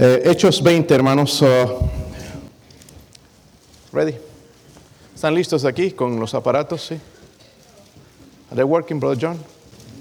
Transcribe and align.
Eh, 0.00 0.22
Hechos 0.30 0.62
20, 0.62 0.94
hermanos. 0.94 1.42
uh, 1.42 1.88
ready? 3.92 4.14
¿Están 5.12 5.34
listos 5.34 5.64
aquí 5.64 5.90
con 5.90 6.20
los 6.20 6.34
aparatos? 6.34 6.82
Sí. 6.82 6.94
Are 8.50 8.54
they 8.54 8.62
working, 8.64 9.00
Brother 9.00 9.18
John? 9.20 9.38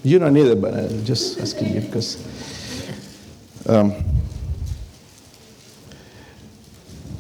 You 0.04 0.20
don't 0.20 0.34
need 0.34 0.46
it, 0.46 0.62
but 0.62 0.76
I'm 0.76 1.04
just 1.04 1.40
asking 1.40 1.74
you 1.74 1.82
because. 1.82 2.18
um, 3.68 3.92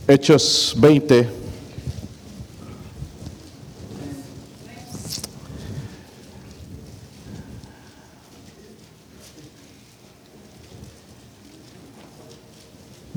Hechos 0.07 0.75
20. 0.80 1.46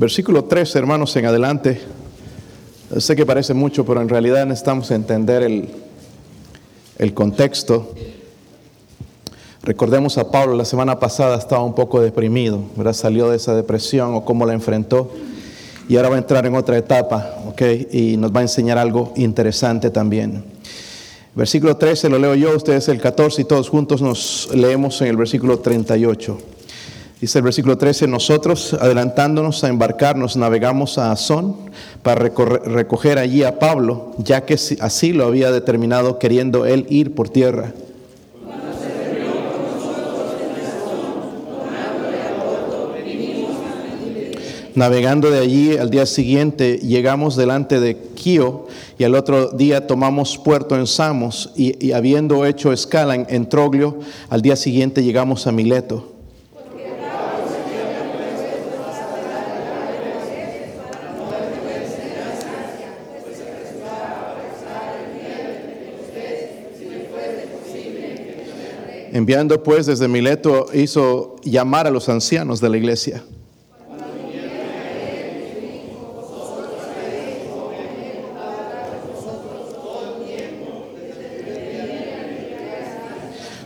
Versículo 0.01 0.45
3, 0.45 0.77
hermanos, 0.77 1.15
en 1.17 1.27
adelante. 1.27 1.79
Sé 2.97 3.15
que 3.15 3.27
parece 3.27 3.53
mucho, 3.53 3.85
pero 3.85 4.01
en 4.01 4.09
realidad 4.09 4.47
necesitamos 4.47 4.91
entender 4.93 5.43
el, 5.43 5.69
el 6.97 7.13
contexto. 7.13 7.93
Recordemos 9.63 10.17
a 10.17 10.31
Pablo, 10.31 10.57
la 10.57 10.65
semana 10.65 10.99
pasada 10.99 11.37
estaba 11.37 11.63
un 11.63 11.75
poco 11.75 12.01
deprimido, 12.01 12.63
¿verdad? 12.77 12.95
Salió 12.95 13.29
de 13.29 13.37
esa 13.37 13.55
depresión 13.55 14.15
o 14.15 14.25
cómo 14.25 14.47
la 14.47 14.55
enfrentó. 14.55 15.13
Y 15.87 15.97
ahora 15.97 16.09
va 16.09 16.15
a 16.15 16.21
entrar 16.21 16.47
en 16.47 16.55
otra 16.55 16.79
etapa, 16.79 17.35
¿ok? 17.49 17.61
Y 17.93 18.17
nos 18.17 18.35
va 18.35 18.39
a 18.39 18.45
enseñar 18.45 18.79
algo 18.79 19.13
interesante 19.17 19.91
también. 19.91 20.43
Versículo 21.35 21.77
13 21.77 22.09
lo 22.09 22.19
leo 22.19 22.35
yo, 22.37 22.57
ustedes 22.57 22.89
el 22.89 23.03
14 23.03 23.43
y 23.43 23.45
todos 23.45 23.69
juntos 23.69 24.01
nos 24.01 24.49
leemos 24.55 24.99
en 25.03 25.09
el 25.09 25.19
versículo 25.19 25.59
38. 25.59 26.39
Dice 27.21 27.39
el 27.39 27.45
versículo 27.45 27.77
13, 27.77 28.07
nosotros 28.07 28.73
adelantándonos 28.73 29.63
a 29.63 29.69
embarcarnos 29.69 30.39
navegamos 30.39 30.97
a 30.97 31.13
Azón 31.13 31.55
para 32.03 32.19
recoger 32.19 33.19
allí 33.19 33.43
a 33.45 33.59
Pablo, 33.59 34.15
ya 34.17 34.47
que 34.47 34.55
así 34.55 35.13
lo 35.13 35.27
había 35.27 35.53
determinado 35.53 36.19
queriendo 36.19 36.65
él 36.65 36.87
ir 36.89 37.15
por 37.15 37.29
tierra. 37.29 37.75
Navegando 44.75 45.31
de 45.31 45.41
allí 45.41 45.77
al 45.77 45.91
día 45.91 46.07
siguiente 46.07 46.79
llegamos 46.79 47.37
delante 47.37 47.81
de 47.81 47.99
Quío 48.15 48.67
y 48.97 49.05
al 49.05 49.15
otro 49.15 49.51
día 49.51 49.87
tomamos 49.87 50.39
puerto 50.39 50.75
en 50.75 50.87
Samos 50.87 51.53
y, 51.55 51.85
y 51.87 51.93
habiendo 51.93 52.47
hecho 52.47 52.73
escala 52.73 53.15
en 53.15 53.49
Troglio, 53.51 53.99
al 54.31 54.41
día 54.41 54.57
siguiente 54.57 55.03
llegamos 55.03 55.47
a 55.47 55.53
Mileto. 55.53 56.20
Enviando 69.13 69.63
pues 69.63 69.87
desde 69.87 70.07
Mileto 70.07 70.67
hizo 70.73 71.37
llamar 71.43 71.87
a 71.87 71.91
los 71.91 72.09
ancianos 72.09 72.61
de 72.61 72.69
la 72.69 72.77
iglesia. 72.77 73.23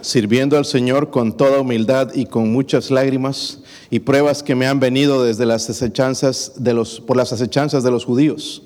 sirviendo 0.05 0.57
al 0.59 0.65
Señor 0.65 1.11
con 1.11 1.37
toda 1.37 1.59
humildad 1.59 2.15
y 2.15 2.27
con 2.27 2.53
muchas 2.53 2.93
lágrimas 2.93 3.61
y 3.91 3.99
pruebas 4.01 4.45
que 4.45 4.55
me 4.55 4.67
han 4.67 4.79
venido 4.79 5.25
desde 5.25 5.45
las 5.45 5.69
acechanzas 5.69 6.53
de 6.57 6.73
los, 6.73 7.01
por 7.01 7.17
las 7.17 7.33
acechanzas 7.33 7.83
de 7.83 7.91
los 7.91 8.05
judíos. 8.05 8.63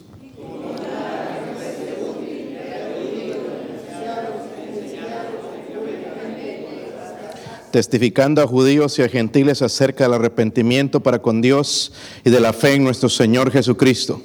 Testificando 7.70 8.42
a 8.42 8.46
judíos 8.46 8.98
y 8.98 9.02
a 9.02 9.08
gentiles 9.08 9.62
acerca 9.62 10.05
del 10.05 10.14
arrepentimiento 10.14 11.01
para 11.01 11.20
con 11.20 11.40
Dios 11.40 11.92
y 12.24 12.30
de 12.30 12.40
la 12.40 12.52
fe 12.52 12.74
en 12.74 12.84
nuestro 12.84 13.08
Señor 13.08 13.51
Jesucristo. 13.51 14.23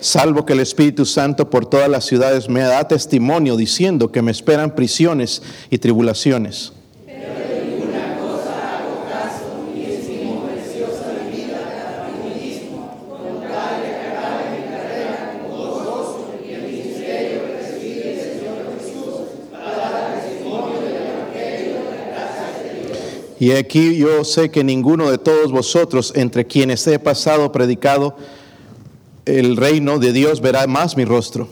Salvo 0.00 0.44
que 0.44 0.52
el 0.52 0.60
Espíritu 0.60 1.06
Santo 1.06 1.48
por 1.48 1.64
todas 1.64 1.88
las 1.88 2.04
ciudades 2.04 2.48
me 2.48 2.60
da 2.60 2.88
testimonio 2.88 3.56
diciendo 3.56 4.10
que 4.10 4.20
me 4.20 4.32
esperan 4.32 4.74
prisiones 4.74 5.42
y 5.70 5.78
tribulaciones. 5.78 6.72
Y 23.42 23.50
aquí 23.50 23.96
yo 23.96 24.22
sé 24.22 24.52
que 24.52 24.62
ninguno 24.62 25.10
de 25.10 25.18
todos 25.18 25.50
vosotros, 25.50 26.12
entre 26.14 26.46
quienes 26.46 26.86
he 26.86 27.00
pasado 27.00 27.50
predicado 27.50 28.14
el 29.24 29.56
reino 29.56 29.98
de 29.98 30.12
Dios, 30.12 30.40
verá 30.40 30.68
más 30.68 30.96
mi 30.96 31.04
rostro. 31.04 31.48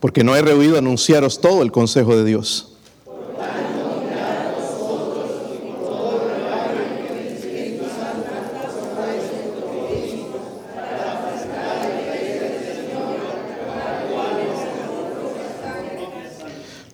Porque 0.00 0.24
no 0.24 0.34
he 0.34 0.42
rehuido 0.42 0.76
anunciaros 0.76 1.40
todo 1.40 1.62
el 1.62 1.70
consejo 1.70 2.16
de 2.16 2.24
Dios. 2.24 2.69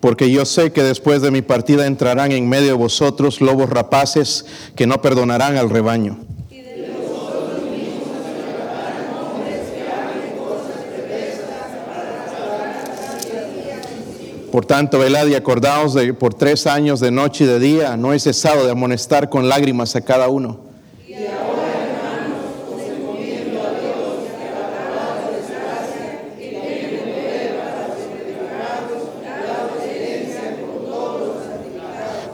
Porque 0.06 0.30
yo 0.30 0.44
sé 0.44 0.70
que 0.70 0.84
después 0.84 1.20
de 1.20 1.32
mi 1.32 1.42
partida 1.42 1.84
entrarán 1.84 2.30
en 2.30 2.48
medio 2.48 2.68
de 2.68 2.72
vosotros 2.74 3.40
lobos 3.40 3.68
rapaces 3.68 4.46
que 4.76 4.86
no 4.86 5.02
perdonarán 5.02 5.56
al 5.56 5.68
rebaño. 5.68 6.16
Por 14.52 14.64
tanto, 14.64 15.00
velad 15.00 15.26
y 15.26 15.34
acordaos 15.34 15.92
de 15.94 16.14
por 16.14 16.34
tres 16.34 16.68
años 16.68 17.00
de 17.00 17.10
noche 17.10 17.42
y 17.42 17.48
de 17.48 17.58
día 17.58 17.96
no 17.96 18.12
he 18.12 18.20
cesado 18.20 18.64
de 18.64 18.70
amonestar 18.70 19.28
con 19.28 19.48
lágrimas 19.48 19.96
a 19.96 20.02
cada 20.02 20.28
uno. 20.28 20.65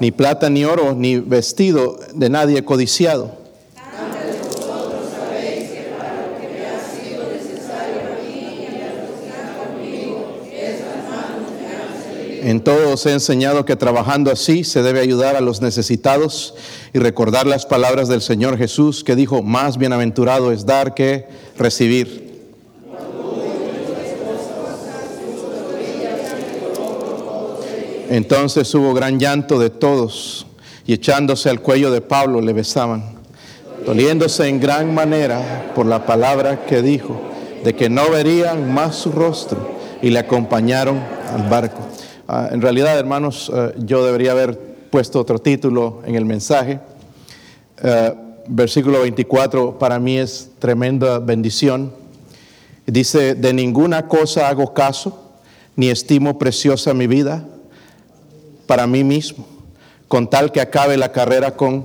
Ni 0.03 0.11
plata, 0.11 0.51
ni 0.51 0.65
oro, 0.65 0.97
ni 0.97 1.21
vestido 1.21 1.97
de 2.13 2.29
nadie 2.29 2.65
codiciado. 2.65 3.31
En 12.43 12.65
todo 12.65 12.93
os 12.93 13.07
he 13.07 13.13
enseñado 13.13 13.65
que 13.65 13.77
trabajando 13.77 14.33
así 14.33 14.65
se 14.65 14.83
debe 14.83 14.99
ayudar 14.99 15.37
a 15.37 15.41
los 15.41 15.63
necesitados 15.63 16.57
y 16.93 16.99
recordar 16.99 17.47
las 17.47 17.65
palabras 17.65 18.09
del 18.09 18.23
Señor 18.23 18.59
Jesús 18.59 19.05
que 19.05 19.15
dijo, 19.15 19.45
más 19.45 19.79
bienaventurado 19.79 20.51
es 20.51 20.67
dar 20.67 20.95
que 20.95 21.27
recibir. 21.57 22.32
Entonces 28.13 28.75
hubo 28.75 28.93
gran 28.93 29.19
llanto 29.19 29.59
de 29.59 29.71
todos 29.71 30.45
y 30.87 30.93
echándose 30.93 31.49
al 31.49 31.63
cuello 31.63 31.91
de 31.91 32.03
Pablo 32.03 32.43
le 32.43 32.53
besaban, 32.53 33.03
doliéndose 33.87 34.49
en 34.49 34.61
gran 34.61 34.93
manera 34.93 35.73
por 35.75 35.87
la 35.87 36.05
palabra 36.05 36.67
que 36.67 36.83
dijo, 36.83 37.19
de 37.65 37.75
que 37.75 37.89
no 37.89 38.11
verían 38.11 38.71
más 38.71 38.97
su 38.97 39.13
rostro 39.13 39.67
y 40.03 40.11
le 40.11 40.19
acompañaron 40.19 41.01
al 41.33 41.49
barco. 41.49 41.79
Ah, 42.29 42.51
en 42.53 42.61
realidad, 42.61 42.99
hermanos, 42.99 43.51
eh, 43.55 43.73
yo 43.79 44.05
debería 44.05 44.33
haber 44.33 44.59
puesto 44.91 45.19
otro 45.19 45.39
título 45.39 46.03
en 46.05 46.15
el 46.15 46.27
mensaje. 46.27 46.81
Eh, 47.83 48.15
versículo 48.47 49.01
24 49.01 49.79
para 49.79 49.99
mí 49.99 50.19
es 50.19 50.51
tremenda 50.59 51.19
bendición. 51.19 51.91
Dice, 52.85 53.37
de 53.37 53.55
ninguna 53.55 54.07
cosa 54.07 54.51
hago 54.51 54.75
caso, 54.75 55.33
ni 55.77 55.89
estimo 55.89 56.39
preciosa 56.39 56.93
mi 56.93 57.07
vida 57.07 57.49
para 58.67 58.87
mí 58.87 59.05
mismo, 59.05 59.47
con 60.09 60.29
tal 60.29 60.53
que 60.53 60.61
acabe 60.61 60.97
la 60.97 61.13
carrera 61.13 61.57
con 61.57 61.85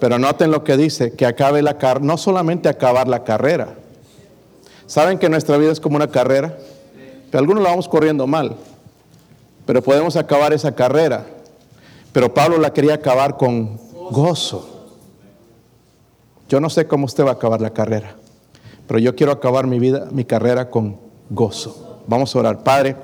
Pero 0.00 0.18
noten 0.18 0.50
lo 0.50 0.64
que 0.64 0.76
dice, 0.76 1.12
que 1.12 1.26
acabe 1.26 1.62
la 1.62 1.78
carrera, 1.78 2.04
no 2.04 2.18
solamente 2.18 2.68
acabar 2.68 3.06
la 3.06 3.22
carrera. 3.22 3.74
¿Saben 4.86 5.18
que 5.18 5.28
nuestra 5.28 5.56
vida 5.58 5.70
es 5.70 5.78
como 5.78 5.96
una 5.96 6.08
carrera? 6.08 6.58
Que 7.30 7.36
algunos 7.38 7.62
la 7.62 7.70
vamos 7.70 7.88
corriendo 7.88 8.26
mal, 8.26 8.56
pero 9.64 9.80
podemos 9.80 10.16
acabar 10.16 10.52
esa 10.52 10.74
carrera. 10.74 11.24
Pero 12.12 12.34
Pablo 12.34 12.58
la 12.58 12.72
quería 12.72 12.94
acabar 12.94 13.36
con 13.36 13.78
gozo. 14.10 14.68
Yo 16.48 16.60
no 16.60 16.68
sé 16.68 16.86
cómo 16.86 17.06
usted 17.06 17.24
va 17.24 17.30
a 17.30 17.34
acabar 17.34 17.60
la 17.60 17.70
carrera, 17.70 18.16
pero 18.86 18.98
yo 18.98 19.16
quiero 19.16 19.32
acabar 19.32 19.66
mi 19.66 19.78
vida, 19.78 20.08
mi 20.10 20.24
carrera 20.24 20.68
con 20.68 20.98
gozo. 21.30 22.00
Vamos 22.06 22.34
a 22.34 22.38
orar. 22.40 22.62
Padre, 22.62 22.96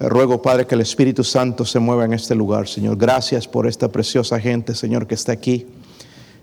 ruego, 0.00 0.42
Padre, 0.42 0.66
que 0.66 0.74
el 0.74 0.82
Espíritu 0.82 1.24
Santo 1.24 1.64
se 1.64 1.78
mueva 1.78 2.04
en 2.04 2.12
este 2.12 2.34
lugar, 2.34 2.68
Señor. 2.68 2.96
Gracias 2.96 3.48
por 3.48 3.66
esta 3.66 3.88
preciosa 3.88 4.38
gente, 4.38 4.74
Señor, 4.74 5.06
que 5.06 5.14
está 5.14 5.32
aquí. 5.32 5.66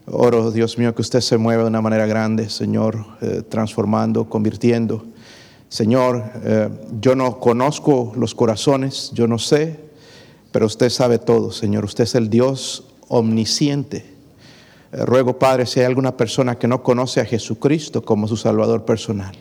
Oro, 0.06 0.52
Dios 0.52 0.78
mío, 0.78 0.94
que 0.94 1.02
usted 1.02 1.22
se 1.22 1.38
mueva 1.38 1.64
de 1.64 1.70
una 1.70 1.82
manera 1.82 2.06
grande, 2.06 2.50
Señor, 2.50 3.06
eh, 3.22 3.42
transformando, 3.48 4.28
convirtiendo. 4.28 5.06
Señor, 5.70 6.24
eh, 6.44 6.70
yo 7.00 7.16
no 7.16 7.40
conozco 7.40 8.12
los 8.16 8.36
corazones, 8.36 9.12
yo 9.14 9.28
no 9.28 9.40
sé, 9.40 9.80
pero 10.52 10.66
usted 10.66 10.90
sabe 10.90 11.20
todo, 11.20 11.52
Señor. 11.52 11.86
Usted 11.86 12.04
es 12.04 12.16
el 12.16 12.30
Dios 12.30 12.86
omnisciente. 13.08 14.06
Eh, 14.92 15.06
ruego, 15.06 15.40
Padre, 15.40 15.66
si 15.66 15.80
hay 15.80 15.86
alguna 15.86 16.18
persona 16.18 16.60
que 16.60 16.68
no 16.68 16.84
conoce 16.84 17.22
a 17.22 17.26
Jesucristo 17.26 18.04
como 18.04 18.28
su 18.28 18.36
Salvador 18.36 18.86
personal, 18.86 19.36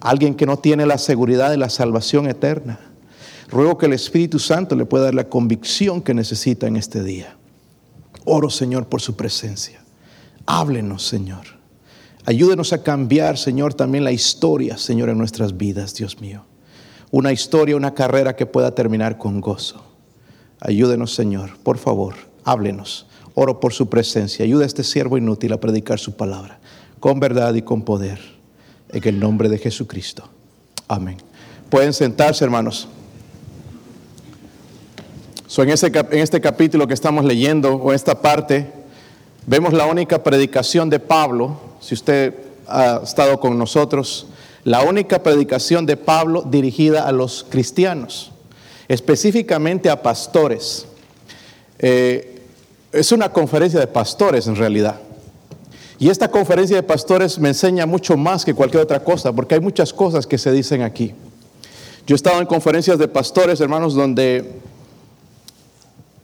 alguien 0.00 0.34
que 0.34 0.46
no 0.46 0.58
tiene 0.58 0.86
la 0.86 0.98
seguridad 0.98 1.50
de 1.50 1.56
la 1.56 1.68
salvación 1.68 2.28
eterna, 2.28 2.78
ruego 3.48 3.78
que 3.78 3.86
el 3.86 3.92
Espíritu 3.92 4.38
Santo 4.38 4.74
le 4.74 4.86
pueda 4.86 5.04
dar 5.04 5.14
la 5.14 5.28
convicción 5.28 6.02
que 6.02 6.14
necesita 6.14 6.66
en 6.66 6.76
este 6.76 7.02
día. 7.02 7.36
Oro, 8.24 8.50
Señor, 8.50 8.86
por 8.86 9.00
su 9.00 9.16
presencia. 9.16 9.82
Háblenos, 10.46 11.06
Señor. 11.06 11.46
Ayúdenos 12.24 12.72
a 12.72 12.82
cambiar, 12.82 13.38
Señor, 13.38 13.74
también 13.74 14.04
la 14.04 14.12
historia, 14.12 14.76
Señor, 14.76 15.08
en 15.08 15.18
nuestras 15.18 15.56
vidas, 15.56 15.94
Dios 15.94 16.20
mío. 16.20 16.44
Una 17.12 17.32
historia, 17.32 17.76
una 17.76 17.94
carrera 17.94 18.34
que 18.34 18.46
pueda 18.46 18.74
terminar 18.74 19.16
con 19.16 19.40
gozo. 19.40 19.84
Ayúdenos, 20.60 21.14
Señor, 21.14 21.56
por 21.62 21.78
favor, 21.78 22.14
háblenos. 22.44 23.06
Oro 23.34 23.60
por 23.60 23.72
su 23.72 23.88
presencia. 23.88 24.44
Ayuda 24.44 24.64
a 24.64 24.66
este 24.66 24.82
siervo 24.82 25.18
inútil 25.18 25.52
a 25.52 25.60
predicar 25.60 25.98
su 25.98 26.16
palabra 26.16 26.58
con 27.00 27.20
verdad 27.20 27.54
y 27.54 27.62
con 27.62 27.82
poder. 27.82 28.18
En 28.88 29.06
el 29.06 29.20
nombre 29.20 29.48
de 29.48 29.58
Jesucristo. 29.58 30.28
Amén. 30.88 31.16
Pueden 31.70 31.92
sentarse, 31.92 32.44
hermanos. 32.44 32.88
En, 35.54 35.68
en 35.68 36.18
este 36.18 36.40
capítulo 36.40 36.86
que 36.86 36.94
estamos 36.94 37.24
leyendo, 37.24 37.74
o 37.74 37.92
esta 37.92 38.20
parte, 38.20 38.70
vemos 39.46 39.72
la 39.72 39.86
única 39.86 40.22
predicación 40.22 40.90
de 40.90 40.98
Pablo. 40.98 41.58
Si 41.80 41.94
usted 41.94 42.34
ha 42.66 43.00
estado 43.02 43.38
con 43.38 43.58
nosotros, 43.58 44.26
la 44.64 44.82
única 44.82 45.22
predicación 45.22 45.86
de 45.86 45.96
Pablo 45.96 46.42
dirigida 46.42 47.06
a 47.06 47.12
los 47.12 47.46
cristianos, 47.48 48.32
específicamente 48.88 49.88
a 49.88 50.02
pastores. 50.02 50.86
Eh, 51.78 52.42
es 52.92 53.12
una 53.12 53.28
conferencia 53.28 53.78
de 53.78 53.86
pastores 53.86 54.46
en 54.48 54.56
realidad. 54.56 54.96
Y 55.98 56.10
esta 56.10 56.28
conferencia 56.28 56.76
de 56.76 56.82
pastores 56.82 57.38
me 57.38 57.48
enseña 57.48 57.86
mucho 57.86 58.16
más 58.16 58.44
que 58.44 58.54
cualquier 58.54 58.82
otra 58.82 59.02
cosa, 59.04 59.32
porque 59.32 59.54
hay 59.54 59.60
muchas 59.60 59.92
cosas 59.92 60.26
que 60.26 60.36
se 60.36 60.50
dicen 60.52 60.82
aquí. 60.82 61.14
Yo 62.06 62.14
he 62.14 62.16
estado 62.16 62.40
en 62.40 62.46
conferencias 62.46 62.98
de 62.98 63.08
pastores, 63.08 63.60
hermanos, 63.60 63.94
donde 63.94 64.60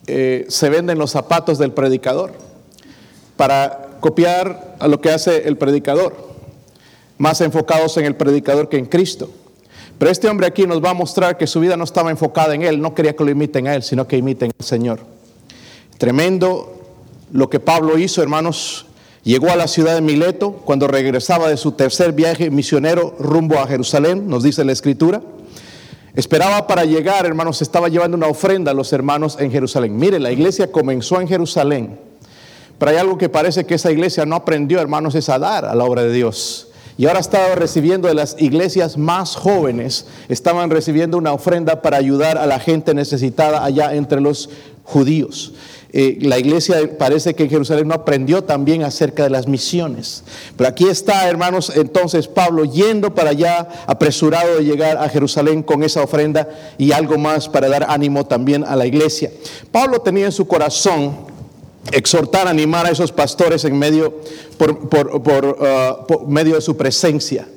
eh, 0.07 0.47
se 0.49 0.69
venden 0.69 0.99
los 0.99 1.11
zapatos 1.11 1.59
del 1.59 1.73
predicador 1.73 2.33
para 3.37 3.91
copiar 4.01 4.77
a 4.81 4.89
lo 4.89 5.01
que 5.01 5.11
hace 5.11 5.47
el 5.49 5.57
predicador, 5.57 6.15
más 7.19 7.41
enfocados 7.41 7.97
en 7.97 8.05
el 8.05 8.17
predicador 8.17 8.69
que 8.69 8.79
en 8.79 8.87
Cristo. 8.87 9.31
Pero 9.99 10.11
este 10.11 10.29
hombre 10.29 10.47
aquí 10.49 10.67
nos 10.67 10.83
va 10.83 10.91
a 10.91 10.95
mostrar 10.95 11.39
que 11.39 11.47
su 11.47 11.61
vida 11.61 11.77
no 11.77 11.85
estaba 11.85 12.11
enfocada 12.11 12.55
en 12.55 12.63
él, 12.63 12.81
no 12.81 12.95
quería 12.95 13.15
que 13.15 13.23
lo 13.23 13.31
imiten 13.31 13.69
a 13.69 13.75
él, 13.77 13.85
sino 13.85 14.09
que 14.09 14.17
imiten 14.17 14.51
al 14.59 14.67
Señor. 14.67 15.01
Tremendo 15.99 16.83
lo 17.33 17.49
que 17.49 17.61
Pablo 17.61 17.99
hizo, 17.99 18.23
hermanos. 18.23 18.87
Llegó 19.23 19.51
a 19.51 19.57
la 19.57 19.69
ciudad 19.69 19.95
de 19.95 20.01
Mileto 20.01 20.51
cuando 20.65 20.89
regresaba 20.89 21.49
de 21.49 21.57
su 21.57 21.73
tercer 21.73 22.13
viaje 22.13 22.51
misionero 22.51 23.15
rumbo 23.21 23.61
a 23.61 23.69
Jerusalén, 23.69 24.29
nos 24.29 24.43
dice 24.43 24.65
la 24.65 24.73
escritura. 24.73 25.23
Esperaba 26.15 26.67
para 26.67 26.85
llegar, 26.85 27.25
hermanos, 27.25 27.63
estaba 27.63 27.89
llevando 27.89 28.19
una 28.19 28.27
ofrenda 28.27 28.73
a 28.73 28.75
los 28.75 28.93
hermanos 28.93 29.39
en 29.41 29.51
Jerusalén. 29.51 29.97
Mire, 29.97 30.19
la 30.19 30.31
iglesia 30.31 30.71
comenzó 30.71 31.21
en 31.21 31.29
Jerusalén, 31.29 31.99
pero 32.79 32.91
hay 32.91 32.99
algo 32.99 33.17
que 33.17 33.31
parece 33.31 33.65
que 33.65 33.77
esa 33.77 33.91
iglesia 33.91 34.27
no 34.27 34.37
aprendió, 34.37 34.79
hermanos, 34.81 35.15
es 35.15 35.31
a 35.31 35.39
dar 35.39 35.65
a 35.65 35.75
la 35.75 35.85
obra 35.85 36.03
de 36.03 36.13
Dios. 36.13 36.69
Y 36.99 37.07
ahora 37.07 37.21
estaba 37.21 37.55
recibiendo 37.55 38.09
de 38.09 38.15
las 38.15 38.37
iglesias 38.39 38.99
más 38.99 39.37
jóvenes, 39.37 40.07
estaban 40.29 40.69
recibiendo 40.69 41.17
una 41.17 41.33
ofrenda 41.33 41.81
para 41.81 41.97
ayudar 41.97 42.37
a 42.37 42.45
la 42.45 42.59
gente 42.59 42.93
necesitada 42.93 43.65
allá 43.65 43.95
entre 43.95 44.21
los 44.21 44.51
judíos. 44.85 45.55
Eh, 45.95 46.19
la 46.23 46.39
iglesia 46.39 46.77
parece 46.99 47.35
que 47.35 47.43
en 47.43 47.51
Jerusalén 47.51 47.87
no 47.87 47.95
aprendió 47.95 48.43
también 48.45 48.83
acerca 48.83 49.25
de 49.25 49.31
las 49.31 49.47
misiones. 49.47 50.25
Pero 50.57 50.69
aquí 50.69 50.89
está, 50.89 51.29
hermanos, 51.29 51.73
entonces 51.75 52.29
Pablo 52.29 52.65
yendo 52.65 53.15
para 53.15 53.31
allá, 53.31 53.69
apresurado 53.87 54.57
de 54.57 54.65
llegar 54.65 54.97
a 54.97 55.09
Jerusalén 55.09 55.63
con 55.63 55.83
esa 55.83 56.03
ofrenda 56.03 56.49
y 56.79 56.93
algo 56.93 57.19
más 57.19 57.49
para 57.49 57.69
dar 57.69 57.87
ánimo 57.89 58.25
también 58.25 58.65
a 58.65 58.75
la 58.75 58.87
iglesia. 58.87 59.31
Pablo 59.71 60.01
tenía 60.01 60.27
en 60.27 60.33
su 60.33 60.47
corazón 60.47 61.33
exhortar, 61.91 62.47
animar 62.47 62.87
a 62.87 62.91
esos 62.91 63.11
pastores 63.13 63.65
en 63.65 63.79
medio, 63.79 64.21
por, 64.57 65.11
uh, 65.15 66.29
medio 66.29 66.55
de 66.55 66.61
su 66.61 66.77
presencia. 66.77 67.49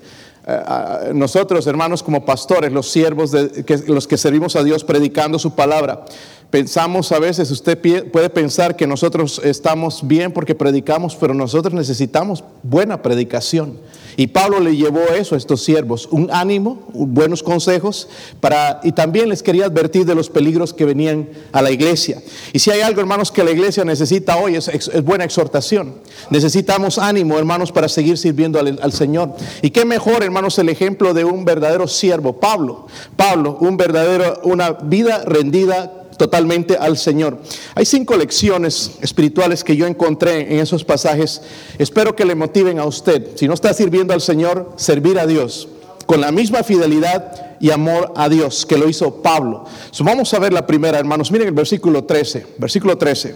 Uh, 0.48 1.14
nosotros, 1.14 1.66
hermanos, 1.68 2.02
como 2.04 2.26
pastores, 2.26 2.72
los 2.72 2.90
siervos, 2.90 3.32
de, 3.32 3.84
los 3.88 4.08
que 4.08 4.18
servimos 4.18 4.56
a 4.56 4.64
Dios 4.64 4.84
predicando 4.84 5.38
su 5.40 5.56
palabra, 5.56 6.06
Pensamos 6.50 7.12
a 7.12 7.20
veces, 7.20 7.52
usted 7.52 7.78
puede 8.12 8.30
pensar 8.30 8.76
que 8.76 8.88
nosotros 8.88 9.42
estamos 9.44 10.08
bien 10.08 10.32
porque 10.32 10.56
predicamos, 10.56 11.16
pero 11.16 11.34
nosotros 11.34 11.74
necesitamos 11.74 12.44
buena 12.64 13.02
predicación. 13.02 13.78
Y 14.18 14.28
Pablo 14.28 14.60
le 14.60 14.76
llevó 14.76 15.02
eso 15.14 15.36
a 15.36 15.38
estos 15.38 15.62
siervos, 15.62 16.08
un 16.10 16.30
ánimo, 16.32 16.88
buenos 16.94 17.44
consejos, 17.44 18.08
para, 18.40 18.80
y 18.84 18.94
también 18.94 19.28
les 19.28 19.44
quería 19.44 19.66
advertir 19.66 20.06
de 20.06 20.16
los 20.16 20.30
peligros 20.30 20.74
que 20.74 20.86
venían 20.86 21.28
a 21.52 21.62
la 21.62 21.72
iglesia. 21.72 22.22
Y 22.54 22.60
si 22.60 22.72
hay 22.72 22.80
algo, 22.82 23.02
hermanos, 23.02 23.32
que 23.32 23.44
la 23.44 23.52
iglesia 23.52 23.84
necesita 23.84 24.38
hoy, 24.38 24.56
es, 24.56 25.04
buena 25.04 25.26
exhortación. 25.26 25.96
Necesitamos 26.30 26.98
ánimo, 26.98 27.38
hermanos, 27.38 27.74
para 27.74 27.90
seguir 27.90 28.18
sirviendo 28.18 28.58
al, 28.58 28.80
al 28.82 28.94
Señor. 28.94 29.34
Y 29.62 29.72
qué 29.72 29.84
mejor, 29.84 30.24
hermanos, 30.24 30.58
el 30.60 30.70
ejemplo 30.70 31.14
de 31.14 31.26
un 31.26 31.44
verdadero 31.44 31.88
siervo, 31.88 32.40
Pablo. 32.40 32.88
Pablo, 33.18 33.58
un 33.60 33.76
verdadero, 33.76 34.40
una 34.44 34.72
vida 34.72 35.24
rendida 35.26 35.95
totalmente 36.18 36.78
al 36.78 36.98
Señor. 36.98 37.40
Hay 37.76 37.86
cinco 37.86 38.16
lecciones 38.16 38.92
espirituales 39.02 39.64
que 39.64 39.76
yo 39.76 39.88
encontré 39.88 40.54
en 40.54 40.60
esos 40.60 40.84
pasajes. 40.84 41.42
Espero 41.78 42.16
que 42.16 42.26
le 42.26 42.36
motiven 42.36 42.80
a 42.80 42.86
usted, 42.86 43.36
si 43.36 43.48
no 43.48 43.54
está 43.54 43.74
sirviendo 43.74 44.14
al 44.14 44.22
Señor, 44.22 44.74
servir 44.76 45.20
a 45.20 45.28
Dios 45.28 45.68
con 46.06 46.22
la 46.22 46.32
misma 46.32 46.64
fidelidad 46.64 47.58
y 47.60 47.72
amor 47.72 48.14
a 48.16 48.30
Dios 48.30 48.66
que 48.66 48.78
lo 48.78 48.88
hizo 48.88 49.22
Pablo. 49.22 49.66
vamos 50.00 50.34
a 50.34 50.40
ver 50.40 50.54
la 50.54 50.68
primera, 50.68 51.00
hermanos. 51.00 51.32
Miren 51.32 51.48
el 51.48 51.54
versículo 51.54 52.04
13, 52.04 52.46
versículo 52.58 52.98
13. 52.98 53.36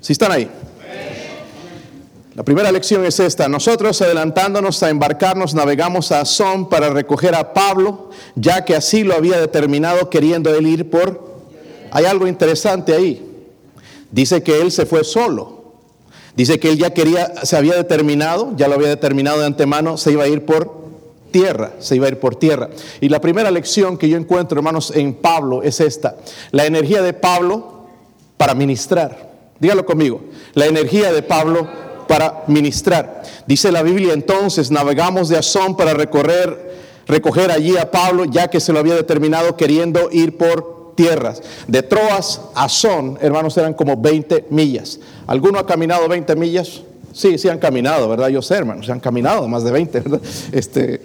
Si 0.00 0.12
están 0.12 0.32
ahí. 0.32 0.50
La 2.34 2.42
primera 2.42 2.72
lección 2.72 3.04
es 3.04 3.20
esta. 3.20 3.48
Nosotros 3.48 4.02
adelantándonos 4.02 4.82
a 4.82 4.90
embarcarnos 4.90 5.54
navegamos 5.54 6.10
a 6.10 6.22
Azón 6.22 6.68
para 6.68 6.90
recoger 6.90 7.32
a 7.36 7.52
Pablo, 7.52 8.10
ya 8.34 8.64
que 8.64 8.74
así 8.74 9.04
lo 9.04 9.14
había 9.14 9.38
determinado 9.40 10.10
queriendo 10.10 10.52
él 10.52 10.66
ir 10.66 10.90
por... 10.90 11.34
Hay 11.92 12.06
algo 12.06 12.26
interesante 12.26 12.92
ahí. 12.92 13.24
Dice 14.10 14.42
que 14.42 14.60
él 14.60 14.72
se 14.72 14.84
fue 14.84 15.04
solo. 15.04 15.74
Dice 16.36 16.58
que 16.58 16.70
él 16.70 16.78
ya 16.78 16.90
quería, 16.90 17.32
se 17.44 17.56
había 17.56 17.76
determinado, 17.76 18.52
ya 18.56 18.66
lo 18.66 18.74
había 18.74 18.88
determinado 18.88 19.38
de 19.38 19.46
antemano, 19.46 19.96
se 19.96 20.10
iba 20.10 20.24
a 20.24 20.28
ir 20.28 20.44
por 20.44 20.84
tierra, 21.30 21.74
se 21.78 21.94
iba 21.94 22.06
a 22.06 22.08
ir 22.08 22.18
por 22.18 22.34
tierra. 22.34 22.70
Y 23.00 23.10
la 23.10 23.20
primera 23.20 23.52
lección 23.52 23.96
que 23.96 24.08
yo 24.08 24.16
encuentro, 24.16 24.58
hermanos, 24.58 24.92
en 24.96 25.14
Pablo 25.14 25.62
es 25.62 25.78
esta. 25.78 26.16
La 26.50 26.66
energía 26.66 27.00
de 27.00 27.12
Pablo 27.12 27.86
para 28.36 28.54
ministrar. 28.54 29.32
Dígalo 29.60 29.86
conmigo. 29.86 30.20
La 30.54 30.66
energía 30.66 31.12
de 31.12 31.22
Pablo 31.22 31.83
para 32.06 32.44
ministrar. 32.46 33.22
Dice 33.46 33.72
la 33.72 33.82
Biblia 33.82 34.12
entonces, 34.12 34.70
navegamos 34.70 35.28
de 35.28 35.38
Azón 35.38 35.76
para 35.76 35.94
recorrer, 35.94 36.74
recoger 37.06 37.50
allí 37.50 37.76
a 37.76 37.90
Pablo, 37.90 38.24
ya 38.24 38.48
que 38.48 38.60
se 38.60 38.72
lo 38.72 38.78
había 38.78 38.94
determinado 38.94 39.56
queriendo 39.56 40.08
ir 40.10 40.36
por 40.36 40.94
tierras. 40.94 41.42
De 41.66 41.82
Troas 41.82 42.40
a 42.54 42.64
Azón, 42.64 43.18
hermanos, 43.20 43.56
eran 43.56 43.74
como 43.74 43.96
20 43.96 44.46
millas. 44.50 45.00
¿Alguno 45.26 45.58
ha 45.58 45.66
caminado 45.66 46.08
20 46.08 46.36
millas? 46.36 46.82
Sí, 47.12 47.38
sí 47.38 47.48
han 47.48 47.58
caminado, 47.58 48.08
¿verdad? 48.08 48.28
Yo 48.28 48.42
sé, 48.42 48.56
hermanos, 48.56 48.86
se 48.86 48.92
han 48.92 49.00
caminado 49.00 49.46
más 49.46 49.62
de 49.64 49.70
20, 49.70 50.00
¿verdad? 50.00 50.20
Este, 50.52 51.02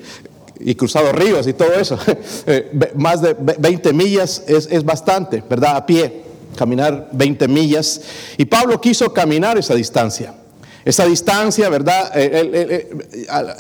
y 0.60 0.76
cruzado 0.76 1.12
ríos 1.12 1.48
y 1.48 1.54
todo 1.54 1.74
eso. 1.74 1.98
Eh, 2.48 2.92
más 2.96 3.22
de 3.22 3.36
20 3.36 3.94
millas 3.94 4.44
es, 4.48 4.68
es 4.72 4.84
bastante, 4.84 5.44
¿verdad? 5.48 5.76
A 5.76 5.86
pie. 5.86 6.24
caminar 6.56 7.10
20 7.12 7.48
millas. 7.48 8.02
Y 8.38 8.46
Pablo 8.46 8.82
quiso 8.82 9.14
caminar 9.14 9.58
esa 9.58 9.76
distancia. 9.76 10.34
Esa 10.90 11.06
distancia, 11.06 11.70
¿verdad? 11.70 12.12
Eh, 12.16 12.90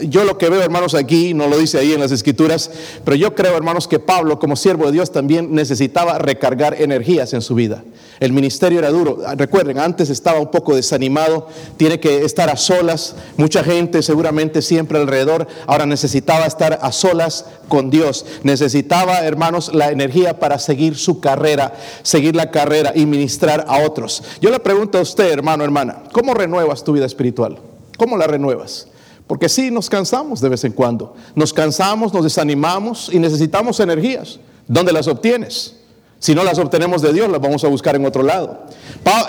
yo 0.07 0.23
lo 0.23 0.39
que 0.39 0.49
veo, 0.49 0.63
hermanos, 0.63 0.95
aquí, 0.95 1.35
no 1.35 1.47
lo 1.47 1.59
dice 1.59 1.77
ahí 1.77 1.93
en 1.93 1.99
las 1.99 2.11
escrituras, 2.11 2.71
pero 3.05 3.15
yo 3.15 3.35
creo, 3.35 3.55
hermanos, 3.55 3.87
que 3.87 3.99
Pablo, 3.99 4.39
como 4.39 4.55
siervo 4.55 4.87
de 4.87 4.93
Dios, 4.93 5.11
también 5.11 5.53
necesitaba 5.53 6.17
recargar 6.17 6.81
energías 6.81 7.33
en 7.33 7.43
su 7.43 7.53
vida. 7.53 7.83
El 8.19 8.33
ministerio 8.33 8.79
era 8.79 8.89
duro. 8.89 9.19
Recuerden, 9.35 9.79
antes 9.79 10.09
estaba 10.09 10.39
un 10.39 10.51
poco 10.51 10.75
desanimado, 10.75 11.47
tiene 11.77 11.99
que 11.99 12.25
estar 12.25 12.49
a 12.49 12.57
solas, 12.57 13.15
mucha 13.37 13.63
gente 13.63 14.01
seguramente 14.01 14.61
siempre 14.61 14.99
alrededor, 14.99 15.47
ahora 15.67 15.85
necesitaba 15.85 16.45
estar 16.45 16.79
a 16.81 16.91
solas 16.91 17.45
con 17.69 17.89
Dios. 17.89 18.25
Necesitaba, 18.43 19.19
hermanos, 19.19 19.73
la 19.73 19.91
energía 19.91 20.39
para 20.39 20.59
seguir 20.59 20.97
su 20.97 21.21
carrera, 21.21 21.73
seguir 22.03 22.35
la 22.35 22.51
carrera 22.51 22.91
y 22.93 23.05
ministrar 23.05 23.65
a 23.67 23.85
otros. 23.85 24.21
Yo 24.41 24.49
le 24.49 24.59
pregunto 24.59 24.97
a 24.97 25.01
usted, 25.01 25.31
hermano, 25.31 25.63
hermana, 25.63 26.03
¿cómo 26.11 26.33
renuevas 26.33 26.83
tu 26.83 26.91
vida 26.91 27.05
espiritual? 27.05 27.57
¿Cómo 27.97 28.17
la 28.17 28.27
renuevas? 28.27 28.87
Porque 29.27 29.47
sí, 29.47 29.71
nos 29.71 29.89
cansamos 29.89 30.41
de 30.41 30.49
vez 30.49 30.63
en 30.63 30.73
cuando. 30.73 31.15
Nos 31.35 31.53
cansamos, 31.53 32.13
nos 32.13 32.23
desanimamos 32.23 33.09
y 33.13 33.19
necesitamos 33.19 33.79
energías. 33.79 34.39
¿Dónde 34.67 34.91
las 34.91 35.07
obtienes? 35.07 35.75
Si 36.19 36.35
no 36.35 36.43
las 36.43 36.59
obtenemos 36.59 37.01
de 37.01 37.13
Dios, 37.13 37.29
las 37.29 37.39
vamos 37.39 37.63
a 37.63 37.69
buscar 37.69 37.95
en 37.95 38.05
otro 38.05 38.23
lado. 38.23 38.65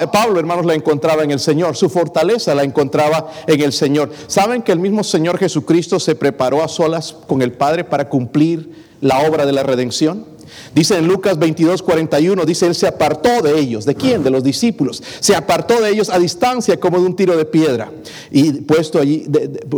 Eh, 0.00 0.06
Pablo, 0.12 0.40
hermanos, 0.40 0.66
la 0.66 0.74
encontraba 0.74 1.22
en 1.22 1.30
el 1.30 1.38
Señor. 1.38 1.76
Su 1.76 1.88
fortaleza 1.88 2.52
la 2.54 2.64
encontraba 2.64 3.30
en 3.46 3.60
el 3.60 3.72
Señor. 3.72 4.10
¿Saben 4.26 4.62
que 4.62 4.72
el 4.72 4.80
mismo 4.80 5.04
Señor 5.04 5.38
Jesucristo 5.38 6.00
se 6.00 6.16
preparó 6.16 6.64
a 6.64 6.68
solas 6.68 7.14
con 7.28 7.42
el 7.42 7.52
Padre 7.52 7.84
para 7.84 8.08
cumplir 8.08 8.88
la 9.00 9.20
obra 9.20 9.46
de 9.46 9.52
la 9.52 9.62
redención? 9.62 10.26
Dice 10.74 10.96
en 10.96 11.08
Lucas 11.08 11.38
22, 11.38 11.82
41, 11.82 12.44
dice, 12.44 12.66
Él 12.66 12.74
se 12.74 12.86
apartó 12.86 13.42
de 13.42 13.58
ellos. 13.58 13.84
¿De 13.84 13.94
quién? 13.94 14.22
De 14.22 14.30
los 14.30 14.44
discípulos. 14.44 15.02
Se 15.20 15.34
apartó 15.34 15.80
de 15.80 15.90
ellos 15.90 16.10
a 16.10 16.18
distancia 16.18 16.78
como 16.78 16.98
de 16.98 17.06
un 17.06 17.16
tiro 17.16 17.36
de 17.36 17.44
piedra. 17.44 17.90
Y 18.30 18.52
puesto 18.52 19.00
allí, 19.00 19.26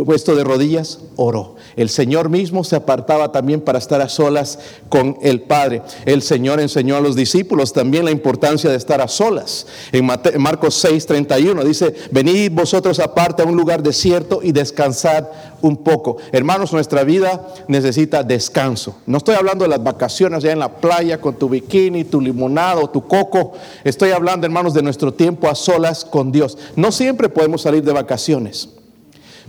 puesto 0.05 0.35
de 0.35 0.43
rodillas, 0.43 0.99
oró. 1.15 1.55
El 1.75 1.89
Señor 1.89 2.29
mismo 2.29 2.63
se 2.63 2.75
apartaba 2.75 3.31
también 3.31 3.61
para 3.61 3.79
estar 3.79 4.01
a 4.01 4.09
solas 4.09 4.59
con 4.89 5.17
el 5.21 5.41
Padre. 5.41 5.81
El 6.05 6.21
Señor 6.21 6.59
enseñó 6.59 6.95
a 6.95 7.01
los 7.01 7.15
discípulos 7.15 7.73
también 7.73 8.05
la 8.05 8.11
importancia 8.11 8.69
de 8.69 8.77
estar 8.77 9.01
a 9.01 9.07
solas. 9.07 9.65
En 9.91 10.05
Marcos 10.05 10.75
6, 10.75 11.05
31 11.05 11.63
dice, 11.63 11.95
venid 12.11 12.51
vosotros 12.51 12.99
aparte 12.99 13.41
a 13.41 13.45
un 13.45 13.57
lugar 13.57 13.81
desierto 13.81 14.41
y 14.43 14.51
descansad 14.51 15.25
un 15.63 15.77
poco. 15.77 16.17
Hermanos, 16.31 16.71
nuestra 16.73 17.03
vida 17.03 17.47
necesita 17.67 18.21
descanso. 18.21 18.97
No 19.07 19.17
estoy 19.17 19.35
hablando 19.35 19.63
de 19.63 19.69
las 19.69 19.83
vacaciones 19.83 20.43
ya 20.43 20.51
en 20.51 20.59
la 20.59 20.69
playa 20.69 21.19
con 21.19 21.35
tu 21.35 21.49
bikini, 21.49 22.03
tu 22.03 22.21
limonado, 22.21 22.89
tu 22.89 23.07
coco. 23.07 23.53
Estoy 23.83 24.11
hablando, 24.11 24.45
hermanos, 24.45 24.73
de 24.73 24.83
nuestro 24.83 25.13
tiempo 25.13 25.49
a 25.49 25.55
solas 25.55 26.05
con 26.05 26.31
Dios. 26.31 26.57
No 26.75 26.91
siempre 26.91 27.29
podemos 27.29 27.61
salir 27.61 27.83
de 27.83 27.93
vacaciones. 27.93 28.69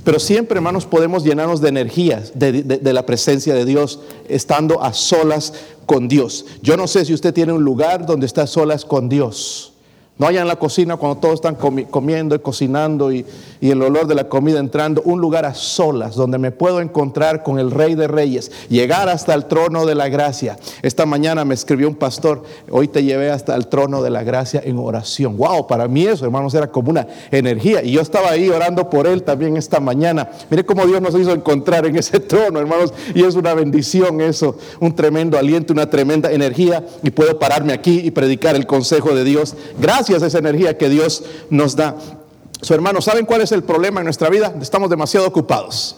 Pero 0.04 0.20
siempre, 0.20 0.58
hermanos, 0.58 0.86
podemos 0.86 1.24
llenarnos 1.24 1.60
de 1.60 1.68
energías, 1.70 2.32
de, 2.34 2.80
la 2.92 3.06
presencia 3.06 3.54
de 3.54 3.64
Dios, 3.64 4.00
estando 4.28 4.82
a 4.82 4.92
solas 4.92 5.52
con 5.86 6.08
Dios. 6.08 6.46
Yo 6.62 6.76
no 6.76 6.86
sé 6.86 7.04
si 7.04 7.14
usted 7.14 7.34
tiene 7.34 7.52
un 7.52 7.64
lugar 7.64 8.06
donde 8.06 8.26
está 8.26 8.42
a 8.42 8.46
solas 8.46 8.84
con 8.84 9.08
Dios. 9.08 9.73
No 10.16 10.28
haya 10.28 10.42
en 10.42 10.46
la 10.46 10.54
cocina 10.54 10.96
cuando 10.96 11.18
todos 11.18 11.34
están 11.34 11.56
comiendo 11.56 12.36
y 12.36 12.38
cocinando 12.38 13.10
y, 13.10 13.26
y, 13.60 13.72
el 13.72 13.82
olor 13.82 14.06
de 14.06 14.14
la 14.14 14.28
comida 14.28 14.60
entrando, 14.60 15.02
un 15.02 15.20
lugar 15.20 15.44
a 15.44 15.54
solas 15.54 16.14
donde 16.14 16.38
me 16.38 16.52
puedo 16.52 16.80
encontrar 16.80 17.42
con 17.42 17.58
el 17.58 17.72
Rey 17.72 17.96
de 17.96 18.06
Reyes, 18.06 18.52
llegar 18.68 19.08
hasta 19.08 19.34
el 19.34 19.46
trono 19.46 19.86
de 19.86 19.96
la 19.96 20.08
gracia. 20.08 20.56
Esta 20.82 21.04
mañana 21.04 21.44
me 21.44 21.54
escribió 21.54 21.88
un 21.88 21.96
pastor, 21.96 22.44
hoy 22.70 22.86
te 22.86 23.02
llevé 23.02 23.32
hasta 23.32 23.56
el 23.56 23.66
trono 23.66 24.02
de 24.02 24.10
la 24.10 24.22
gracia 24.22 24.62
en 24.64 24.78
oración. 24.78 25.36
Wow, 25.36 25.66
para 25.66 25.88
mí 25.88 26.06
eso, 26.06 26.24
hermanos, 26.24 26.54
era 26.54 26.68
como 26.68 26.90
una 26.90 27.08
energía. 27.32 27.82
Y 27.82 27.90
yo 27.90 28.00
estaba 28.00 28.30
ahí 28.30 28.48
orando 28.48 28.88
por 28.88 29.08
él 29.08 29.24
también 29.24 29.56
esta 29.56 29.80
mañana. 29.80 30.30
Mire 30.48 30.64
cómo 30.64 30.86
Dios 30.86 31.02
nos 31.02 31.18
hizo 31.18 31.32
encontrar 31.32 31.86
en 31.86 31.96
ese 31.96 32.20
trono, 32.20 32.60
hermanos, 32.60 32.94
y 33.16 33.24
es 33.24 33.34
una 33.34 33.52
bendición 33.52 34.20
eso, 34.20 34.56
un 34.78 34.94
tremendo 34.94 35.36
aliento, 35.36 35.72
una 35.72 35.90
tremenda 35.90 36.30
energía. 36.30 36.86
Y 37.02 37.10
puedo 37.10 37.36
pararme 37.36 37.72
aquí 37.72 37.98
y 38.04 38.12
predicar 38.12 38.54
el 38.54 38.68
consejo 38.68 39.12
de 39.12 39.24
Dios. 39.24 39.56
Gracias 39.80 40.03
gracias 40.04 40.22
a 40.22 40.26
esa 40.26 40.38
energía 40.38 40.76
que 40.76 40.90
Dios 40.90 41.24
nos 41.48 41.76
da. 41.76 41.96
Su 42.60 42.74
hermano, 42.74 43.00
¿saben 43.00 43.24
cuál 43.24 43.40
es 43.40 43.52
el 43.52 43.62
problema 43.62 44.00
en 44.00 44.04
nuestra 44.04 44.28
vida? 44.28 44.54
Estamos 44.60 44.90
demasiado 44.90 45.26
ocupados. 45.26 45.96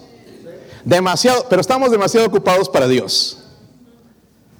Demasiado, 0.84 1.46
pero 1.50 1.60
estamos 1.60 1.90
demasiado 1.90 2.26
ocupados 2.26 2.68
para 2.68 2.86
Dios. 2.86 3.38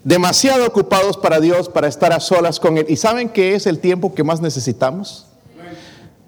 Demasiado 0.03 0.67
ocupados 0.67 1.17
para 1.17 1.39
Dios, 1.39 1.69
para 1.69 1.87
estar 1.87 2.13
a 2.13 2.19
solas 2.19 2.59
con 2.59 2.77
Él. 2.77 2.87
¿Y 2.89 2.97
saben 2.97 3.29
qué 3.29 3.55
es 3.55 3.67
el 3.67 3.79
tiempo 3.79 4.15
que 4.15 4.25
más 4.25 4.41
necesitamos? 4.41 5.27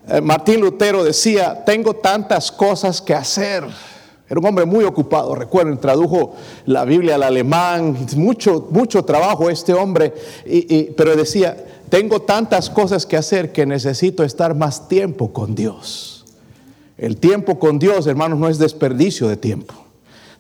Eh, 0.09 0.21
Martín 0.21 0.61
Lutero 0.61 1.03
decía, 1.03 1.65
tengo 1.65 1.95
tantas 1.95 2.53
cosas 2.53 3.03
que 3.03 3.15
hacer. 3.15 3.65
Era 4.29 4.39
un 4.39 4.47
hombre 4.47 4.65
muy 4.65 4.85
ocupado, 4.85 5.35
recuerden, 5.35 5.79
tradujo 5.79 6.35
la 6.67 6.85
Biblia 6.85 7.17
al 7.17 7.23
alemán, 7.25 7.97
mucho, 8.15 8.69
mucho 8.71 9.05
trabajo 9.05 9.49
este 9.49 9.73
hombre, 9.73 10.13
pero 10.97 11.17
decía, 11.17 11.57
tengo 11.89 12.23
tantas 12.23 12.71
cosas 12.71 13.07
que 13.07 13.17
hacer 13.17 13.53
que 13.53 13.67
necesito 13.67 14.25
estar 14.25 14.55
más 14.55 14.89
tiempo 14.89 15.33
con 15.33 15.55
Dios. 15.55 16.25
El 16.97 17.17
tiempo 17.17 17.59
con 17.59 17.79
Dios, 17.79 18.07
hermanos, 18.07 18.39
no 18.39 18.49
es 18.49 18.59
desperdicio 18.59 19.29
de 19.29 19.37
tiempo. 19.37 19.75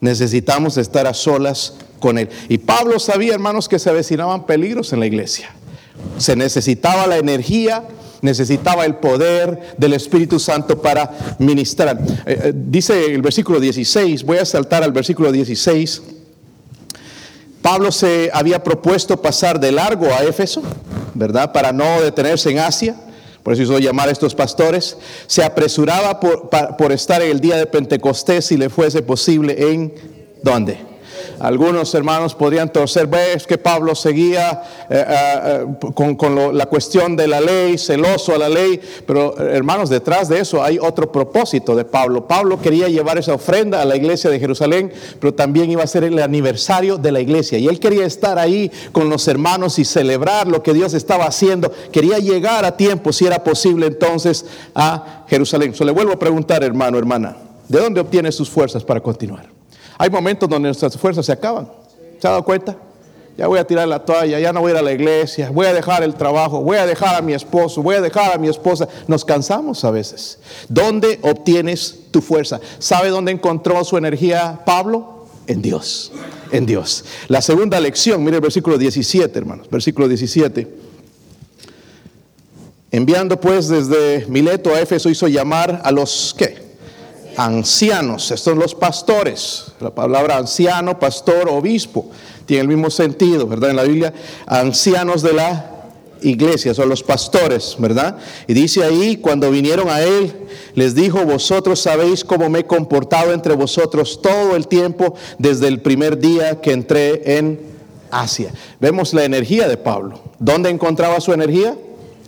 Necesitamos 0.00 0.76
estar 0.76 1.06
a 1.06 1.14
solas 1.14 1.74
con 2.00 2.18
Él. 2.18 2.28
Y 2.48 2.58
Pablo 2.58 2.98
sabía, 2.98 3.34
hermanos, 3.34 3.68
que 3.68 3.78
se 3.78 3.90
avecinaban 3.90 4.46
peligros 4.46 4.92
en 4.92 5.00
la 5.00 5.06
iglesia. 5.06 5.50
Se 6.18 6.36
necesitaba 6.36 7.06
la 7.06 7.18
energía, 7.18 7.84
necesitaba 8.22 8.84
el 8.84 8.96
poder 8.96 9.74
del 9.78 9.92
Espíritu 9.94 10.38
Santo 10.38 10.80
para 10.80 11.36
ministrar. 11.38 11.98
Eh, 12.26 12.40
eh, 12.44 12.52
dice 12.54 13.14
el 13.14 13.22
versículo 13.22 13.60
16, 13.60 14.24
voy 14.24 14.38
a 14.38 14.44
saltar 14.44 14.82
al 14.82 14.92
versículo 14.92 15.30
16. 15.30 16.02
Pablo 17.62 17.92
se 17.92 18.30
había 18.32 18.62
propuesto 18.62 19.20
pasar 19.20 19.60
de 19.60 19.72
largo 19.72 20.06
a 20.06 20.22
Éfeso, 20.22 20.62
¿verdad? 21.14 21.52
Para 21.52 21.72
no 21.72 22.00
detenerse 22.00 22.50
en 22.50 22.58
Asia. 22.58 22.94
Por 23.42 23.52
eso 23.52 23.62
hizo 23.62 23.78
llamar 23.78 24.08
a 24.08 24.12
estos 24.12 24.34
pastores. 24.34 24.96
Se 25.26 25.42
apresuraba 25.42 26.20
por, 26.20 26.48
por 26.76 26.92
estar 26.92 27.22
en 27.22 27.30
el 27.30 27.40
día 27.40 27.56
de 27.56 27.66
Pentecostés 27.66 28.46
si 28.46 28.56
le 28.56 28.68
fuese 28.68 29.02
posible 29.02 29.70
en 29.72 29.94
¿dónde? 30.42 30.87
Algunos 31.40 31.94
hermanos 31.94 32.34
podrían 32.34 32.72
torcer, 32.72 33.06
ves 33.06 33.46
que 33.46 33.58
Pablo 33.58 33.94
seguía 33.94 34.62
eh, 34.90 35.04
eh, 35.08 35.66
eh, 35.70 35.92
con, 35.94 36.56
la 36.56 36.66
cuestión 36.66 37.14
de 37.14 37.28
la 37.28 37.40
ley, 37.40 37.78
celoso 37.78 38.34
a 38.34 38.38
la 38.38 38.48
ley, 38.48 38.80
pero 39.06 39.38
hermanos, 39.38 39.88
detrás 39.88 40.28
de 40.28 40.40
eso 40.40 40.62
hay 40.62 40.78
otro 40.80 41.12
propósito 41.12 41.76
de 41.76 41.84
Pablo. 41.84 42.26
Pablo 42.26 42.60
quería 42.60 42.88
llevar 42.88 43.18
esa 43.18 43.34
ofrenda 43.34 43.80
a 43.80 43.84
la 43.84 43.96
iglesia 43.96 44.30
de 44.30 44.40
Jerusalén, 44.40 44.92
pero 45.20 45.32
también 45.32 45.70
iba 45.70 45.84
a 45.84 45.86
ser 45.86 46.02
el 46.04 46.18
aniversario 46.18 46.98
de 46.98 47.12
la 47.12 47.20
iglesia. 47.20 47.58
Y 47.58 47.68
él 47.68 47.78
quería 47.78 48.04
estar 48.04 48.38
ahí 48.38 48.70
con 48.90 49.08
los 49.08 49.28
hermanos 49.28 49.78
y 49.78 49.84
celebrar 49.84 50.48
lo 50.48 50.62
que 50.62 50.74
Dios 50.74 50.92
estaba 50.94 51.26
haciendo. 51.26 51.72
Quería 51.92 52.18
llegar 52.18 52.64
a 52.64 52.76
tiempo, 52.76 53.12
si 53.12 53.26
era 53.26 53.44
posible 53.44 53.86
entonces, 53.86 54.44
a 54.74 55.24
Jerusalén. 55.28 55.72
So, 55.74 55.84
le 55.84 55.92
vuelvo 55.92 56.14
a 56.14 56.18
preguntar, 56.18 56.64
hermano, 56.64 56.98
hermana, 56.98 57.36
¿de 57.68 57.78
dónde 57.78 58.00
obtiene 58.00 58.32
sus 58.32 58.50
fuerzas 58.50 58.82
para 58.82 59.00
continuar? 59.00 59.57
Hay 59.98 60.08
momentos 60.08 60.48
donde 60.48 60.68
nuestras 60.68 60.96
fuerzas 60.96 61.26
se 61.26 61.32
acaban. 61.32 61.68
¿Se 62.20 62.26
ha 62.26 62.30
dado 62.30 62.44
cuenta? 62.44 62.76
Ya 63.36 63.46
voy 63.46 63.60
a 63.60 63.64
tirar 63.64 63.86
la 63.86 64.04
toalla, 64.04 64.40
ya 64.40 64.52
no 64.52 64.60
voy 64.60 64.70
a 64.70 64.74
ir 64.74 64.78
a 64.78 64.82
la 64.82 64.92
iglesia, 64.92 65.50
voy 65.50 65.66
a 65.66 65.72
dejar 65.72 66.02
el 66.02 66.14
trabajo, 66.16 66.60
voy 66.60 66.76
a 66.76 66.86
dejar 66.86 67.14
a 67.14 67.20
mi 67.22 67.34
esposo, 67.34 67.82
voy 67.82 67.94
a 67.94 68.00
dejar 68.00 68.34
a 68.34 68.38
mi 68.38 68.48
esposa. 68.48 68.88
Nos 69.06 69.24
cansamos 69.24 69.84
a 69.84 69.92
veces. 69.92 70.40
¿Dónde 70.68 71.20
obtienes 71.22 72.00
tu 72.10 72.20
fuerza? 72.20 72.60
¿Sabe 72.80 73.10
dónde 73.10 73.30
encontró 73.30 73.84
su 73.84 73.96
energía 73.96 74.60
Pablo? 74.66 75.26
En 75.46 75.62
Dios, 75.62 76.12
en 76.50 76.66
Dios. 76.66 77.04
La 77.28 77.40
segunda 77.40 77.78
lección, 77.80 78.22
mire 78.24 78.36
el 78.36 78.42
versículo 78.42 78.76
17, 78.76 79.38
hermanos, 79.38 79.70
versículo 79.70 80.08
17. 80.08 80.68
Enviando 82.90 83.40
pues 83.40 83.68
desde 83.68 84.26
Mileto 84.26 84.74
a 84.74 84.80
Éfeso 84.80 85.10
hizo 85.10 85.28
llamar 85.28 85.80
a 85.84 85.92
los, 85.92 86.34
¿qué? 86.36 86.67
Ancianos, 87.38 88.24
estos 88.24 88.40
son 88.40 88.58
los 88.58 88.74
pastores. 88.74 89.66
La 89.80 89.90
palabra 89.90 90.36
anciano, 90.36 90.98
pastor, 90.98 91.48
obispo, 91.48 92.10
tiene 92.46 92.62
el 92.62 92.68
mismo 92.68 92.90
sentido, 92.90 93.46
¿verdad? 93.46 93.70
En 93.70 93.76
la 93.76 93.84
Biblia, 93.84 94.12
ancianos 94.46 95.22
de 95.22 95.34
la 95.34 95.70
iglesia, 96.20 96.74
son 96.74 96.88
los 96.88 97.04
pastores, 97.04 97.76
¿verdad? 97.78 98.18
Y 98.48 98.54
dice 98.54 98.82
ahí, 98.82 99.18
cuando 99.18 99.52
vinieron 99.52 99.88
a 99.88 100.02
él, 100.02 100.34
les 100.74 100.96
dijo, 100.96 101.24
vosotros 101.24 101.80
sabéis 101.80 102.24
cómo 102.24 102.50
me 102.50 102.60
he 102.60 102.66
comportado 102.66 103.32
entre 103.32 103.54
vosotros 103.54 104.20
todo 104.20 104.56
el 104.56 104.66
tiempo 104.66 105.14
desde 105.38 105.68
el 105.68 105.80
primer 105.80 106.18
día 106.18 106.60
que 106.60 106.72
entré 106.72 107.38
en 107.38 107.60
Asia. 108.10 108.50
Vemos 108.80 109.14
la 109.14 109.24
energía 109.24 109.68
de 109.68 109.76
Pablo. 109.76 110.20
¿Dónde 110.40 110.70
encontraba 110.70 111.20
su 111.20 111.32
energía? 111.32 111.76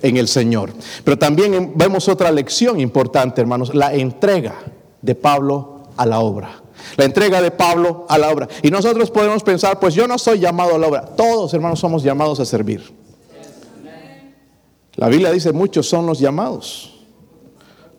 En 0.03 0.17
el 0.17 0.29
Señor. 0.29 0.71
Pero 1.03 1.19
también 1.19 1.73
vemos 1.75 2.09
otra 2.09 2.31
lección 2.31 2.79
importante, 2.79 3.41
hermanos, 3.41 3.75
la 3.75 3.93
entrega 3.93 4.55
de 5.03 5.15
Pablo 5.15 5.81
a 5.97 6.07
la 6.07 6.21
obra. 6.21 6.63
La 6.97 7.05
entrega 7.05 7.43
de 7.43 7.51
Pablo 7.51 8.07
a 8.09 8.19
la 8.19 8.31
obra. 8.31 8.49
Y 8.63 8.71
nosotros 8.71 9.11
podemos 9.11 9.43
pensar, 9.43 9.79
pues 9.79 9.95
yo 9.95 10.09
no 10.09 10.19
soy 10.19 10.39
llamado 10.39 10.75
a 10.75 10.79
la 10.79 10.87
obra. 10.87 11.05
Todos, 11.05 11.53
hermanos, 11.55 11.79
somos 11.79 12.03
llamados 12.03 12.41
a 12.41 12.45
servir. 12.45 12.83
La 14.97 15.09
Biblia 15.09 15.31
dice 15.31 15.53
muchos 15.53 15.89
son 15.89 16.05
los 16.05 16.19
llamados, 16.19 16.99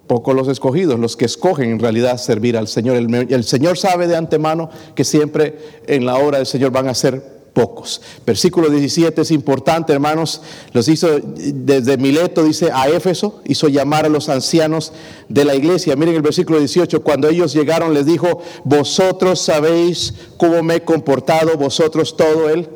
pocos 0.05 0.35
los 0.35 0.47
escogidos, 0.47 0.99
los 0.99 1.17
que 1.17 1.25
escogen 1.25 1.71
en 1.71 1.79
realidad 1.79 2.17
servir 2.17 2.57
al 2.57 2.67
Señor. 2.67 2.95
El, 2.95 3.13
el 3.13 3.43
Señor 3.43 3.77
sabe 3.77 4.07
de 4.07 4.15
antemano 4.15 4.69
que 4.93 5.03
siempre 5.03 5.57
en 5.87 6.05
la 6.05 6.17
obra 6.17 6.37
del 6.37 6.45
Señor 6.45 6.71
van 6.71 6.87
a 6.87 6.93
ser 6.93 7.40
pocos. 7.53 8.01
Versículo 8.25 8.69
17 8.69 9.21
es 9.21 9.31
importante, 9.31 9.93
hermanos. 9.93 10.41
Los 10.73 10.87
hizo 10.87 11.19
desde 11.19 11.97
Mileto, 11.97 12.43
dice 12.43 12.71
a 12.71 12.89
Éfeso, 12.89 13.41
hizo 13.45 13.67
llamar 13.67 14.05
a 14.05 14.09
los 14.09 14.29
ancianos 14.29 14.93
de 15.29 15.45
la 15.45 15.55
iglesia. 15.55 15.95
Miren 15.95 16.15
el 16.15 16.21
versículo 16.21 16.59
18, 16.59 17.03
cuando 17.03 17.27
ellos 17.27 17.53
llegaron 17.53 17.93
les 17.93 18.05
dijo, 18.05 18.41
vosotros 18.63 19.41
sabéis 19.41 20.13
cómo 20.37 20.63
me 20.63 20.75
he 20.75 20.81
comportado, 20.83 21.57
vosotros 21.57 22.15
todo 22.15 22.49
él. 22.49 22.69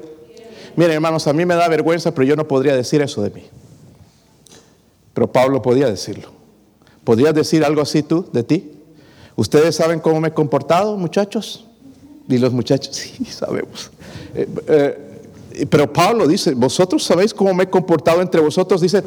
Miren, 0.76 0.94
hermanos, 0.94 1.28
a 1.28 1.34
mí 1.34 1.46
me 1.46 1.56
da 1.56 1.68
vergüenza, 1.68 2.14
pero 2.14 2.28
yo 2.28 2.36
no 2.36 2.48
podría 2.48 2.76
decir 2.76 3.02
eso 3.02 3.22
de 3.22 3.30
mí. 3.30 3.44
Pero 5.14 5.32
Pablo 5.32 5.62
podía 5.62 5.88
decirlo. 5.88 6.30
¿Podrías 7.06 7.34
decir 7.34 7.64
algo 7.64 7.82
así 7.82 8.04
tú, 8.04 8.28
de 8.34 8.44
ti? 8.44 8.72
¿Ustedes 9.38 9.76
saben 9.76 10.00
cómo 10.00 10.20
me 10.20 10.30
he 10.30 10.34
comportado, 10.34 10.98
muchachos? 10.98 11.66
Y 12.28 12.38
los 12.38 12.52
muchachos, 12.52 12.96
sí, 12.96 13.24
sabemos. 13.26 13.92
Eh, 14.36 14.48
eh, 14.68 15.66
pero 15.70 15.92
Pablo 15.92 16.28
dice, 16.28 16.54
vosotros 16.54 17.04
sabéis 17.04 17.34
cómo 17.34 17.54
me 17.54 17.64
he 17.64 17.70
comportado 17.70 18.22
entre 18.22 18.42
vosotros, 18.42 18.82
dice, 18.82 19.02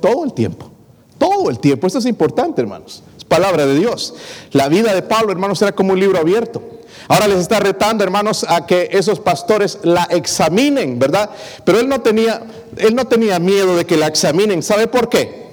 todo 0.00 0.24
el 0.24 0.32
tiempo, 0.34 0.70
todo 1.18 1.48
el 1.48 1.58
tiempo. 1.58 1.86
Esto 1.86 1.98
es 1.98 2.06
importante, 2.06 2.60
hermanos. 2.60 3.02
Es 3.16 3.24
palabra 3.24 3.64
de 3.64 3.74
Dios. 3.78 4.14
La 4.52 4.68
vida 4.68 4.94
de 4.94 5.02
Pablo, 5.02 5.32
hermanos, 5.32 5.62
era 5.62 5.72
como 5.72 5.94
un 5.94 6.00
libro 6.00 6.18
abierto. 6.18 6.62
Ahora 7.08 7.28
les 7.28 7.38
está 7.38 7.60
retando, 7.60 8.04
hermanos, 8.04 8.44
a 8.48 8.66
que 8.66 8.88
esos 8.92 9.20
pastores 9.20 9.78
la 9.82 10.04
examinen, 10.04 10.98
¿verdad? 10.98 11.30
Pero 11.64 11.78
él 11.78 11.88
no 11.88 12.00
tenía, 12.00 12.42
él 12.76 12.94
no 12.94 13.06
tenía 13.06 13.38
miedo 13.38 13.76
de 13.76 13.86
que 13.86 13.96
la 13.96 14.08
examinen. 14.08 14.62
¿Sabe 14.62 14.88
por 14.88 15.08
qué? 15.08 15.46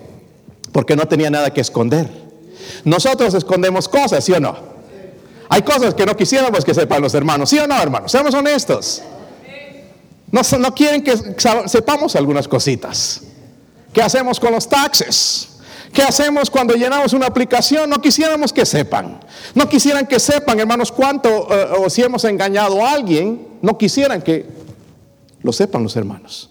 Porque 0.72 0.96
no 0.96 1.08
tenía 1.08 1.30
nada 1.30 1.54
que 1.54 1.62
esconder. 1.62 2.10
Nosotros 2.84 3.34
escondemos 3.34 3.88
cosas, 3.88 4.24
¿sí 4.24 4.34
o 4.34 4.40
no? 4.40 4.74
Hay 5.50 5.62
cosas 5.62 5.94
que 5.94 6.06
no 6.06 6.18
quisiéramos 6.18 6.66
que 6.66 6.74
sepan 6.74 7.02
los 7.02 7.14
hermanos, 7.14 7.50
¿sí 7.50 7.60
o 7.60 7.68
no, 7.68 7.80
hermanos? 7.80 8.12
Seamos 8.12 8.34
honestos. 8.34 9.04
No, 10.34 10.74
quieren 10.74 11.04
que 11.04 11.16
sepamos 11.68 12.16
algunas 12.16 12.48
cositas. 12.48 13.22
¿Qué 13.94 14.02
hacemos 14.02 14.40
con 14.40 14.52
los 14.52 14.68
taxes? 14.68 15.50
¿Qué 15.94 16.02
hacemos 16.02 16.50
cuando 16.50 16.74
llenamos 16.74 17.14
una 17.14 17.28
aplicación? 17.28 17.88
No 17.88 18.02
quisiéramos 18.02 18.52
que 18.52 18.66
sepan. 18.66 19.20
No 19.54 19.70
quisieran 19.70 20.08
que 20.08 20.20
sepan, 20.20 20.60
hermanos, 20.60 20.92
cuánto 20.92 21.30
eh, 21.30 21.68
o 21.78 21.88
si 21.88 22.02
hemos 22.02 22.24
engañado 22.24 22.84
a 22.84 22.94
alguien. 22.94 23.48
No 23.62 23.78
quisieran 23.78 24.24
que 24.24 24.48
lo 25.44 25.54
sepan 25.54 25.84
los 25.84 25.96
hermanos. 25.96 26.50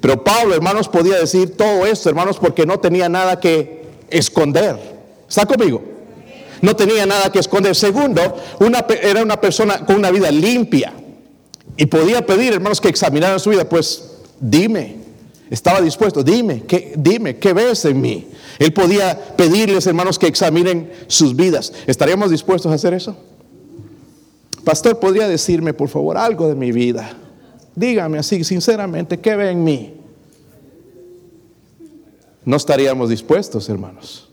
Pero 0.00 0.22
Pablo, 0.22 0.54
hermanos, 0.54 0.88
podía 0.88 1.16
decir 1.16 1.56
todo 1.56 1.86
esto, 1.86 2.08
hermanos, 2.08 2.38
porque 2.38 2.64
no 2.64 2.78
tenía 2.78 3.08
nada 3.08 3.40
que 3.40 3.88
esconder. 4.10 4.78
¿Está 5.28 5.44
conmigo? 5.44 5.82
No 6.62 6.76
tenía 6.76 7.04
nada 7.04 7.32
que 7.32 7.40
esconder. 7.40 7.74
Segundo, 7.74 8.36
era 9.02 9.22
una 9.24 9.40
persona 9.40 9.84
con 9.84 9.96
una 9.96 10.12
vida 10.12 10.30
limpia. 10.30 10.92
Y 11.76 11.86
podía 11.86 12.24
pedir, 12.24 12.52
hermanos, 12.52 12.80
que 12.80 12.88
examinaran 12.88 13.40
su 13.40 13.50
vida. 13.50 13.68
Pues 13.68 14.10
dime, 14.40 14.96
estaba 15.50 15.80
dispuesto, 15.80 16.22
dime, 16.22 16.62
¿qué, 16.64 16.94
dime, 16.96 17.36
¿qué 17.36 17.52
ves 17.52 17.84
en 17.84 18.00
mí? 18.00 18.28
Él 18.58 18.72
podía 18.72 19.36
pedirles, 19.36 19.86
hermanos, 19.86 20.18
que 20.18 20.26
examinen 20.26 20.90
sus 21.06 21.34
vidas. 21.36 21.72
¿Estaríamos 21.86 22.30
dispuestos 22.30 22.70
a 22.70 22.76
hacer 22.76 22.94
eso? 22.94 23.16
Pastor, 24.64 24.98
¿podría 24.98 25.28
decirme, 25.28 25.74
por 25.74 25.88
favor, 25.88 26.16
algo 26.16 26.48
de 26.48 26.54
mi 26.54 26.72
vida? 26.72 27.16
Dígame 27.74 28.18
así, 28.18 28.44
sinceramente, 28.44 29.20
¿qué 29.20 29.36
ve 29.36 29.50
en 29.50 29.64
mí? 29.64 29.94
No 32.44 32.56
estaríamos 32.56 33.10
dispuestos, 33.10 33.68
hermanos. 33.68 34.30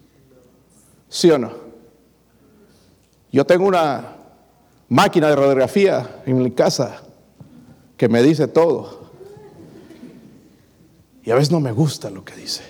¿Sí 1.10 1.30
o 1.32 1.38
no? 1.38 1.52
Yo 3.32 3.46
tengo 3.46 3.66
una 3.66 4.16
máquina 4.90 5.30
de 5.30 5.36
radiografía 5.36 6.22
en 6.26 6.42
mi 6.42 6.52
casa 6.52 7.02
que 8.02 8.10
me 8.10 8.24
dice 8.24 8.48
todo. 8.48 9.12
Y 11.24 11.30
a 11.30 11.36
veces 11.36 11.52
no 11.52 11.60
me 11.60 11.72
gusta 11.72 12.10
lo 12.10 12.26
que 12.26 12.34
dice. 12.34 12.64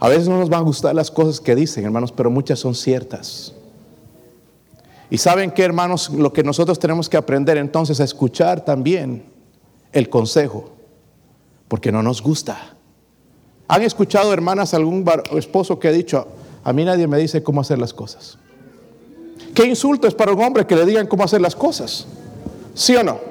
A 0.00 0.08
veces 0.08 0.26
no 0.26 0.36
nos 0.36 0.48
van 0.48 0.62
a 0.62 0.64
gustar 0.64 0.96
las 0.96 1.12
cosas 1.12 1.38
que 1.38 1.54
dicen, 1.54 1.84
hermanos, 1.84 2.10
pero 2.10 2.28
muchas 2.28 2.58
son 2.58 2.74
ciertas. 2.74 3.54
Y 5.10 5.18
saben 5.18 5.52
que, 5.52 5.62
hermanos, 5.62 6.10
lo 6.10 6.32
que 6.32 6.42
nosotros 6.42 6.80
tenemos 6.80 7.08
que 7.08 7.18
aprender 7.18 7.56
entonces 7.56 8.00
a 8.00 8.04
escuchar 8.04 8.64
también 8.64 9.26
el 9.92 10.08
consejo, 10.08 10.72
porque 11.68 11.92
no 11.92 12.02
nos 12.02 12.20
gusta. 12.20 12.58
¿Han 13.68 13.82
escuchado, 13.82 14.32
hermanas, 14.32 14.74
algún 14.74 15.08
esposo 15.36 15.78
que 15.78 15.86
ha 15.86 15.92
dicho, 15.92 16.26
a 16.64 16.72
mí 16.72 16.84
nadie 16.84 17.06
me 17.06 17.16
dice 17.16 17.44
cómo 17.44 17.60
hacer 17.60 17.78
las 17.78 17.94
cosas? 17.94 18.38
¿Qué 19.54 19.66
insulto 19.66 20.08
es 20.08 20.14
para 20.16 20.32
un 20.32 20.42
hombre 20.42 20.66
que 20.66 20.74
le 20.74 20.84
digan 20.84 21.06
cómo 21.06 21.22
hacer 21.22 21.40
las 21.40 21.54
cosas? 21.54 22.08
¿Sí 22.74 22.96
o 22.96 23.04
no? 23.04 23.30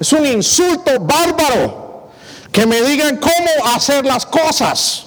Es 0.00 0.12
un 0.14 0.24
insulto 0.24 0.98
bárbaro 0.98 2.08
que 2.50 2.66
me 2.66 2.80
digan 2.82 3.18
cómo 3.18 3.74
hacer 3.74 4.04
las 4.04 4.24
cosas 4.24 5.06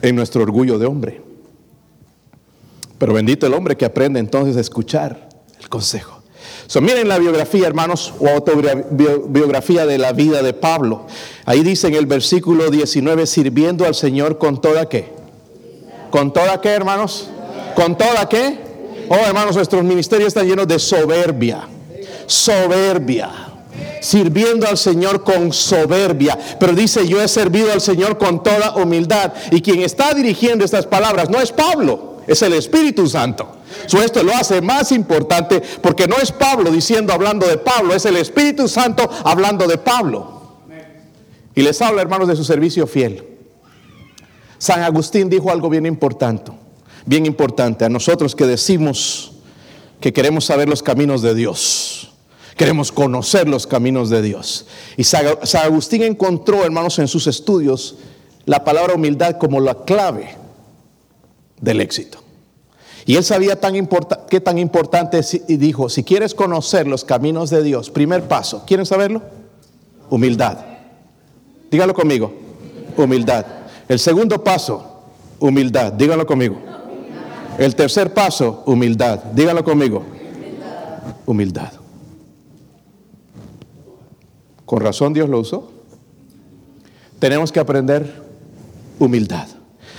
en 0.00 0.16
nuestro 0.16 0.42
orgullo 0.42 0.78
de 0.78 0.86
hombre. 0.86 1.22
Pero 2.98 3.12
bendito 3.12 3.46
el 3.46 3.54
hombre 3.54 3.76
que 3.76 3.84
aprende 3.84 4.18
entonces 4.18 4.56
a 4.56 4.60
escuchar 4.60 5.28
el 5.60 5.68
consejo. 5.68 6.22
So, 6.66 6.80
miren 6.80 7.08
la 7.08 7.18
biografía, 7.18 7.66
hermanos, 7.66 8.14
o 8.18 8.28
autobiografía 8.28 9.84
de 9.86 9.98
la 9.98 10.12
vida 10.12 10.42
de 10.42 10.52
Pablo. 10.54 11.06
Ahí 11.44 11.62
dice 11.62 11.88
en 11.88 11.94
el 11.96 12.06
versículo 12.06 12.70
19, 12.70 13.26
sirviendo 13.26 13.84
al 13.84 13.94
Señor 13.94 14.38
con 14.38 14.60
toda 14.60 14.88
qué. 14.88 15.12
¿Con 16.10 16.32
toda 16.32 16.60
qué, 16.60 16.70
hermanos? 16.70 17.28
¿Con 17.74 17.96
toda 17.96 18.28
qué? 18.28 18.58
Oh, 19.08 19.16
hermanos, 19.16 19.56
nuestros 19.56 19.84
ministerios 19.84 20.28
están 20.28 20.46
llenos 20.46 20.66
de 20.66 20.78
soberbia. 20.78 21.68
Soberbia. 22.26 23.49
Sirviendo 24.00 24.66
al 24.66 24.78
Señor 24.78 25.24
con 25.24 25.52
soberbia. 25.52 26.38
Pero 26.58 26.72
dice, 26.72 27.06
yo 27.06 27.22
he 27.22 27.28
servido 27.28 27.72
al 27.72 27.80
Señor 27.80 28.18
con 28.18 28.42
toda 28.42 28.76
humildad. 28.76 29.32
Y 29.50 29.60
quien 29.60 29.82
está 29.82 30.14
dirigiendo 30.14 30.64
estas 30.64 30.86
palabras 30.86 31.30
no 31.30 31.40
es 31.40 31.52
Pablo, 31.52 32.22
es 32.26 32.42
el 32.42 32.52
Espíritu 32.54 33.06
Santo. 33.08 33.56
esto 34.02 34.22
lo 34.22 34.34
hace 34.34 34.60
más 34.60 34.92
importante 34.92 35.62
porque 35.82 36.06
no 36.06 36.16
es 36.16 36.32
Pablo 36.32 36.70
diciendo, 36.70 37.12
hablando 37.12 37.46
de 37.46 37.58
Pablo, 37.58 37.94
es 37.94 38.04
el 38.04 38.16
Espíritu 38.16 38.68
Santo 38.68 39.08
hablando 39.24 39.66
de 39.66 39.78
Pablo. 39.78 40.40
Y 41.54 41.62
les 41.62 41.80
habla, 41.82 42.02
hermanos, 42.02 42.28
de 42.28 42.36
su 42.36 42.44
servicio 42.44 42.86
fiel. 42.86 43.24
San 44.58 44.82
Agustín 44.82 45.28
dijo 45.28 45.50
algo 45.50 45.68
bien 45.68 45.86
importante 45.86 46.52
bien 47.06 47.26
importante 47.26 47.84
a 47.84 47.88
nosotros 47.88 48.34
que 48.34 48.46
decimos 48.46 49.32
que 50.00 50.12
queremos 50.12 50.44
saber 50.44 50.68
los 50.68 50.82
caminos 50.82 51.22
de 51.22 51.34
Dios. 51.34 52.09
Queremos 52.60 52.92
conocer 52.92 53.48
los 53.48 53.66
caminos 53.66 54.10
de 54.10 54.20
Dios. 54.20 54.66
Y 54.98 55.04
San 55.04 55.24
Agustín 55.64 56.02
encontró, 56.02 56.62
hermanos, 56.62 56.98
en 56.98 57.08
sus 57.08 57.26
estudios 57.26 57.96
la 58.44 58.64
palabra 58.64 58.96
humildad 58.96 59.38
como 59.38 59.60
la 59.60 59.74
clave 59.86 60.36
del 61.58 61.80
éxito. 61.80 62.18
Y 63.06 63.16
él 63.16 63.24
sabía 63.24 63.58
tan 63.58 63.88
qué 64.28 64.40
tan 64.42 64.58
importante 64.58 65.20
es 65.20 65.40
y 65.48 65.56
dijo, 65.56 65.88
si 65.88 66.04
quieres 66.04 66.34
conocer 66.34 66.86
los 66.86 67.02
caminos 67.02 67.48
de 67.48 67.62
Dios, 67.62 67.88
primer 67.88 68.28
paso, 68.28 68.62
¿quieren 68.66 68.84
saberlo? 68.84 69.22
Humildad. 70.10 70.58
Dígalo 71.70 71.94
conmigo, 71.94 72.30
humildad. 72.94 73.46
El 73.88 73.98
segundo 73.98 74.44
paso, 74.44 75.06
humildad. 75.38 75.94
Dígalo 75.94 76.26
conmigo. 76.26 76.58
El 77.56 77.74
tercer 77.74 78.12
paso, 78.12 78.64
humildad. 78.66 79.18
Dígalo 79.32 79.64
conmigo. 79.64 80.04
Humildad. 81.24 81.79
Con 84.70 84.82
razón 84.82 85.12
Dios 85.12 85.28
lo 85.28 85.40
usó. 85.40 85.68
Tenemos 87.18 87.50
que 87.50 87.58
aprender 87.58 88.22
humildad. 89.00 89.48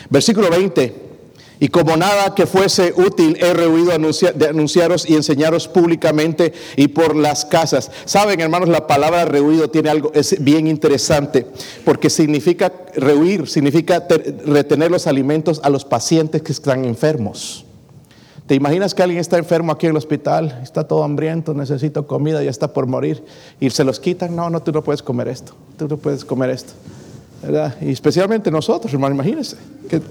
Versículo 0.09 0.49
20. 0.49 0.95
Y 1.59 1.67
como 1.67 1.97
nada 1.97 2.33
que 2.33 2.45
fuese 2.45 2.93
útil 2.95 3.35
he 3.41 3.53
rehuido 3.53 3.91
de 4.33 4.47
anunciaros 4.47 5.09
y 5.09 5.15
enseñaros 5.15 5.67
públicamente 5.67 6.53
y 6.77 6.87
por 6.87 7.17
las 7.17 7.43
casas. 7.43 7.91
Saben, 8.05 8.39
hermanos, 8.39 8.69
la 8.69 8.87
palabra 8.87 9.25
rehuido 9.25 9.69
tiene 9.69 9.89
algo, 9.89 10.13
es 10.13 10.41
bien 10.41 10.67
interesante, 10.67 11.47
porque 11.83 12.09
significa 12.09 12.71
rehuir, 12.95 13.49
significa 13.49 14.07
retener 14.45 14.89
los 14.89 15.05
alimentos 15.05 15.59
a 15.65 15.69
los 15.69 15.83
pacientes 15.83 16.43
que 16.43 16.53
están 16.53 16.85
enfermos. 16.85 17.65
¿Te 18.51 18.55
imaginas 18.55 18.93
que 18.93 19.01
alguien 19.01 19.21
está 19.21 19.37
enfermo 19.37 19.71
aquí 19.71 19.85
en 19.85 19.91
el 19.91 19.95
hospital, 19.95 20.59
está 20.61 20.85
todo 20.85 21.05
hambriento, 21.05 21.53
necesita 21.53 22.01
comida, 22.01 22.43
ya 22.43 22.49
está 22.49 22.73
por 22.73 22.85
morir, 22.85 23.23
y 23.61 23.69
se 23.69 23.85
los 23.85 23.97
quitan? 23.97 24.35
No, 24.35 24.49
no, 24.49 24.61
tú 24.61 24.73
no 24.73 24.83
puedes 24.83 25.01
comer 25.01 25.29
esto, 25.29 25.53
tú 25.77 25.87
no 25.87 25.95
puedes 25.95 26.25
comer 26.25 26.49
esto. 26.49 26.73
¿verdad? 27.41 27.77
Y 27.79 27.93
especialmente 27.93 28.51
nosotros, 28.51 28.91
hermano, 28.91 29.15
imagínense, 29.15 29.55
qué 29.87 30.01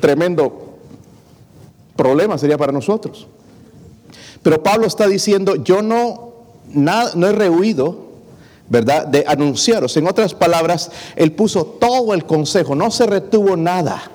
tremendo 0.00 0.78
problema 1.94 2.38
sería 2.38 2.56
para 2.56 2.72
nosotros. 2.72 3.26
Pero 4.42 4.62
Pablo 4.62 4.86
está 4.86 5.06
diciendo, 5.06 5.56
yo 5.56 5.82
no, 5.82 6.32
no 6.72 7.26
he 7.26 7.32
rehuido 7.32 8.06
¿verdad? 8.70 9.06
De 9.06 9.22
anunciaros. 9.28 9.94
En 9.98 10.06
otras 10.06 10.32
palabras, 10.32 10.90
Él 11.14 11.32
puso 11.32 11.66
todo 11.66 12.14
el 12.14 12.24
consejo, 12.24 12.74
no 12.74 12.90
se 12.90 13.04
retuvo 13.04 13.54
nada. 13.54 14.10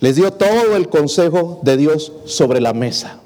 Les 0.00 0.16
dio 0.16 0.32
todo 0.32 0.76
el 0.76 0.88
consejo 0.88 1.60
de 1.62 1.76
Dios 1.76 2.12
sobre 2.24 2.60
la 2.60 2.72
mesa. 2.72 3.20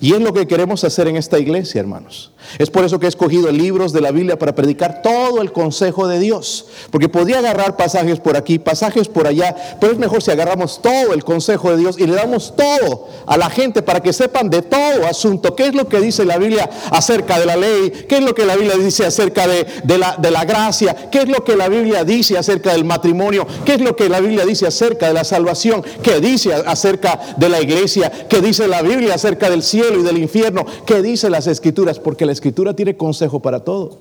Y 0.00 0.14
es 0.14 0.20
lo 0.20 0.32
que 0.32 0.46
queremos 0.46 0.84
hacer 0.84 1.08
en 1.08 1.16
esta 1.16 1.38
iglesia, 1.38 1.80
hermanos. 1.80 2.32
Es 2.58 2.70
por 2.70 2.84
eso 2.84 2.98
que 2.98 3.06
he 3.06 3.08
escogido 3.08 3.50
libros 3.50 3.92
de 3.92 4.00
la 4.00 4.10
Biblia 4.10 4.38
para 4.38 4.54
predicar 4.54 5.02
todo 5.02 5.40
el 5.40 5.52
consejo 5.52 6.06
de 6.06 6.18
Dios. 6.18 6.66
Porque 6.90 7.08
podría 7.08 7.38
agarrar 7.38 7.76
pasajes 7.76 8.20
por 8.20 8.36
aquí, 8.36 8.58
pasajes 8.58 9.08
por 9.08 9.26
allá, 9.26 9.76
pero 9.80 9.92
es 9.92 9.98
mejor 9.98 10.22
si 10.22 10.30
agarramos 10.30 10.80
todo 10.80 11.12
el 11.12 11.24
consejo 11.24 11.70
de 11.70 11.78
Dios 11.78 11.96
y 11.98 12.06
le 12.06 12.14
damos 12.14 12.54
todo 12.56 13.08
a 13.26 13.36
la 13.36 13.50
gente 13.50 13.82
para 13.82 14.00
que 14.00 14.12
sepan 14.12 14.50
de 14.50 14.62
todo 14.62 15.06
asunto. 15.06 15.56
¿Qué 15.56 15.66
es 15.66 15.74
lo 15.74 15.88
que 15.88 16.00
dice 16.00 16.24
la 16.24 16.38
Biblia 16.38 16.70
acerca 16.90 17.38
de 17.38 17.46
la 17.46 17.56
ley? 17.56 17.90
¿Qué 18.08 18.18
es 18.18 18.22
lo 18.22 18.34
que 18.34 18.44
la 18.44 18.56
Biblia 18.56 18.76
dice 18.76 19.04
acerca 19.04 19.46
de, 19.46 19.98
la, 19.98 20.16
de 20.18 20.30
la 20.30 20.44
gracia? 20.44 21.10
¿Qué 21.10 21.22
es 21.22 21.28
lo 21.28 21.44
que 21.44 21.56
la 21.56 21.68
Biblia 21.68 22.04
dice 22.04 22.38
acerca 22.38 22.72
del 22.72 22.84
matrimonio? 22.84 23.46
¿Qué 23.64 23.74
es 23.74 23.80
lo 23.80 23.96
que 23.96 24.08
la 24.08 24.20
Biblia 24.20 24.44
dice 24.44 24.66
acerca 24.66 25.08
de 25.08 25.14
la 25.14 25.24
salvación? 25.24 25.82
¿Qué 26.02 26.20
dice 26.20 26.54
acerca 26.54 27.20
de 27.36 27.48
la 27.48 27.60
iglesia? 27.60 28.10
¿Qué 28.28 28.40
dice 28.40 28.68
la 28.68 28.82
Biblia 28.82 29.14
acerca 29.14 29.50
del 29.50 29.62
cielo 29.64 29.98
y 30.00 30.02
del 30.02 30.18
infierno? 30.18 30.64
¿Qué 30.86 31.02
dice 31.02 31.30
las 31.30 31.46
escrituras? 31.46 31.98
Porque 31.98 32.26
la 32.26 32.32
escritura 32.32 32.74
tiene 32.74 32.96
consejo 32.96 33.40
para 33.40 33.60
todo. 33.60 33.98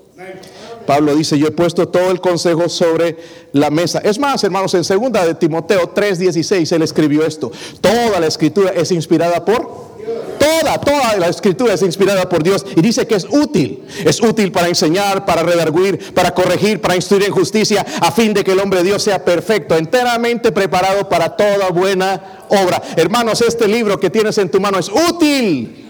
Pablo 0.85 1.15
dice, 1.15 1.39
yo 1.39 1.47
he 1.47 1.51
puesto 1.51 1.87
todo 1.87 2.11
el 2.11 2.19
consejo 2.19 2.69
sobre 2.69 3.17
la 3.53 3.69
mesa. 3.69 3.99
Es 3.99 4.19
más, 4.19 4.43
hermanos, 4.43 4.73
en 4.73 4.83
segunda 4.83 5.25
de 5.25 5.33
Timoteo 5.35 5.93
3:16 5.93 6.71
él 6.73 6.81
escribió 6.81 7.25
esto. 7.25 7.51
Toda 7.81 8.19
la 8.19 8.27
escritura 8.27 8.71
es 8.71 8.91
inspirada 8.91 9.45
por 9.45 9.92
Toda, 10.39 10.79
toda 10.79 11.17
la 11.17 11.27
escritura 11.27 11.73
es 11.73 11.81
inspirada 11.81 12.27
por 12.27 12.43
Dios 12.43 12.65
y 12.75 12.81
dice 12.81 13.07
que 13.07 13.15
es 13.15 13.25
útil. 13.29 13.83
Es 14.05 14.21
útil 14.21 14.51
para 14.51 14.67
enseñar, 14.67 15.25
para 15.25 15.43
redarguir, 15.43 16.13
para 16.13 16.33
corregir, 16.33 16.81
para 16.81 16.95
instruir 16.95 17.23
en 17.23 17.31
justicia, 17.31 17.85
a 18.01 18.11
fin 18.11 18.33
de 18.33 18.43
que 18.43 18.51
el 18.51 18.59
hombre 18.59 18.79
de 18.79 18.85
Dios 18.85 19.03
sea 19.03 19.23
perfecto, 19.23 19.75
enteramente 19.75 20.51
preparado 20.51 21.07
para 21.07 21.35
toda 21.35 21.69
buena 21.69 22.45
obra. 22.49 22.81
Hermanos, 22.95 23.41
este 23.41 23.67
libro 23.67 23.99
que 23.99 24.09
tienes 24.09 24.37
en 24.37 24.49
tu 24.49 24.59
mano 24.59 24.79
es 24.79 24.89
útil 24.89 25.83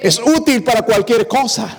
es 0.00 0.18
útil 0.18 0.62
para 0.62 0.82
cualquier 0.82 1.28
cosa. 1.28 1.78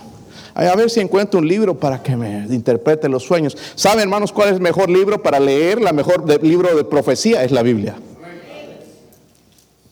A 0.53 0.75
ver 0.75 0.89
si 0.89 0.99
encuentro 0.99 1.39
un 1.39 1.47
libro 1.47 1.79
para 1.79 2.03
que 2.03 2.15
me 2.15 2.45
interprete 2.49 3.09
los 3.09 3.23
sueños. 3.23 3.57
¿Saben, 3.75 4.01
hermanos, 4.01 4.31
cuál 4.31 4.49
es 4.49 4.55
el 4.55 4.61
mejor 4.61 4.89
libro 4.89 5.23
para 5.23 5.39
leer? 5.39 5.81
La 5.81 5.93
mejor 5.93 6.25
libro 6.43 6.75
de 6.75 6.83
profecía 6.83 7.43
es 7.43 7.51
la 7.51 7.63
Biblia. 7.63 7.95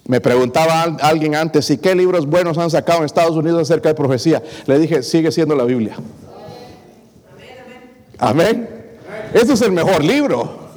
Me 0.10 0.20
preguntaba 0.20 0.82
alguien 1.04 1.36
antes, 1.36 1.70
¿y 1.70 1.78
qué 1.78 1.94
libros 1.94 2.26
buenos 2.26 2.58
han 2.58 2.72
sacado 2.72 2.98
en 2.98 3.06
Estados 3.06 3.36
Unidos 3.36 3.62
acerca 3.62 3.90
de 3.90 3.94
profecía? 3.94 4.42
Le 4.66 4.80
dije, 4.80 5.04
sigue 5.04 5.32
siendo 5.32 5.56
la 5.56 5.66
Biblia. 5.66 5.98
Amén. 8.18 8.68
Este 9.36 9.54
es 9.54 9.62
el 9.62 9.72
mejor 9.72 10.04
libro. 10.04 10.72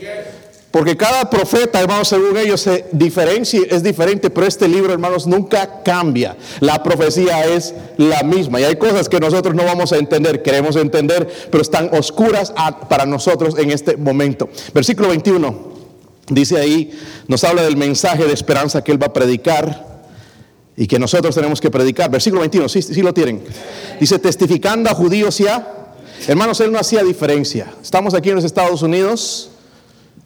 Porque 0.70 0.98
cada 0.98 1.30
profeta, 1.30 1.80
hermanos, 1.80 2.08
según 2.08 2.36
ellos, 2.36 2.60
se 2.60 2.84
diferencia, 2.92 3.62
es 3.70 3.82
diferente, 3.82 4.28
pero 4.28 4.46
este 4.46 4.68
libro, 4.68 4.92
hermanos, 4.92 5.26
nunca 5.26 5.82
cambia. 5.82 6.36
La 6.60 6.82
profecía 6.82 7.46
es 7.46 7.74
la 7.96 8.22
misma. 8.24 8.60
Y 8.60 8.64
hay 8.64 8.76
cosas 8.76 9.08
que 9.08 9.18
nosotros 9.18 9.54
no 9.54 9.64
vamos 9.64 9.94
a 9.94 9.96
entender, 9.96 10.42
queremos 10.42 10.76
entender, 10.76 11.26
pero 11.50 11.62
están 11.62 11.88
oscuras 11.94 12.52
para 12.90 13.06
nosotros 13.06 13.56
en 13.56 13.70
este 13.70 13.96
momento. 13.96 14.50
Versículo 14.74 15.08
21, 15.08 15.71
dice 16.34 16.58
ahí, 16.58 16.90
nos 17.28 17.44
habla 17.44 17.62
del 17.62 17.76
mensaje 17.76 18.24
de 18.24 18.32
esperanza 18.32 18.82
que 18.82 18.92
Él 18.92 19.02
va 19.02 19.06
a 19.06 19.12
predicar 19.12 20.02
y 20.76 20.86
que 20.86 20.98
nosotros 20.98 21.34
tenemos 21.34 21.60
que 21.60 21.70
predicar. 21.70 22.10
Versículo 22.10 22.40
21, 22.40 22.68
sí, 22.68 22.82
sí 22.82 23.02
lo 23.02 23.12
tienen. 23.12 23.42
Dice, 24.00 24.18
testificando 24.18 24.90
a 24.90 24.94
judíos 24.94 25.38
ya. 25.38 25.94
Hermanos, 26.26 26.60
Él 26.60 26.72
no 26.72 26.78
hacía 26.78 27.02
diferencia. 27.02 27.72
Estamos 27.82 28.14
aquí 28.14 28.30
en 28.30 28.36
los 28.36 28.44
Estados 28.44 28.82
Unidos 28.82 29.52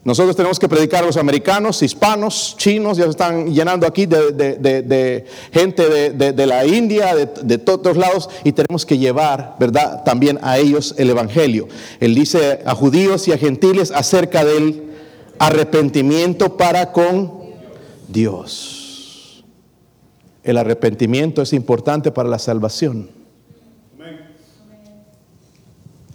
nosotros 0.06 0.36
tenemos 0.36 0.60
que 0.60 0.68
predicar 0.68 1.02
a 1.02 1.06
los 1.08 1.16
americanos, 1.16 1.82
hispanos, 1.82 2.54
chinos, 2.56 2.96
ya 2.96 3.04
se 3.04 3.10
están 3.10 3.52
llenando 3.52 3.88
aquí 3.88 4.06
de, 4.06 5.24
gente 5.52 6.12
de, 6.12 6.46
la 6.46 6.64
India, 6.64 7.12
de, 7.16 7.58
todos 7.58 7.96
lados, 7.96 8.30
y 8.44 8.52
tenemos 8.52 8.86
que 8.86 8.98
llevar, 8.98 9.56
¿verdad?, 9.58 10.04
también 10.04 10.38
a 10.42 10.58
ellos 10.58 10.94
el 10.96 11.10
Evangelio. 11.10 11.66
Él 11.98 12.14
dice 12.14 12.60
a 12.64 12.76
judíos 12.76 13.26
y 13.26 13.32
a 13.32 13.36
gentiles 13.36 13.90
acerca 13.90 14.44
del 14.44 14.85
arrepentimiento 15.38 16.56
para 16.56 16.92
con 16.92 17.32
Dios. 18.08 19.44
El 20.42 20.58
arrepentimiento 20.58 21.42
es 21.42 21.52
importante 21.52 22.12
para 22.12 22.28
la 22.28 22.38
salvación. 22.38 23.10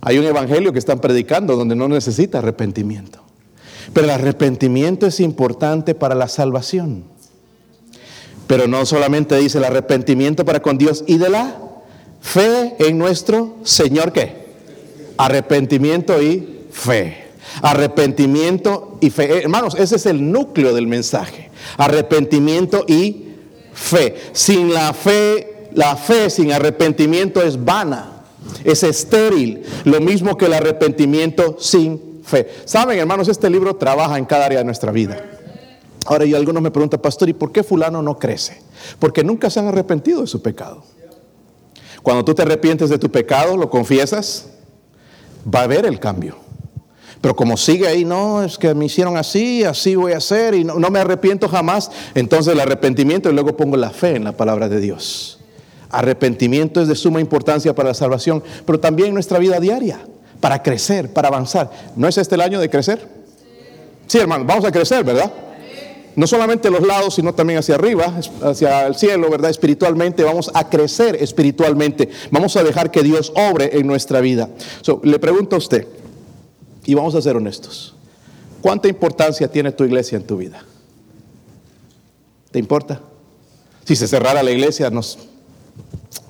Hay 0.01 0.17
un 0.17 0.25
evangelio 0.25 0.73
que 0.73 0.79
están 0.79 0.99
predicando 0.99 1.55
donde 1.55 1.75
no 1.75 1.87
necesita 1.87 2.39
arrepentimiento. 2.39 3.19
Pero 3.93 4.05
el 4.05 4.11
arrepentimiento 4.11 5.05
es 5.05 5.19
importante 5.19 5.95
para 5.95 6.15
la 6.15 6.27
salvación. 6.27 7.03
Pero 8.47 8.67
no 8.67 8.85
solamente 8.85 9.37
dice 9.37 9.59
el 9.59 9.65
arrepentimiento 9.65 10.43
para 10.43 10.61
con 10.61 10.77
Dios 10.77 11.03
y 11.07 11.17
de 11.17 11.29
la 11.29 11.55
fe 12.21 12.75
en 12.79 12.97
nuestro 12.97 13.57
Señor 13.63 14.11
qué? 14.11 14.41
Arrepentimiento 15.17 16.21
y 16.21 16.65
fe. 16.71 17.30
Arrepentimiento 17.61 18.97
y 19.01 19.09
fe. 19.09 19.25
Eh, 19.25 19.41
hermanos, 19.43 19.75
ese 19.77 19.95
es 19.95 20.05
el 20.05 20.31
núcleo 20.31 20.73
del 20.73 20.87
mensaje. 20.87 21.49
Arrepentimiento 21.77 22.85
y 22.87 23.27
fe. 23.73 24.15
Sin 24.33 24.73
la 24.73 24.93
fe, 24.93 25.69
la 25.73 25.95
fe 25.95 26.29
sin 26.29 26.51
arrepentimiento 26.51 27.41
es 27.41 27.63
vana, 27.63 28.23
es 28.63 28.83
estéril. 28.83 29.63
Lo 29.85 29.99
mismo 29.99 30.37
que 30.37 30.45
el 30.45 30.53
arrepentimiento 30.53 31.57
sin 31.59 32.21
fe. 32.23 32.47
Saben, 32.65 32.97
hermanos, 32.97 33.27
este 33.27 33.49
libro 33.49 33.75
trabaja 33.75 34.17
en 34.17 34.25
cada 34.25 34.45
área 34.45 34.59
de 34.59 34.65
nuestra 34.65 34.91
vida. 34.91 35.23
Ahora, 36.05 36.25
y 36.25 36.33
algunos 36.33 36.63
me 36.63 36.71
preguntan, 36.71 36.99
pastor, 36.99 37.29
¿y 37.29 37.33
por 37.33 37.51
qué 37.51 37.63
fulano 37.63 38.01
no 38.01 38.17
crece? 38.17 38.61
Porque 38.97 39.23
nunca 39.23 39.49
se 39.49 39.59
han 39.59 39.67
arrepentido 39.67 40.21
de 40.21 40.27
su 40.27 40.41
pecado. 40.41 40.83
Cuando 42.01 42.25
tú 42.25 42.33
te 42.33 42.41
arrepientes 42.41 42.89
de 42.89 42.97
tu 42.97 43.11
pecado, 43.11 43.55
lo 43.55 43.69
confiesas, 43.69 44.47
va 45.53 45.59
a 45.59 45.63
haber 45.63 45.85
el 45.85 45.99
cambio. 45.99 46.37
Pero 47.21 47.35
como 47.35 47.55
sigue 47.55 47.87
ahí, 47.87 48.03
no, 48.03 48.43
es 48.43 48.57
que 48.57 48.73
me 48.73 48.85
hicieron 48.85 49.15
así, 49.15 49.63
así 49.63 49.95
voy 49.95 50.13
a 50.13 50.17
hacer 50.17 50.55
y 50.55 50.63
no, 50.63 50.79
no 50.79 50.89
me 50.89 50.99
arrepiento 50.99 51.47
jamás, 51.47 51.91
entonces 52.15 52.53
el 52.53 52.59
arrepentimiento 52.59 53.29
y 53.29 53.33
luego 53.33 53.55
pongo 53.55 53.77
la 53.77 53.91
fe 53.91 54.15
en 54.15 54.23
la 54.23 54.31
palabra 54.31 54.67
de 54.67 54.79
Dios. 54.79 55.39
Arrepentimiento 55.91 56.81
es 56.81 56.87
de 56.87 56.95
suma 56.95 57.21
importancia 57.21 57.75
para 57.75 57.89
la 57.89 57.93
salvación, 57.93 58.43
pero 58.65 58.79
también 58.79 59.09
en 59.09 59.13
nuestra 59.13 59.37
vida 59.37 59.59
diaria 59.59 59.99
para 60.39 60.63
crecer, 60.63 61.13
para 61.13 61.27
avanzar. 61.27 61.69
¿No 61.95 62.07
es 62.07 62.17
este 62.17 62.35
el 62.35 62.41
año 62.41 62.59
de 62.59 62.69
crecer? 62.69 63.07
Sí, 64.07 64.17
hermano, 64.17 64.43
vamos 64.45 64.65
a 64.65 64.71
crecer, 64.71 65.03
¿verdad? 65.03 65.31
No 66.15 66.27
solamente 66.27 66.69
los 66.69 66.85
lados, 66.85 67.15
sino 67.15 67.33
también 67.33 67.59
hacia 67.59 67.75
arriba, 67.75 68.13
hacia 68.43 68.87
el 68.87 68.95
cielo, 68.95 69.29
¿verdad? 69.29 69.49
Espiritualmente, 69.49 70.23
vamos 70.23 70.51
a 70.53 70.67
crecer 70.67 71.15
espiritualmente. 71.21 72.09
Vamos 72.31 72.57
a 72.57 72.63
dejar 72.63 72.91
que 72.91 73.03
Dios 73.03 73.31
obre 73.35 73.77
en 73.77 73.87
nuestra 73.87 74.19
vida. 74.19 74.49
le 75.03 75.19
pregunto 75.19 75.55
a 75.55 75.59
usted, 75.59 75.87
y 76.85 76.93
vamos 76.93 77.15
a 77.15 77.21
ser 77.21 77.35
honestos, 77.35 77.95
¿cuánta 78.61 78.87
importancia 78.87 79.47
tiene 79.47 79.71
tu 79.71 79.83
iglesia 79.83 80.17
en 80.17 80.25
tu 80.25 80.37
vida? 80.37 80.63
¿Te 82.51 82.59
importa? 82.59 82.99
Si 83.85 83.95
se 83.95 84.07
cerrara 84.07 84.43
la 84.43 84.51
iglesia, 84.51 84.89
nos... 84.89 85.17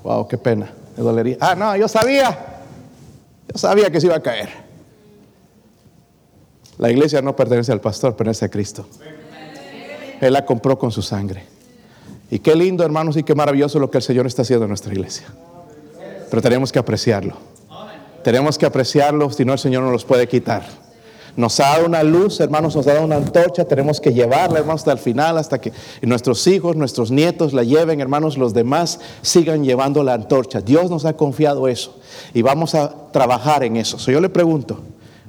Wow, 0.04 0.28
qué 0.28 0.38
pena, 0.38 0.74
me 0.98 1.04
dolería. 1.04 1.38
Ah, 1.40 1.56
no, 1.56 1.76
yo 1.76 1.88
sabía. 1.88 2.64
Yo 3.52 3.58
sabía 3.58 3.90
que 3.92 4.00
se 4.00 4.08
iba 4.08 4.16
a 4.16 4.22
caer. 4.22 4.50
La 6.78 6.90
iglesia 6.90 7.22
no 7.22 7.36
pertenece 7.36 7.72
al 7.72 7.82
pastor, 7.82 8.16
pertenece 8.16 8.46
a 8.46 8.50
Cristo. 8.50 8.88
Él 10.20 10.34
la 10.34 10.46
compró 10.46 10.78
con 10.78 10.92
su 10.92 11.02
sangre. 11.02 11.44
Y 12.30 12.40
qué 12.40 12.56
lindo, 12.56 12.84
hermanos, 12.84 13.18
y 13.18 13.24
qué 13.24 13.36
maravilloso 13.36 13.78
lo 13.78 13.92
que 13.92 13.98
el 13.98 14.04
Señor 14.04 14.26
está 14.26 14.44
haciendo 14.44 14.66
en 14.66 14.70
nuestra 14.70 14.94
iglesia. 14.94 15.28
Pero 16.30 16.42
tenemos 16.42 16.72
que 16.72 16.80
apreciarlo. 16.80 17.36
Tenemos 18.24 18.58
que 18.58 18.66
apreciarlo, 18.66 19.30
si 19.32 19.46
no 19.46 19.54
el 19.54 19.60
Señor 19.60 19.84
nos 19.84 19.92
los 19.92 20.06
puede 20.06 20.28
quitar. 20.28 20.64
Nos 21.38 21.60
ha 21.62 21.70
dado 21.70 21.86
una 21.86 22.04
luz, 22.04 22.40
hermanos, 22.42 22.76
nos 22.76 22.86
ha 22.88 22.94
dado 22.94 23.06
una 23.06 23.16
antorcha, 23.16 23.64
tenemos 23.64 24.02
que 24.02 24.14
llevarla, 24.14 24.60
hermanos, 24.60 24.82
hasta 24.82 24.92
el 24.92 24.98
final, 24.98 25.38
hasta 25.38 25.62
que 25.62 25.72
nuestros 26.02 26.46
hijos, 26.48 26.76
nuestros 26.76 27.10
nietos 27.10 27.54
la 27.54 27.64
lleven, 27.64 28.02
hermanos, 28.02 28.38
los 28.38 28.54
demás 28.54 29.00
sigan 29.22 29.64
llevando 29.64 30.04
la 30.04 30.14
antorcha. 30.14 30.60
Dios 30.60 30.90
nos 30.90 31.06
ha 31.06 31.14
confiado 31.14 31.68
eso 31.70 31.98
y 32.34 32.42
vamos 32.42 32.76
a 32.76 33.12
trabajar 33.12 33.64
en 33.64 33.78
eso. 33.78 33.98
yo 34.12 34.20
le 34.20 34.30
pregunto, 34.30 34.82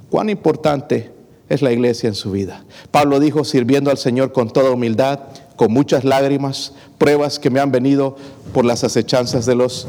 ¿cuán 0.09 0.29
importante 0.29 1.11
es 1.47 1.61
la 1.61 1.71
iglesia 1.71 2.09
en 2.09 2.15
su 2.15 2.31
vida? 2.31 2.65
Pablo 2.91 3.21
dijo, 3.21 3.45
sirviendo 3.45 3.89
al 3.89 3.97
Señor 3.97 4.33
con 4.33 4.49
toda 4.51 4.71
humildad, 4.71 5.19
con 5.55 5.71
muchas 5.71 6.03
lágrimas, 6.03 6.73
pruebas 6.97 7.39
que 7.39 7.49
me 7.49 7.61
han 7.61 7.71
venido 7.71 8.17
por 8.53 8.65
las 8.65 8.83
acechanzas 8.83 9.45
de 9.45 9.55
los 9.55 9.87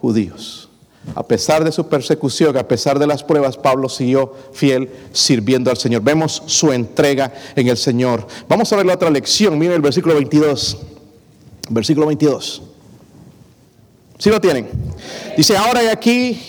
judíos. 0.00 0.67
A 1.14 1.22
pesar 1.22 1.64
de 1.64 1.72
su 1.72 1.88
persecución, 1.88 2.56
a 2.56 2.68
pesar 2.68 2.98
de 2.98 3.06
las 3.06 3.24
pruebas, 3.24 3.56
Pablo 3.56 3.88
siguió 3.88 4.34
fiel 4.52 4.90
sirviendo 5.12 5.70
al 5.70 5.76
Señor. 5.76 6.02
Vemos 6.02 6.42
su 6.46 6.72
entrega 6.72 7.32
en 7.56 7.68
el 7.68 7.76
Señor. 7.76 8.26
Vamos 8.48 8.72
a 8.72 8.76
ver 8.76 8.86
la 8.86 8.94
otra 8.94 9.10
lección. 9.10 9.58
Miren 9.58 9.76
el 9.76 9.82
versículo 9.82 10.14
22. 10.14 10.78
Versículo 11.70 12.06
22. 12.06 12.62
¿Sí 14.18 14.30
lo 14.30 14.40
tienen? 14.40 14.68
Dice, 15.36 15.56
ahora 15.56 15.82
y 15.82 15.86
aquí 15.86 16.40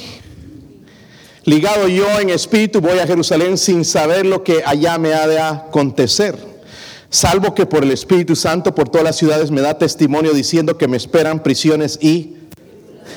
Ligado 1.49 1.87
yo 1.87 2.19
en 2.19 2.29
espíritu 2.29 2.79
voy 2.79 2.99
a 2.99 3.07
Jerusalén 3.07 3.57
sin 3.57 3.83
saber 3.83 4.23
lo 4.23 4.43
que 4.43 4.61
allá 4.63 4.99
me 4.99 5.15
ha 5.15 5.27
de 5.27 5.39
acontecer. 5.39 6.37
Salvo 7.09 7.55
que 7.55 7.65
por 7.65 7.83
el 7.83 7.89
Espíritu 7.89 8.35
Santo 8.35 8.75
por 8.75 8.89
todas 8.89 9.03
las 9.03 9.15
ciudades 9.15 9.49
me 9.49 9.61
da 9.61 9.77
testimonio 9.79 10.31
diciendo 10.33 10.77
que 10.77 10.87
me 10.87 10.95
esperan 10.95 11.41
prisiones 11.41 11.97
y 12.03 12.35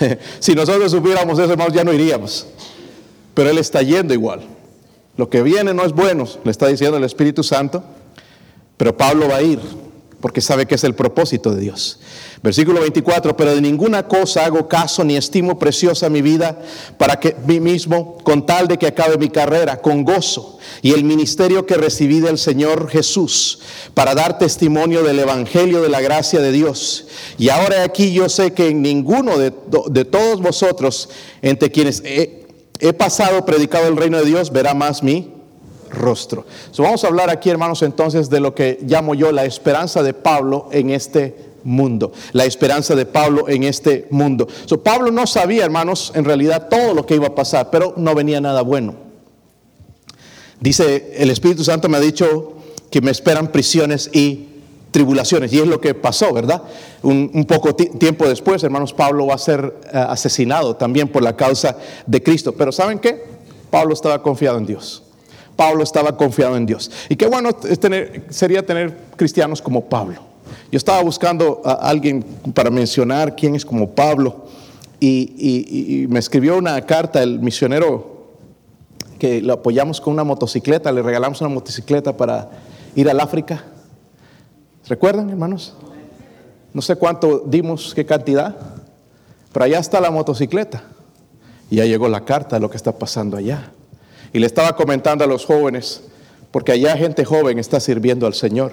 si 0.38 0.54
nosotros 0.54 0.90
supiéramos 0.90 1.38
eso, 1.38 1.52
hermanos, 1.52 1.74
ya 1.74 1.84
no 1.84 1.92
iríamos. 1.92 2.46
Pero 3.34 3.50
Él 3.50 3.58
está 3.58 3.82
yendo 3.82 4.14
igual. 4.14 4.40
Lo 5.16 5.28
que 5.28 5.42
viene 5.42 5.74
no 5.74 5.84
es 5.84 5.92
bueno, 5.92 6.26
le 6.44 6.50
está 6.50 6.68
diciendo 6.68 6.96
el 6.96 7.04
Espíritu 7.04 7.42
Santo, 7.42 7.82
pero 8.76 8.96
Pablo 8.96 9.28
va 9.28 9.36
a 9.36 9.42
ir 9.42 9.60
porque 10.22 10.40
sabe 10.40 10.66
que 10.66 10.76
es 10.76 10.84
el 10.84 10.94
propósito 10.94 11.52
de 11.52 11.60
Dios. 11.60 11.98
Versículo 12.44 12.80
24, 12.80 13.36
pero 13.36 13.54
de 13.54 13.60
ninguna 13.60 14.06
cosa 14.06 14.46
hago 14.46 14.68
caso 14.68 15.02
ni 15.02 15.16
estimo 15.16 15.58
preciosa 15.58 16.08
mi 16.08 16.22
vida 16.22 16.62
para 16.96 17.18
que 17.18 17.36
mí 17.44 17.58
mismo, 17.58 18.16
con 18.22 18.46
tal 18.46 18.68
de 18.68 18.78
que 18.78 18.86
acabe 18.86 19.18
mi 19.18 19.28
carrera 19.28 19.82
con 19.82 20.04
gozo 20.04 20.60
y 20.80 20.92
el 20.92 21.02
ministerio 21.02 21.66
que 21.66 21.74
recibí 21.74 22.20
del 22.20 22.38
Señor 22.38 22.88
Jesús, 22.88 23.58
para 23.94 24.14
dar 24.14 24.38
testimonio 24.38 25.02
del 25.02 25.18
Evangelio 25.18 25.82
de 25.82 25.88
la 25.88 26.00
gracia 26.00 26.40
de 26.40 26.52
Dios. 26.52 27.06
Y 27.36 27.48
ahora 27.48 27.82
aquí 27.82 28.12
yo 28.12 28.28
sé 28.28 28.52
que 28.52 28.68
en 28.68 28.80
ninguno 28.80 29.38
de, 29.38 29.52
de 29.90 30.04
todos 30.04 30.40
vosotros, 30.40 31.08
entre 31.42 31.72
quienes 31.72 32.00
he, 32.04 32.92
pasado 32.92 33.44
predicado 33.44 33.88
el 33.88 33.96
reino 33.96 34.18
de 34.18 34.24
Dios, 34.24 34.52
verá 34.52 34.72
más 34.72 35.02
mi 35.02 35.41
rostro. 35.92 36.44
vamos 36.78 37.04
a 37.04 37.08
hablar 37.08 37.30
aquí, 37.30 37.50
hermanos, 37.50 37.82
entonces 37.82 38.28
de 38.30 38.40
lo 38.40 38.54
que 38.54 38.78
llamo 38.82 39.14
yo 39.14 39.30
la 39.30 39.44
esperanza 39.44 40.02
de 40.02 40.14
Pablo 40.14 40.68
en 40.72 40.90
este 40.90 41.52
mundo. 41.64 42.12
La 42.32 42.44
esperanza 42.44 42.94
de 42.94 43.06
Pablo 43.06 43.48
en 43.48 43.62
este 43.64 44.06
mundo. 44.10 44.48
Pablo 44.82 45.10
no 45.10 45.26
sabía, 45.26 45.64
hermanos, 45.64 46.12
en 46.14 46.24
realidad 46.24 46.68
todo 46.68 46.94
lo 46.94 47.06
que 47.06 47.14
iba 47.14 47.28
a 47.28 47.34
pasar, 47.34 47.70
pero 47.70 47.94
no 47.96 48.14
venía 48.14 48.40
nada 48.40 48.62
bueno. 48.62 48.94
Dice, 50.60 51.14
el 51.16 51.30
Espíritu 51.30 51.64
Santo 51.64 51.88
me 51.88 51.98
ha 51.98 52.00
dicho 52.00 52.54
que 52.90 53.00
me 53.00 53.10
esperan 53.10 53.50
prisiones 53.50 54.10
y 54.12 54.48
tribulaciones. 54.92 55.52
Y 55.52 55.58
es 55.58 55.66
lo 55.66 55.80
que 55.80 55.94
pasó, 55.94 56.32
¿verdad? 56.32 56.62
Un, 57.02 57.44
poco 57.48 57.74
tiempo 57.74 58.28
después, 58.28 58.62
hermanos, 58.62 58.92
Pablo 58.92 59.26
va 59.26 59.34
a 59.34 59.38
ser 59.38 59.74
eh, 59.84 59.88
asesinado 59.92 60.76
también 60.76 61.08
por 61.08 61.22
la 61.22 61.34
causa 61.34 61.76
de 62.06 62.22
Cristo. 62.22 62.52
Pero 62.52 62.70
¿saben 62.70 63.00
qué? 63.00 63.24
Pablo 63.70 63.94
estaba 63.94 64.22
confiado 64.22 64.58
en 64.58 64.66
Dios. 64.66 65.02
Pablo 65.56 65.82
estaba 65.82 66.16
confiado 66.16 66.56
en 66.56 66.66
Dios. 66.66 66.90
Y 67.08 67.16
qué 67.16 67.26
bueno 67.26 67.50
sería 68.30 68.64
tener 68.64 68.96
cristianos 69.16 69.60
como 69.60 69.84
Pablo. 69.84 70.20
Yo 70.70 70.76
estaba 70.76 71.02
buscando 71.02 71.60
a 71.64 71.72
alguien 71.72 72.24
para 72.54 72.70
mencionar 72.70 73.36
quién 73.36 73.54
es 73.54 73.64
como 73.64 73.90
Pablo 73.90 74.46
y, 75.04 76.06
me 76.08 76.18
escribió 76.18 76.56
una 76.56 76.80
carta 76.82 77.22
el 77.22 77.40
misionero 77.40 78.36
que 79.18 79.40
lo 79.42 79.54
apoyamos 79.54 80.00
con 80.00 80.12
una 80.12 80.24
motocicleta, 80.24 80.90
le 80.92 81.02
regalamos 81.02 81.40
una 81.40 81.50
motocicleta 81.50 82.16
para 82.16 82.50
ir 82.94 83.08
al 83.10 83.20
África. 83.20 83.64
¿Recuerdan, 84.88 85.30
hermanos? 85.30 85.74
No 86.72 86.82
sé 86.82 86.96
cuánto 86.96 87.40
dimos, 87.46 87.94
qué 87.94 88.06
cantidad, 88.06 88.56
pero 89.52 89.64
allá 89.64 89.78
está 89.78 90.00
la 90.00 90.10
motocicleta. 90.10 90.84
Y 91.70 91.76
ya 91.76 91.84
llegó 91.84 92.08
la 92.08 92.24
carta 92.24 92.56
de 92.56 92.60
lo 92.60 92.70
que 92.70 92.76
está 92.76 92.92
pasando 92.92 93.36
allá. 93.36 93.72
Y 94.32 94.38
le 94.38 94.46
estaba 94.46 94.74
comentando 94.74 95.24
a 95.24 95.26
los 95.26 95.44
jóvenes, 95.44 96.02
porque 96.50 96.72
allá 96.72 96.96
gente 96.96 97.24
joven 97.24 97.58
está 97.58 97.80
sirviendo 97.80 98.26
al 98.26 98.34
Señor. 98.34 98.72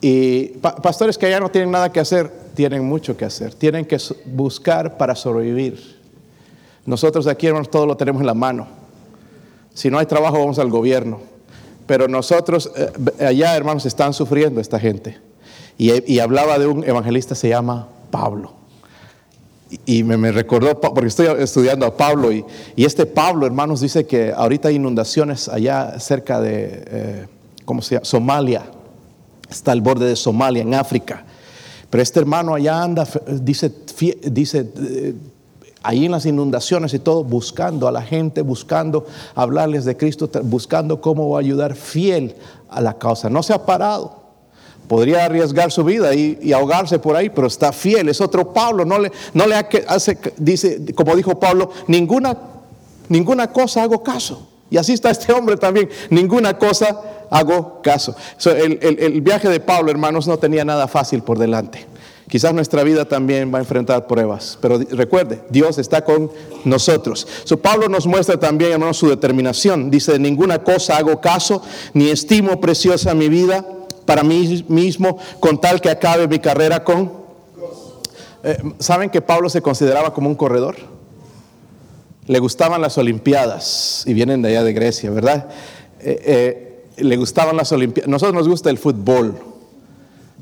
Y 0.00 0.48
pastores 0.82 1.16
que 1.16 1.26
allá 1.26 1.40
no 1.40 1.50
tienen 1.50 1.70
nada 1.70 1.90
que 1.90 2.00
hacer, 2.00 2.30
tienen 2.54 2.84
mucho 2.84 3.16
que 3.16 3.24
hacer. 3.24 3.54
Tienen 3.54 3.86
que 3.86 3.98
buscar 4.26 4.98
para 4.98 5.14
sobrevivir. 5.14 5.98
Nosotros 6.84 7.26
aquí, 7.26 7.46
hermanos, 7.46 7.70
todo 7.70 7.86
lo 7.86 7.96
tenemos 7.96 8.20
en 8.20 8.26
la 8.26 8.34
mano. 8.34 8.68
Si 9.72 9.90
no 9.90 9.98
hay 9.98 10.06
trabajo, 10.06 10.38
vamos 10.38 10.58
al 10.58 10.68
gobierno. 10.68 11.20
Pero 11.86 12.06
nosotros, 12.06 12.70
eh, 12.76 13.24
allá, 13.24 13.56
hermanos, 13.56 13.86
están 13.86 14.12
sufriendo 14.12 14.60
esta 14.60 14.78
gente. 14.78 15.18
Y, 15.78 16.12
y 16.12 16.18
hablaba 16.18 16.58
de 16.58 16.66
un 16.66 16.84
evangelista, 16.84 17.34
se 17.34 17.48
llama 17.48 17.88
Pablo 18.10 18.63
y 19.86 20.02
me, 20.02 20.32
recordó, 20.32 20.80
porque 20.80 21.06
estoy 21.06 21.26
estudiando 21.38 21.86
a 21.86 21.96
Pablo, 21.96 22.32
y, 22.32 22.44
este 22.76 23.06
Pablo, 23.06 23.46
hermanos, 23.46 23.80
dice 23.80 24.06
que 24.06 24.32
ahorita 24.32 24.68
hay 24.68 24.76
inundaciones 24.76 25.48
allá 25.48 25.98
cerca 26.00 26.40
de, 26.40 26.84
eh, 26.86 27.26
¿cómo 27.64 27.82
se 27.82 27.96
llama? 27.96 28.04
Somalia. 28.04 28.62
Está 29.48 29.72
al 29.72 29.80
borde 29.80 30.06
de 30.06 30.16
Somalia, 30.16 30.62
en 30.62 30.74
África. 30.74 31.24
Pero 31.90 32.02
este 32.02 32.20
hermano 32.20 32.54
allá 32.54 32.82
anda, 32.82 33.06
dice, 33.40 33.72
dice 34.24 34.68
eh, 34.76 35.14
ahí 35.82 36.06
en 36.06 36.12
las 36.12 36.26
inundaciones 36.26 36.92
y 36.94 36.98
todo, 36.98 37.22
buscando 37.22 37.86
a 37.86 37.92
la 37.92 38.02
gente, 38.02 38.42
buscando 38.42 39.06
hablarles 39.34 39.84
de 39.84 39.96
Cristo, 39.96 40.28
buscando 40.42 41.00
cómo 41.00 41.36
ayudar 41.36 41.76
fiel 41.76 42.34
a 42.68 42.80
la 42.80 42.98
causa. 42.98 43.30
No 43.30 43.42
se 43.42 43.52
ha 43.52 43.64
parado. 43.64 44.23
Podría 44.88 45.24
arriesgar 45.24 45.72
su 45.72 45.82
vida 45.82 46.14
y, 46.14 46.52
ahogarse 46.52 46.98
por 46.98 47.16
ahí, 47.16 47.30
pero 47.30 47.46
está 47.46 47.72
fiel, 47.72 48.08
es 48.08 48.20
otro 48.20 48.52
Pablo, 48.52 48.84
no 48.84 48.98
le, 48.98 49.10
no 49.32 49.46
le 49.46 49.54
hace, 49.54 50.18
dice, 50.36 50.94
como 50.94 51.16
dijo 51.16 51.40
Pablo, 51.40 51.70
ninguna, 51.86 52.36
ninguna 53.08 53.50
cosa 53.50 53.82
hago 53.82 54.02
caso. 54.02 54.46
Y 54.70 54.76
así 54.76 54.92
está 54.92 55.10
este 55.10 55.32
hombre 55.32 55.56
también, 55.56 55.88
ninguna 56.10 56.58
cosa 56.58 57.00
hago 57.30 57.80
caso. 57.82 58.14
el, 58.44 58.78
el, 58.82 59.20
viaje 59.22 59.48
de 59.48 59.60
Pablo, 59.60 59.90
hermanos, 59.90 60.26
no 60.26 60.38
tenía 60.38 60.64
nada 60.64 60.86
fácil 60.86 61.22
por 61.22 61.38
delante. 61.38 61.86
Quizás 62.28 62.52
nuestra 62.52 62.82
vida 62.82 63.04
también 63.04 63.52
va 63.52 63.58
a 63.58 63.60
enfrentar 63.60 64.06
pruebas, 64.06 64.58
pero 64.60 64.78
recuerde, 64.90 65.42
Dios 65.50 65.78
está 65.78 66.04
con 66.04 66.30
nosotros. 66.64 67.26
So, 67.44 67.58
Pablo 67.58 67.88
nos 67.88 68.06
muestra 68.06 68.38
también, 68.38 68.72
hermanos, 68.72 68.96
su 68.96 69.08
determinación. 69.08 69.90
Dice, 69.90 70.18
ninguna 70.18 70.62
cosa 70.62 70.96
hago 70.96 71.20
caso, 71.20 71.62
ni 71.92 72.08
estimo 72.08 72.60
preciosa 72.60 73.14
mi 73.14 73.28
vida 73.28 73.64
para 74.04 74.22
mí 74.22 74.64
mismo 74.68 75.18
con 75.40 75.60
tal 75.60 75.80
que 75.80 75.90
acabe 75.90 76.28
mi 76.28 76.38
carrera 76.38 76.84
con... 76.84 77.12
Eh, 78.42 78.58
¿Saben 78.78 79.10
que 79.10 79.22
Pablo 79.22 79.48
se 79.48 79.62
consideraba 79.62 80.12
como 80.12 80.28
un 80.28 80.34
corredor? 80.34 80.76
Le 82.26 82.38
gustaban 82.38 82.80
las 82.80 82.96
Olimpiadas 82.98 84.04
y 84.06 84.14
vienen 84.14 84.42
de 84.42 84.50
allá 84.50 84.64
de 84.64 84.72
Grecia, 84.72 85.10
¿verdad? 85.10 85.48
Eh, 86.00 86.84
eh, 86.96 87.02
le 87.02 87.16
gustaban 87.16 87.56
las 87.56 87.72
Olimpiadas. 87.72 88.08
Nosotros 88.08 88.34
nos 88.34 88.48
gusta 88.48 88.70
el 88.70 88.78
fútbol, 88.78 89.34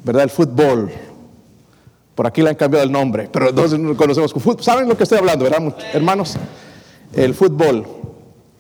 ¿verdad? 0.05 0.25
El 0.25 0.31
fútbol. 0.31 0.91
Por 2.15 2.27
aquí 2.27 2.43
le 2.43 2.51
han 2.51 2.57
cambiado 2.57 2.85
el 2.85 2.93
nombre, 2.93 3.29
pero 3.33 3.49
entonces 3.49 3.79
conocemos 3.97 4.33
fútbol. 4.33 4.63
¿Saben 4.63 4.89
lo 4.89 4.97
que 4.97 5.05
estoy 5.05 5.19
hablando, 5.19 5.45
verdad, 5.45 5.75
hermanos? 5.93 6.37
El 7.15 7.35
fútbol. 7.35 7.87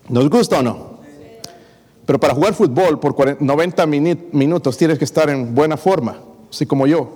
¿Nos 0.08 0.28
gusta 0.30 0.60
o 0.60 0.62
no? 0.62 0.91
Pero 2.04 2.18
para 2.18 2.34
jugar 2.34 2.54
fútbol 2.54 2.98
por 2.98 3.42
90 3.42 3.86
minutos 3.86 4.76
tienes 4.76 4.98
que 4.98 5.04
estar 5.04 5.30
en 5.30 5.54
buena 5.54 5.76
forma, 5.76 6.18
así 6.50 6.66
como 6.66 6.86
yo. 6.86 7.08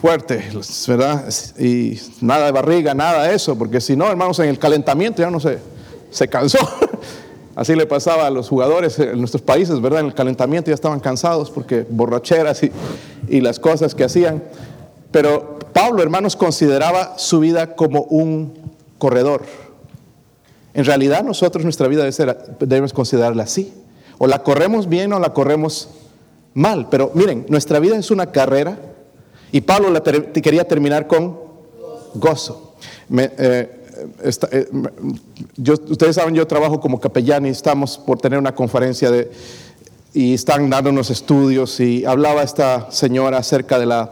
Fuerte, 0.00 0.48
¿verdad? 0.86 1.28
Y 1.58 2.00
nada 2.20 2.46
de 2.46 2.52
barriga, 2.52 2.94
nada 2.94 3.24
de 3.24 3.34
eso, 3.34 3.58
porque 3.58 3.80
si 3.80 3.96
no, 3.96 4.08
hermanos, 4.08 4.38
en 4.38 4.48
el 4.48 4.58
calentamiento 4.58 5.20
ya 5.20 5.30
no 5.30 5.40
se, 5.40 5.58
se 6.10 6.28
cansó. 6.28 6.58
Así 7.56 7.74
le 7.74 7.84
pasaba 7.84 8.26
a 8.26 8.30
los 8.30 8.48
jugadores 8.48 8.98
en 8.98 9.18
nuestros 9.18 9.42
países, 9.42 9.82
¿verdad? 9.82 10.00
En 10.00 10.06
el 10.06 10.14
calentamiento 10.14 10.70
ya 10.70 10.74
estaban 10.74 11.00
cansados 11.00 11.50
porque 11.50 11.84
borracheras 11.90 12.62
y, 12.62 12.72
y 13.28 13.42
las 13.42 13.58
cosas 13.58 13.94
que 13.94 14.04
hacían. 14.04 14.42
Pero 15.10 15.58
Pablo, 15.74 16.02
hermanos, 16.02 16.36
consideraba 16.36 17.18
su 17.18 17.40
vida 17.40 17.74
como 17.74 18.02
un 18.04 18.54
corredor 18.96 19.42
en 20.74 20.84
realidad 20.84 21.24
nosotros 21.24 21.64
nuestra 21.64 21.88
vida 21.88 22.08
debemos 22.60 22.92
considerarla 22.92 23.44
así. 23.44 23.72
O 24.18 24.26
la 24.26 24.42
corremos 24.42 24.88
bien 24.88 25.12
o 25.12 25.18
la 25.18 25.32
corremos 25.32 25.88
mal. 26.54 26.88
Pero 26.90 27.10
miren, 27.14 27.46
nuestra 27.48 27.78
vida 27.78 27.96
es 27.96 28.10
una 28.10 28.30
carrera 28.30 28.78
y 29.52 29.62
Pablo 29.62 29.90
la 29.90 30.02
quería 30.02 30.66
terminar 30.68 31.06
con 31.06 31.38
gozo. 32.14 32.74
Eh, 33.16 33.86
eh, 34.22 34.66
ustedes 35.90 36.16
saben, 36.16 36.34
yo 36.34 36.46
trabajo 36.46 36.80
como 36.80 37.00
capellán 37.00 37.46
y 37.46 37.50
estamos 37.50 37.98
por 37.98 38.18
tener 38.18 38.38
una 38.38 38.54
conferencia 38.54 39.10
de, 39.10 39.30
y 40.14 40.34
están 40.34 40.70
dando 40.70 40.90
unos 40.90 41.10
estudios 41.10 41.80
y 41.80 42.04
hablaba 42.04 42.42
esta 42.42 42.90
señora 42.90 43.38
acerca 43.38 43.78
de 43.78 43.86
la, 43.86 44.10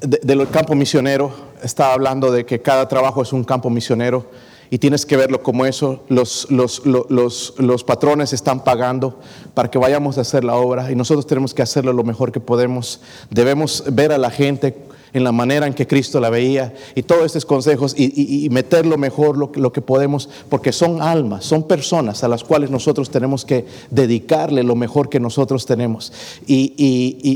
del 0.00 0.48
campo 0.48 0.74
misionero. 0.74 1.32
Estaba 1.62 1.94
hablando 1.94 2.30
de 2.30 2.44
que 2.44 2.60
cada 2.60 2.86
trabajo 2.88 3.22
es 3.22 3.32
un 3.32 3.44
campo 3.44 3.70
misionero 3.70 4.26
y 4.70 4.78
tienes 4.78 5.06
que 5.06 5.16
verlo 5.16 5.42
como 5.42 5.66
eso. 5.66 6.04
Los, 6.08 6.50
los, 6.50 6.84
los, 6.84 7.54
los, 7.58 7.84
patrones 7.84 8.32
están 8.32 8.64
pagando 8.64 9.18
para 9.54 9.70
que 9.70 9.78
vayamos 9.78 10.18
a 10.18 10.22
hacer 10.22 10.44
la 10.44 10.56
obra 10.56 10.90
y 10.90 10.94
nosotros 10.94 11.26
tenemos 11.26 11.54
que 11.54 11.62
hacerlo 11.62 11.92
lo 11.92 12.04
mejor 12.04 12.32
que 12.32 12.40
podemos. 12.40 13.00
Debemos 13.30 13.84
ver 13.90 14.12
a 14.12 14.18
la 14.18 14.30
gente 14.30 14.76
en 15.12 15.24
la 15.24 15.32
manera 15.32 15.66
en 15.66 15.74
que 15.74 15.86
Cristo 15.86 16.20
la 16.20 16.30
veía 16.30 16.74
y 16.94 17.02
todos 17.02 17.24
estos 17.24 17.46
consejos 17.46 17.94
y, 17.96 18.44
y, 18.44 18.50
meter 18.50 18.84
lo 18.84 18.98
mejor 18.98 19.38
lo, 19.38 19.50
lo, 19.54 19.72
que 19.72 19.80
podemos, 19.80 20.28
porque 20.48 20.72
son 20.72 21.00
almas, 21.00 21.44
son 21.44 21.62
personas 21.62 22.24
a 22.24 22.28
las 22.28 22.44
cuales 22.44 22.70
nosotros 22.70 23.10
tenemos 23.10 23.44
que 23.44 23.66
dedicarle 23.90 24.62
lo 24.62 24.74
mejor 24.74 25.08
que 25.08 25.20
nosotros 25.20 25.64
tenemos. 25.64 26.12
Y, 26.46 26.74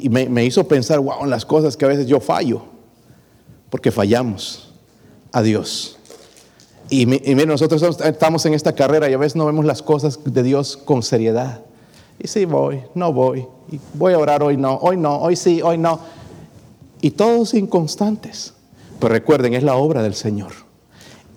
y 0.04 0.08
me, 0.10 0.28
me 0.28 0.44
hizo 0.44 0.68
pensar, 0.68 1.00
wow, 1.00 1.24
en 1.24 1.30
las 1.30 1.46
cosas 1.46 1.76
que 1.76 1.84
a 1.84 1.88
veces 1.88 2.06
yo 2.06 2.20
fallo, 2.20 2.62
porque 3.70 3.90
fallamos 3.90 4.68
a 5.32 5.42
Dios. 5.42 5.98
Y, 6.92 7.06
miren, 7.06 7.48
nosotros 7.48 7.82
estamos 8.04 8.44
en 8.44 8.52
esta 8.52 8.74
carrera 8.74 9.08
y 9.08 9.14
a 9.14 9.16
veces 9.16 9.34
no 9.34 9.46
vemos 9.46 9.64
las 9.64 9.80
cosas 9.80 10.20
de 10.26 10.42
Dios 10.42 10.76
con 10.76 11.02
seriedad. 11.02 11.62
Y 12.18 12.28
sí 12.28 12.44
voy, 12.44 12.82
no 12.94 13.14
voy. 13.14 13.46
Y 13.70 13.80
voy 13.94 14.12
a 14.12 14.18
orar 14.18 14.42
hoy 14.42 14.58
no, 14.58 14.74
hoy 14.74 14.98
no, 14.98 15.16
hoy 15.16 15.34
sí, 15.34 15.62
hoy 15.62 15.78
no. 15.78 15.98
Y 17.00 17.12
todos 17.12 17.54
inconstantes. 17.54 18.52
Pero 19.00 19.10
recuerden, 19.10 19.54
es 19.54 19.62
la 19.62 19.74
obra 19.76 20.02
del 20.02 20.12
Señor. 20.12 20.52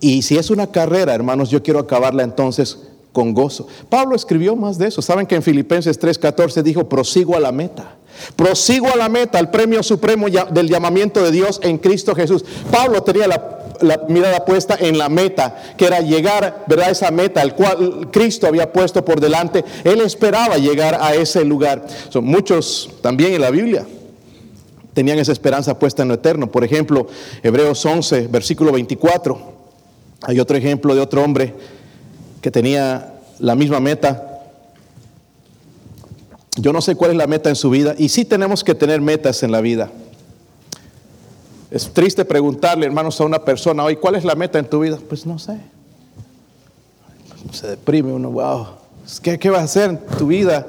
Y 0.01 0.23
si 0.23 0.37
es 0.37 0.49
una 0.49 0.67
carrera, 0.67 1.15
hermanos, 1.15 1.49
yo 1.49 1.63
quiero 1.63 1.79
acabarla 1.79 2.23
entonces 2.23 2.89
con 3.13 3.33
gozo. 3.33 3.65
Pablo 3.87 4.17
escribió 4.17 4.57
más 4.57 4.77
de 4.77 4.89
eso. 4.89 5.01
Saben 5.01 5.25
que 5.25 5.35
en 5.35 5.41
Filipenses 5.41 5.97
3:14 5.97 6.63
dijo, 6.63 6.89
prosigo 6.89 7.37
a 7.37 7.39
la 7.39 7.53
meta. 7.53 7.95
Prosigo 8.35 8.87
a 8.93 8.97
la 8.97 9.07
meta, 9.07 9.39
al 9.39 9.51
premio 9.51 9.81
supremo 9.83 10.27
del 10.51 10.67
llamamiento 10.67 11.23
de 11.23 11.31
Dios 11.31 11.61
en 11.63 11.77
Cristo 11.77 12.13
Jesús. 12.13 12.43
Pablo 12.69 13.01
tenía 13.03 13.27
la, 13.27 13.54
mirada 14.09 14.45
puesta 14.45 14.77
en 14.79 14.97
la 14.97 15.09
meta, 15.09 15.75
que 15.77 15.85
era 15.85 15.99
llegar, 16.01 16.65
¿verdad? 16.67 16.91
Esa 16.91 17.11
meta, 17.11 17.41
al 17.41 17.55
cual 17.55 18.09
Cristo 18.11 18.47
había 18.47 18.71
puesto 18.71 19.03
por 19.03 19.19
delante. 19.19 19.63
Él 19.83 20.01
esperaba 20.01 20.57
llegar 20.57 20.97
a 21.01 21.13
ese 21.15 21.43
lugar. 21.45 21.85
Son 22.09 22.25
muchos 22.25 22.89
también 23.01 23.33
en 23.33 23.41
la 23.41 23.51
Biblia 23.51 23.85
tenían 24.93 25.19
esa 25.19 25.33
esperanza 25.33 25.77
puesta 25.77 26.03
en 26.03 26.07
lo 26.07 26.13
eterno. 26.13 26.49
Por 26.49 26.63
ejemplo, 26.63 27.07
Hebreos 27.43 27.85
11, 27.85 28.27
versículo 28.27 28.71
24. 28.71 29.37
Hay 30.21 30.39
otro 30.39 30.55
ejemplo 30.55 30.95
de 30.95 31.01
otro 31.01 31.21
hombre 31.21 31.53
que 32.39 32.49
tenía 32.49 33.15
la 33.39 33.55
misma 33.55 33.81
meta 33.81 34.35
yo 36.57 36.71
no 36.71 36.81
sé 36.81 36.95
cuál 36.95 37.11
es 37.11 37.17
la 37.17 37.27
meta 37.27 37.49
en 37.49 37.55
su 37.55 37.69
vida 37.69 37.95
y 37.97 38.09
sí 38.09 38.23
tenemos 38.25 38.63
que 38.63 38.75
tener 38.75 39.01
metas 39.01 39.43
en 39.43 39.51
la 39.51 39.61
vida. 39.61 39.91
Es 41.71 41.91
triste 41.91 42.23
preguntarle, 42.25 42.85
hermanos, 42.85 43.19
a 43.19 43.25
una 43.25 43.43
persona 43.43 43.83
hoy, 43.83 43.95
¿cuál 43.95 44.15
es 44.15 44.23
la 44.23 44.35
meta 44.35 44.59
en 44.59 44.69
tu 44.69 44.81
vida? 44.81 44.97
Pues 45.07 45.25
no 45.25 45.39
sé. 45.39 45.59
Se 47.51 47.67
deprime 47.67 48.11
uno, 48.11 48.31
wow. 48.31 48.67
¿Qué, 49.21 49.39
qué 49.39 49.49
vas 49.49 49.61
a 49.61 49.63
hacer 49.63 49.89
en 49.91 49.99
tu 50.17 50.27
vida? 50.27 50.67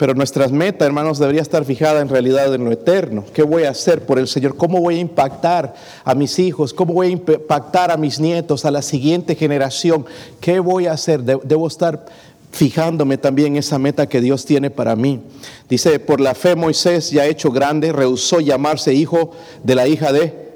Pero 0.00 0.14
nuestra 0.14 0.48
meta, 0.48 0.86
hermanos, 0.86 1.18
debería 1.18 1.42
estar 1.42 1.62
fijada 1.64 2.00
en 2.00 2.08
realidad 2.08 2.54
en 2.54 2.64
lo 2.64 2.72
eterno. 2.72 3.22
¿Qué 3.34 3.42
voy 3.42 3.64
a 3.64 3.70
hacer 3.70 4.06
por 4.06 4.18
el 4.18 4.28
Señor? 4.28 4.56
¿Cómo 4.56 4.80
voy 4.80 4.96
a 4.96 5.00
impactar 5.00 5.74
a 6.04 6.14
mis 6.14 6.38
hijos? 6.38 6.72
¿Cómo 6.72 6.94
voy 6.94 7.08
a 7.08 7.10
impactar 7.10 7.90
a 7.90 7.98
mis 7.98 8.18
nietos, 8.18 8.64
a 8.64 8.70
la 8.70 8.80
siguiente 8.80 9.34
generación? 9.34 10.06
¿Qué 10.40 10.58
voy 10.58 10.86
a 10.86 10.92
hacer? 10.92 11.22
Debo 11.22 11.66
estar 11.66 12.06
fijándome 12.52 13.18
también 13.18 13.56
esa 13.56 13.78
meta 13.78 14.08
que 14.08 14.20
Dios 14.20 14.44
tiene 14.44 14.70
para 14.70 14.96
mí. 14.96 15.20
Dice, 15.68 15.98
por 16.00 16.20
la 16.20 16.34
fe 16.34 16.56
Moisés, 16.56 17.10
ya 17.10 17.26
hecho 17.26 17.50
grande, 17.50 17.92
rehusó 17.92 18.40
llamarse 18.40 18.92
hijo 18.94 19.32
de 19.62 19.74
la 19.74 19.86
hija 19.86 20.12
de... 20.12 20.50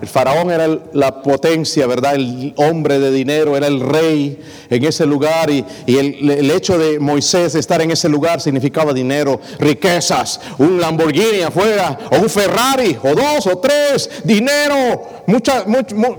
El 0.00 0.08
faraón 0.08 0.50
era 0.50 0.68
la 0.92 1.22
potencia, 1.22 1.86
¿verdad? 1.86 2.16
El 2.16 2.52
hombre 2.56 2.98
de 2.98 3.10
dinero, 3.10 3.56
era 3.56 3.68
el 3.68 3.80
rey 3.80 4.38
en 4.68 4.84
ese 4.84 5.06
lugar 5.06 5.48
y, 5.50 5.64
el, 5.86 6.30
el, 6.30 6.50
hecho 6.50 6.76
de 6.76 6.98
Moisés 6.98 7.54
estar 7.54 7.80
en 7.80 7.90
ese 7.90 8.08
lugar 8.08 8.40
significaba 8.40 8.92
dinero, 8.92 9.40
riquezas, 9.60 10.40
un 10.58 10.78
Lamborghini 10.80 11.42
afuera, 11.42 11.96
o 12.10 12.16
un 12.16 12.28
Ferrari, 12.28 12.98
o 13.02 13.14
dos, 13.14 13.46
o 13.46 13.58
tres, 13.58 14.10
dinero, 14.24 15.22
muchas, 15.26 15.64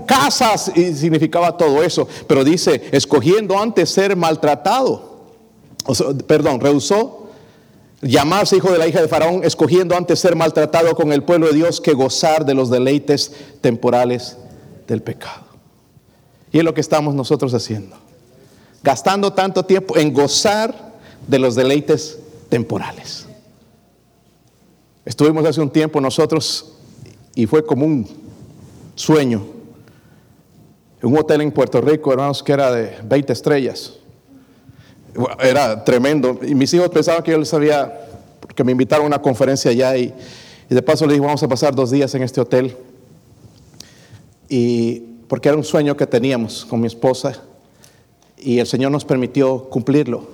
casas, 0.06 0.72
y 0.74 0.92
significaba 0.94 1.56
todo 1.56 1.82
eso. 1.82 2.08
Pero 2.26 2.42
dice, 2.42 2.88
escogiendo 2.90 3.56
antes 3.56 3.90
ser 3.90 4.16
maltratado 4.16 5.15
perdón, 6.26 6.60
rehusó 6.60 7.26
llamarse 8.02 8.56
hijo 8.56 8.70
de 8.70 8.78
la 8.78 8.86
hija 8.86 9.00
de 9.00 9.08
Faraón, 9.08 9.42
escogiendo 9.44 9.96
antes 9.96 10.18
ser 10.18 10.36
maltratado 10.36 10.94
con 10.94 11.12
el 11.12 11.22
pueblo 11.22 11.46
de 11.48 11.54
Dios 11.54 11.80
que 11.80 11.94
gozar 11.94 12.44
de 12.44 12.54
los 12.54 12.70
deleites 12.70 13.32
temporales 13.60 14.36
del 14.86 15.02
pecado. 15.02 15.46
Y 16.52 16.58
es 16.58 16.64
lo 16.64 16.74
que 16.74 16.80
estamos 16.80 17.14
nosotros 17.14 17.52
haciendo, 17.54 17.96
gastando 18.82 19.32
tanto 19.32 19.64
tiempo 19.64 19.96
en 19.96 20.12
gozar 20.12 20.94
de 21.26 21.38
los 21.38 21.54
deleites 21.54 22.18
temporales. 22.48 23.26
Estuvimos 25.04 25.44
hace 25.46 25.60
un 25.60 25.70
tiempo 25.70 26.00
nosotros 26.00 26.72
y 27.34 27.46
fue 27.46 27.64
como 27.64 27.86
un 27.86 28.08
sueño. 28.94 29.44
Un 31.02 31.16
hotel 31.16 31.42
en 31.42 31.52
Puerto 31.52 31.80
Rico, 31.80 32.10
hermanos, 32.10 32.42
que 32.42 32.52
era 32.52 32.72
de 32.72 32.96
20 33.04 33.32
estrellas 33.32 33.92
era 35.40 35.84
tremendo. 35.84 36.38
Y 36.42 36.54
mis 36.54 36.72
hijos 36.74 36.88
pensaban 36.88 37.22
que 37.22 37.32
yo 37.32 37.38
les 37.38 37.52
había, 37.54 38.08
porque 38.40 38.64
me 38.64 38.72
invitaron 38.72 39.04
a 39.04 39.08
una 39.08 39.22
conferencia 39.22 39.70
allá 39.70 39.96
y, 39.96 40.12
de 40.68 40.82
paso 40.82 41.06
les 41.06 41.14
dije, 41.14 41.24
vamos 41.24 41.42
a 41.42 41.48
pasar 41.48 41.74
dos 41.74 41.90
días 41.90 42.14
en 42.14 42.22
este 42.22 42.40
hotel. 42.40 42.76
Y 44.48 45.00
porque 45.28 45.48
era 45.48 45.56
un 45.56 45.64
sueño 45.64 45.96
que 45.96 46.06
teníamos 46.06 46.64
con 46.64 46.80
mi 46.80 46.86
esposa 46.86 47.42
y 48.36 48.58
el 48.58 48.66
Señor 48.66 48.92
nos 48.92 49.04
permitió 49.04 49.64
cumplirlo. 49.70 50.28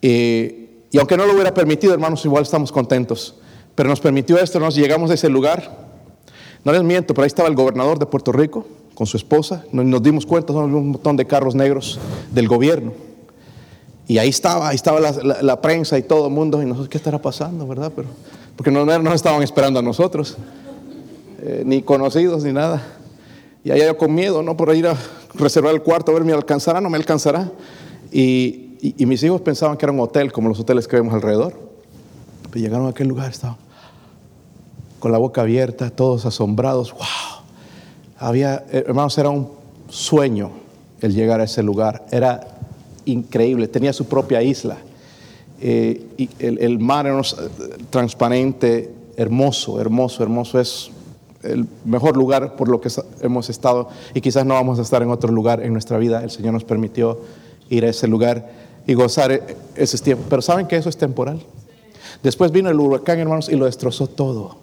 Y, 0.00 0.98
aunque 0.98 1.16
no 1.16 1.24
lo 1.26 1.34
hubiera 1.34 1.54
permitido, 1.54 1.94
hermanos, 1.94 2.24
igual 2.24 2.42
estamos 2.42 2.72
contentos. 2.72 3.36
Pero 3.74 3.88
nos 3.88 4.00
permitió 4.00 4.38
esto, 4.38 4.60
nos 4.60 4.74
llegamos 4.74 5.10
a 5.10 5.14
ese 5.14 5.28
lugar. 5.28 5.90
No 6.64 6.72
les 6.72 6.82
miento, 6.82 7.14
pero 7.14 7.24
ahí 7.24 7.28
estaba 7.28 7.48
el 7.48 7.54
gobernador 7.54 7.98
de 7.98 8.06
Puerto 8.06 8.32
Rico 8.32 8.66
con 8.94 9.06
su 9.06 9.16
esposa. 9.16 9.64
Nos, 9.72 10.02
dimos 10.02 10.26
cuenta, 10.26 10.52
son 10.52 10.74
un 10.74 10.90
montón 10.90 11.16
de 11.16 11.26
carros 11.26 11.54
negros 11.54 11.98
del 12.32 12.48
gobierno. 12.48 12.92
Y 14.12 14.18
ahí 14.18 14.28
estaba, 14.28 14.68
ahí 14.68 14.74
estaba 14.74 15.00
la, 15.00 15.62
prensa 15.62 15.96
y 15.96 16.02
todo 16.02 16.26
el 16.26 16.34
mundo, 16.34 16.62
y 16.62 16.66
nosotros, 16.66 16.90
¿qué 16.90 16.98
estará 16.98 17.22
pasando, 17.22 17.66
verdad? 17.66 17.90
Pero, 17.96 18.08
porque 18.56 18.70
no, 18.70 18.84
no 18.84 19.14
estaban 19.14 19.42
esperando 19.42 19.78
a 19.78 19.82
nosotros, 19.82 20.36
eh, 21.40 21.62
ni 21.64 21.80
conocidos, 21.80 22.44
ni 22.44 22.52
nada. 22.52 22.82
Y 23.64 23.70
allá 23.70 23.86
yo 23.86 23.96
con 23.96 24.14
miedo, 24.14 24.42
¿no? 24.42 24.54
Por 24.54 24.76
ir 24.76 24.86
a 24.86 24.94
reservar 25.32 25.72
el 25.72 25.80
cuarto, 25.80 26.10
a 26.10 26.14
ver, 26.14 26.24
¿me 26.24 26.34
alcanzará? 26.34 26.78
¿No 26.82 26.90
me 26.90 26.98
alcanzará? 26.98 27.50
Y, 28.12 28.76
y, 28.82 29.06
mis 29.06 29.22
hijos 29.22 29.40
pensaban 29.40 29.78
que 29.78 29.86
era 29.86 29.92
un 29.94 30.00
hotel, 30.00 30.30
como 30.30 30.50
los 30.50 30.60
hoteles 30.60 30.86
que 30.86 30.96
vemos 30.96 31.14
alrededor. 31.14 31.54
Pero 32.50 32.62
llegaron 32.62 32.88
a 32.88 32.90
aquel 32.90 33.08
lugar, 33.08 33.30
estaban 33.30 33.56
con 34.98 35.10
la 35.10 35.16
boca 35.16 35.40
abierta, 35.40 35.88
todos 35.88 36.26
asombrados. 36.26 36.92
¡Wow! 36.92 37.46
Había, 38.18 38.62
hermanos, 38.72 39.16
era 39.16 39.30
un 39.30 39.48
sueño 39.88 40.50
el 41.00 41.14
llegar 41.14 41.40
a 41.40 41.44
ese 41.44 41.62
lugar. 41.62 42.04
Era 42.10 42.51
increíble, 43.04 43.68
tenía 43.68 43.92
su 43.92 44.06
propia 44.06 44.42
isla. 44.42 44.78
Eh, 45.60 46.04
y 46.16 46.28
el, 46.40 46.78
mar 46.78 47.06
era 47.06 47.20
transparente, 47.90 48.90
hermoso, 49.16 49.80
hermoso, 49.80 50.22
hermoso. 50.22 50.60
Es 50.60 50.90
el 51.42 51.66
mejor 51.84 52.16
lugar 52.16 52.56
por 52.56 52.68
lo 52.68 52.80
que 52.80 52.88
hemos 53.20 53.48
estado 53.48 53.88
y 54.14 54.20
quizás 54.20 54.44
no 54.44 54.54
vamos 54.54 54.78
a 54.78 54.82
estar 54.82 55.02
en 55.02 55.10
otro 55.10 55.32
lugar 55.32 55.62
en 55.62 55.72
nuestra 55.72 55.98
vida. 55.98 56.22
El 56.22 56.30
Señor 56.30 56.52
nos 56.52 56.64
permitió 56.64 57.20
ir 57.70 57.84
a 57.84 57.88
ese 57.88 58.08
lugar 58.08 58.50
y 58.86 58.94
gozar 58.94 59.32
e-, 59.32 59.56
ese 59.76 59.98
tiempo. 59.98 60.24
Pero 60.28 60.42
saben 60.42 60.66
que 60.66 60.76
eso 60.76 60.88
es 60.88 60.96
temporal. 60.96 61.40
Después 62.22 62.50
vino 62.52 62.68
el 62.70 62.78
huracán, 62.78 63.18
hermanos, 63.18 63.48
y 63.48 63.56
lo 63.56 63.66
destrozó 63.66 64.06
todo. 64.06 64.56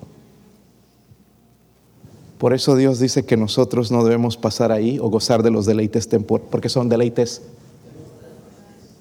Por 2.37 2.53
eso 2.53 2.75
Dios 2.75 2.99
dice 2.99 3.25
que 3.25 3.35
nosotros 3.35 3.91
no 3.91 4.03
debemos 4.03 4.37
pasar 4.37 4.71
ahí 4.71 4.97
o 4.97 5.09
gozar 5.09 5.43
de 5.43 5.51
los 5.51 5.65
deleites 5.65 6.07
temporales, 6.07 6.49
porque 6.49 6.69
son 6.69 6.87
deleites 6.87 7.41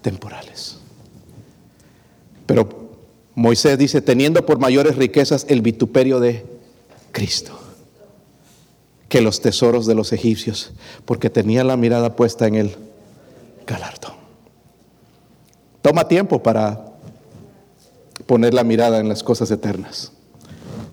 temporales. 0.03 0.79
Pero 2.47 2.69
Moisés 3.35 3.79
dice, 3.79 4.01
teniendo 4.01 4.45
por 4.45 4.59
mayores 4.59 4.97
riquezas 4.97 5.47
el 5.49 5.63
vituperio 5.63 6.21
de 6.21 6.45
Cristo 7.13 7.59
que 9.09 9.21
los 9.23 9.41
tesoros 9.41 9.87
de 9.87 9.95
los 9.95 10.13
egipcios, 10.13 10.73
porque 11.07 11.31
tenía 11.31 11.65
la 11.65 11.77
mirada 11.77 12.15
puesta 12.15 12.47
en 12.47 12.57
el 12.57 12.77
galardón. 13.67 14.13
Toma 15.81 16.09
tiempo 16.09 16.43
para 16.43 16.85
poner 18.27 18.53
la 18.53 18.65
mirada 18.65 18.99
en 18.99 19.09
las 19.09 19.23
cosas 19.23 19.51
eternas. 19.51 20.13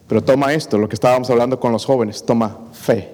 Pero 0.07 0.23
toma 0.23 0.53
esto, 0.53 0.77
lo 0.77 0.87
que 0.87 0.95
estábamos 0.95 1.29
hablando 1.29 1.59
con 1.59 1.73
los 1.73 1.83
jóvenes, 1.83 2.25
toma 2.25 2.59
fe 2.71 3.11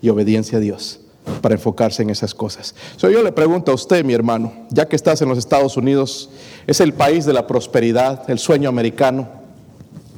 y 0.00 0.08
obediencia 0.08 0.56
a 0.56 0.60
Dios 0.60 1.01
para 1.40 1.54
enfocarse 1.54 2.02
en 2.02 2.10
esas 2.10 2.34
cosas. 2.34 2.74
yo 2.98 3.22
le 3.22 3.32
pregunto 3.32 3.70
a 3.72 3.74
usted, 3.74 4.04
mi 4.04 4.12
hermano, 4.12 4.52
ya 4.70 4.86
que 4.86 4.96
estás 4.96 5.22
en 5.22 5.28
los 5.28 5.38
Estados 5.38 5.76
Unidos, 5.76 6.30
es 6.66 6.80
el 6.80 6.92
país 6.94 7.24
de 7.24 7.32
la 7.32 7.46
prosperidad, 7.46 8.28
el 8.28 8.38
sueño 8.38 8.68
americano. 8.68 9.28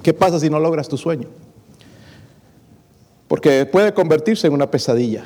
¿Qué 0.02 0.12
pasa 0.12 0.38
si 0.38 0.50
no 0.50 0.58
logras 0.60 0.88
tu 0.88 0.96
sueño? 0.96 1.28
Porque 3.28 3.66
puede 3.66 3.92
convertirse 3.94 4.46
en 4.46 4.52
una 4.52 4.70
pesadilla. 4.70 5.24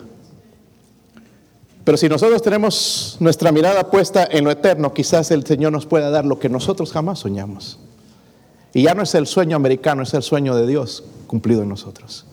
Pero 1.84 1.96
si 1.96 2.08
nosotros 2.08 2.42
tenemos 2.42 3.16
nuestra 3.18 3.50
mirada 3.50 3.90
puesta 3.90 4.28
en 4.30 4.44
lo 4.44 4.50
eterno, 4.50 4.92
quizás 4.92 5.30
el 5.30 5.46
Señor 5.46 5.72
nos 5.72 5.86
pueda 5.86 6.10
dar 6.10 6.24
lo 6.24 6.38
que 6.38 6.48
nosotros 6.48 6.92
jamás 6.92 7.20
soñamos. 7.20 7.78
Y 8.74 8.82
ya 8.82 8.94
no 8.94 9.02
es 9.02 9.14
el 9.14 9.26
sueño 9.26 9.56
americano, 9.56 10.02
es 10.02 10.12
el 10.12 10.22
sueño 10.22 10.54
de 10.54 10.66
Dios 10.66 11.04
cumplido 11.26 11.62
en 11.62 11.70
nosotros. 11.70 12.26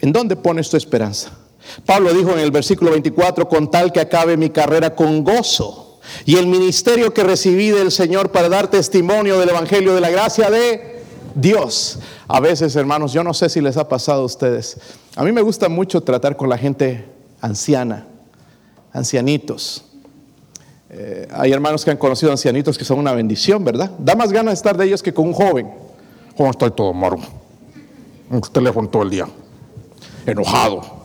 ¿En 0.00 0.12
dónde 0.12 0.36
pones 0.36 0.68
tu 0.68 0.76
esperanza? 0.76 1.30
Pablo 1.86 2.12
dijo 2.12 2.32
en 2.32 2.40
el 2.40 2.50
versículo 2.50 2.90
24, 2.92 3.48
con 3.48 3.70
tal 3.70 3.92
que 3.92 4.00
acabe 4.00 4.36
mi 4.36 4.50
carrera 4.50 4.94
con 4.94 5.24
gozo 5.24 5.84
y 6.24 6.36
el 6.36 6.46
ministerio 6.46 7.12
que 7.12 7.22
recibí 7.22 7.70
del 7.70 7.90
Señor 7.90 8.30
para 8.30 8.48
dar 8.48 8.68
testimonio 8.68 9.38
del 9.38 9.50
Evangelio 9.50 9.94
de 9.94 10.00
la 10.00 10.10
gracia 10.10 10.50
de 10.50 11.02
Dios. 11.34 11.98
A 12.28 12.40
veces, 12.40 12.76
hermanos, 12.76 13.12
yo 13.12 13.24
no 13.24 13.34
sé 13.34 13.48
si 13.48 13.60
les 13.60 13.76
ha 13.76 13.88
pasado 13.88 14.22
a 14.22 14.24
ustedes. 14.24 14.78
A 15.16 15.24
mí 15.24 15.32
me 15.32 15.42
gusta 15.42 15.68
mucho 15.68 16.02
tratar 16.02 16.36
con 16.36 16.48
la 16.48 16.58
gente 16.58 17.04
anciana, 17.40 18.06
ancianitos. 18.92 19.84
Eh, 20.90 21.26
hay 21.32 21.52
hermanos 21.52 21.84
que 21.84 21.90
han 21.90 21.96
conocido 21.96 22.30
ancianitos 22.30 22.78
que 22.78 22.84
son 22.84 22.98
una 22.98 23.12
bendición, 23.12 23.64
¿verdad? 23.64 23.90
Da 23.98 24.14
más 24.14 24.30
ganas 24.30 24.52
de 24.52 24.56
estar 24.56 24.76
de 24.76 24.84
ellos 24.84 25.02
que 25.02 25.12
con 25.12 25.26
un 25.26 25.32
joven. 25.32 25.70
¿Cómo 26.36 26.50
estoy 26.50 26.70
todo 26.70 26.92
moro? 26.92 27.18
Un 28.30 28.40
teléfono 28.40 28.88
todo 28.88 29.02
el 29.02 29.10
día. 29.10 29.26
Enojado. 30.26 31.03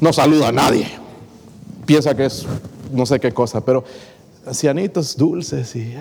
No 0.00 0.12
saluda 0.12 0.48
a 0.48 0.52
nadie. 0.52 0.88
Piensa 1.86 2.14
que 2.14 2.26
es 2.26 2.46
no 2.92 3.06
sé 3.06 3.18
qué 3.20 3.32
cosa, 3.32 3.64
pero 3.64 3.84
ancianitos 4.46 5.16
dulces 5.16 5.74
y, 5.76 5.94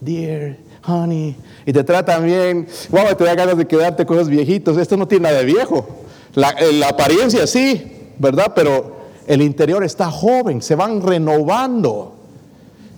dear, 0.00 0.56
honey, 0.86 1.36
y 1.66 1.72
te 1.72 1.82
tratan 1.84 2.24
bien. 2.24 2.66
Wow, 2.90 3.14
te 3.16 3.24
da 3.24 3.34
ganas 3.34 3.56
de 3.56 3.66
quedarte 3.66 4.06
con 4.06 4.16
esos 4.16 4.28
viejitos. 4.28 4.76
Esto 4.76 4.96
no 4.96 5.08
tiene 5.08 5.24
nada 5.24 5.38
de 5.38 5.44
viejo. 5.44 5.86
La, 6.34 6.50
eh, 6.50 6.72
la 6.72 6.88
apariencia 6.88 7.46
sí, 7.46 8.12
¿verdad? 8.18 8.52
Pero 8.54 8.96
el 9.26 9.42
interior 9.42 9.82
está 9.84 10.10
joven, 10.10 10.62
se 10.62 10.74
van 10.74 11.02
renovando. 11.02 12.14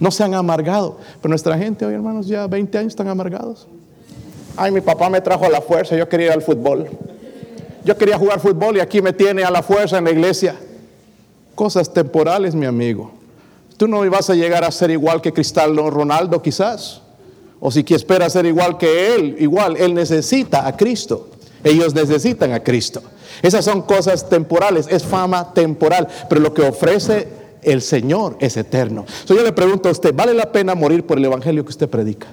No 0.00 0.10
se 0.10 0.24
han 0.24 0.34
amargado. 0.34 0.98
Pero 1.20 1.30
nuestra 1.30 1.56
gente 1.56 1.86
hoy, 1.86 1.94
hermanos, 1.94 2.26
ya 2.26 2.46
20 2.46 2.78
años 2.78 2.92
están 2.92 3.08
amargados. 3.08 3.68
Ay, 4.56 4.70
mi 4.70 4.80
papá 4.80 5.08
me 5.08 5.20
trajo 5.20 5.46
a 5.46 5.48
la 5.48 5.60
fuerza, 5.60 5.96
yo 5.96 6.08
quería 6.08 6.26
ir 6.26 6.32
al 6.32 6.42
fútbol. 6.42 6.88
Yo 7.84 7.96
quería 7.96 8.18
jugar 8.18 8.40
fútbol 8.40 8.76
y 8.76 8.80
aquí 8.80 9.02
me 9.02 9.12
tiene 9.12 9.42
a 9.42 9.50
la 9.50 9.62
fuerza 9.62 9.98
en 9.98 10.04
la 10.04 10.10
iglesia. 10.10 10.56
Cosas 11.54 11.92
temporales, 11.92 12.54
mi 12.54 12.66
amigo. 12.66 13.10
Tú 13.76 13.88
no 13.88 14.08
vas 14.08 14.30
a 14.30 14.34
llegar 14.34 14.64
a 14.64 14.70
ser 14.70 14.90
igual 14.90 15.20
que 15.20 15.32
Cristiano 15.32 15.90
Ronaldo 15.90 16.40
quizás. 16.40 17.02
O 17.58 17.70
si 17.70 17.84
esperas 17.88 18.32
ser 18.32 18.46
igual 18.46 18.78
que 18.78 19.14
él, 19.14 19.36
igual, 19.38 19.76
él 19.76 19.94
necesita 19.94 20.66
a 20.66 20.76
Cristo. 20.76 21.28
Ellos 21.64 21.94
necesitan 21.94 22.52
a 22.52 22.60
Cristo. 22.60 23.02
Esas 23.40 23.64
son 23.64 23.82
cosas 23.82 24.28
temporales, 24.28 24.86
es 24.88 25.04
fama 25.04 25.52
temporal, 25.54 26.08
pero 26.28 26.40
lo 26.40 26.52
que 26.52 26.62
ofrece 26.62 27.28
el 27.62 27.80
Señor 27.82 28.36
es 28.40 28.56
eterno. 28.56 29.06
So, 29.24 29.34
yo 29.34 29.42
le 29.42 29.52
pregunto 29.52 29.88
a 29.88 29.92
usted, 29.92 30.14
¿vale 30.14 30.34
la 30.34 30.50
pena 30.50 30.74
morir 30.74 31.06
por 31.06 31.18
el 31.18 31.24
Evangelio 31.24 31.64
que 31.64 31.70
usted 31.70 31.88
predica? 31.88 32.28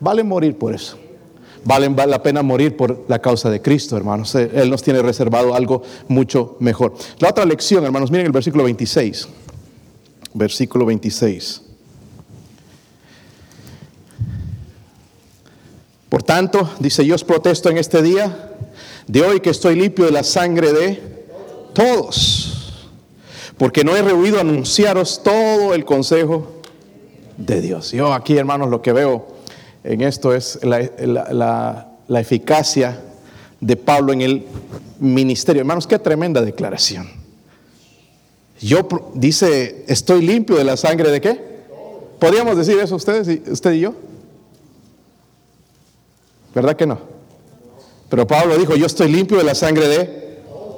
Vale 0.00 0.22
morir 0.22 0.56
por 0.56 0.74
eso. 0.74 0.96
Vale, 1.64 1.88
la 1.90 2.22
pena 2.22 2.42
morir 2.42 2.76
por 2.76 3.04
la 3.08 3.20
causa 3.20 3.48
de 3.50 3.62
Cristo, 3.62 3.96
hermanos. 3.96 4.34
Él 4.34 4.68
nos 4.68 4.82
tiene 4.82 5.00
reservado 5.00 5.54
algo 5.54 5.82
mucho 6.08 6.56
mejor. 6.60 6.94
La 7.18 7.30
otra 7.30 7.44
lección, 7.44 7.84
hermanos, 7.84 8.10
miren 8.10 8.26
el 8.26 8.32
versículo 8.32 8.64
26. 8.64 9.28
Versículo 10.34 10.86
26. 10.86 11.62
Por 16.08 16.22
tanto, 16.22 16.70
dice, 16.78 17.06
yo 17.06 17.14
os 17.14 17.24
protesto 17.24 17.70
en 17.70 17.78
este 17.78 18.02
día 18.02 18.54
de 19.06 19.22
hoy 19.22 19.40
que 19.40 19.50
estoy 19.50 19.76
limpio 19.76 20.04
de 20.04 20.12
la 20.12 20.24
sangre 20.24 20.72
de 20.72 21.02
todos 21.72 22.52
porque 23.62 23.84
no 23.84 23.96
he 23.96 24.02
rehuido 24.02 24.40
anunciaros 24.40 25.22
todo 25.22 25.72
el 25.72 25.84
consejo 25.84 26.48
de 27.36 27.60
Dios. 27.60 27.92
Yo 27.92 28.12
aquí, 28.12 28.36
hermanos, 28.36 28.68
lo 28.70 28.82
que 28.82 28.92
veo 28.92 29.26
en 29.84 30.00
esto 30.02 30.34
es 30.34 30.58
la, 30.62 31.88
eficacia 32.08 33.00
de 33.60 33.76
Pablo 33.76 34.12
en 34.12 34.20
el 34.20 34.46
ministerio. 35.00 35.60
Hermanos, 35.60 35.86
qué 35.86 35.98
tremenda 35.98 36.40
declaración. 36.40 37.08
Yo, 38.60 38.86
dice, 39.14 39.84
estoy 39.88 40.24
limpio 40.24 40.56
de 40.56 40.64
la 40.64 40.76
sangre 40.76 41.10
de 41.10 41.20
qué? 41.20 41.52
¿Podríamos 42.18 42.56
decir 42.56 42.78
eso 42.78 42.94
ustedes, 42.94 43.48
usted 43.48 43.72
y 43.72 43.80
yo? 43.80 43.94
¿Verdad 46.54 46.76
que 46.76 46.86
no? 46.86 46.98
Pero 48.08 48.26
Pablo 48.26 48.56
dijo, 48.56 48.76
yo 48.76 48.86
estoy 48.86 49.10
limpio 49.10 49.38
de 49.38 49.44
la 49.44 49.54
sangre 49.54 49.88
de 49.88 50.22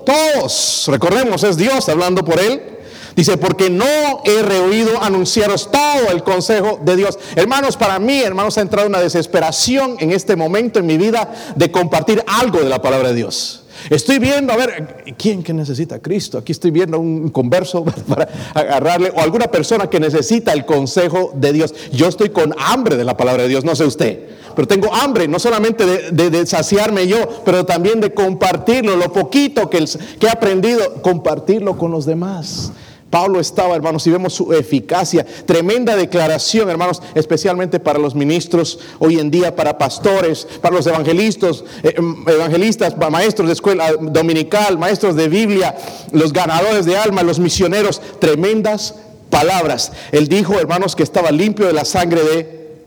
todos. 0.07 0.87
Recordemos, 0.89 1.43
es 1.43 1.57
Dios 1.57 1.89
hablando 1.89 2.25
por 2.25 2.41
él. 2.41 2.74
Dice, 3.17 3.37
porque 3.37 3.71
no 3.71 3.85
he 4.25 4.43
rehuido 4.43 5.03
anunciaros 5.03 5.71
todo 5.71 6.11
el 6.11 6.23
consejo 6.25 6.81
de 6.85 6.97
Dios. 6.97 7.19
Hermanos, 7.37 7.77
para 7.77 7.99
mí, 7.99 8.21
hermanos, 8.21 8.59
ha 8.59 8.63
entrado 8.63 8.89
una 8.89 9.01
desesperación 9.01 9.97
en 10.01 10.11
este 10.11 10.35
momento 10.35 10.81
en 10.81 10.87
mi 10.87 10.99
vida 10.99 11.33
de 11.55 11.71
compartir 11.71 12.25
algo 12.27 12.59
de 12.59 12.69
la 12.69 12.83
palabra 12.83 13.09
de 13.09 13.15
Dios. 13.15 13.61
Estoy 13.91 14.19
viendo, 14.19 14.53
a 14.53 14.57
ver, 14.57 15.05
¿quién 15.19 15.43
que 15.43 15.53
necesita 15.53 15.99
Cristo? 16.01 16.39
Aquí 16.39 16.53
estoy 16.53 16.71
viendo 16.71 16.99
un 16.99 17.29
converso 17.29 17.85
para 18.09 18.29
agarrarle, 18.55 19.13
o 19.15 19.21
alguna 19.21 19.47
persona 19.47 19.89
que 19.89 20.01
necesita 20.01 20.53
el 20.53 20.65
consejo 20.65 21.33
de 21.35 21.53
Dios. 21.53 21.75
Yo 21.93 22.09
estoy 22.09 22.31
con 22.31 22.55
hambre 22.59 22.97
de 22.97 23.05
la 23.05 23.17
palabra 23.17 23.43
de 23.43 23.49
Dios, 23.49 23.65
no 23.65 23.77
sé 23.77 23.85
usted, 23.85 24.27
pero 24.57 24.67
tengo 24.67 24.93
hambre, 24.95 25.29
no 25.29 25.39
solamente 25.39 26.11
de, 26.11 26.47
saciarme 26.47 27.07
yo, 27.07 27.29
pero 27.45 27.67
también 27.67 28.01
de 28.01 28.15
compartirlo, 28.15 28.97
lo 28.97 29.13
poquito 29.13 29.69
que 29.69 29.85
he 30.21 30.31
aprendido, 30.31 31.03
compartirlo 31.03 31.77
con 31.77 31.91
los 31.91 32.07
demás. 32.07 32.73
Pablo 33.15 33.39
estaba, 33.39 33.77
hermanos, 33.77 34.05
y 34.09 34.11
vemos 34.11 34.35
su 34.35 34.53
eficacia. 34.53 35.25
Tremenda 35.47 35.95
declaración, 35.95 36.69
hermanos, 36.69 37.01
especialmente 37.15 37.79
para 37.79 38.01
los 38.01 38.17
ministros 38.17 38.81
hoy 38.99 39.21
en 39.21 39.31
día, 39.31 39.55
para 39.55 39.79
pastores, 39.79 40.49
para 40.61 40.75
los 40.75 40.85
evangelistas, 40.89 41.63
eh, 41.85 41.95
em, 41.97 42.25
evangelistas, 42.27 42.97
maestros 43.13 43.47
de 43.47 43.53
escuela 43.53 43.93
dominical, 44.01 44.79
maestros 44.79 45.15
de 45.15 45.29
Biblia, 45.29 45.77
los 46.11 46.33
ganadores 46.33 46.87
de 46.87 46.97
alma, 46.97 47.23
los 47.23 47.39
misioneros. 47.39 48.03
Tremendas 48.19 48.97
palabras. 49.31 49.93
Él 50.11 50.27
dijo, 50.27 50.59
hermanos, 50.59 50.97
que 50.97 51.05
estaba 51.05 51.31
limpio 51.31 51.69
de 51.69 51.73
la 51.73 51.85
sangre 51.85 52.21
de 52.21 52.43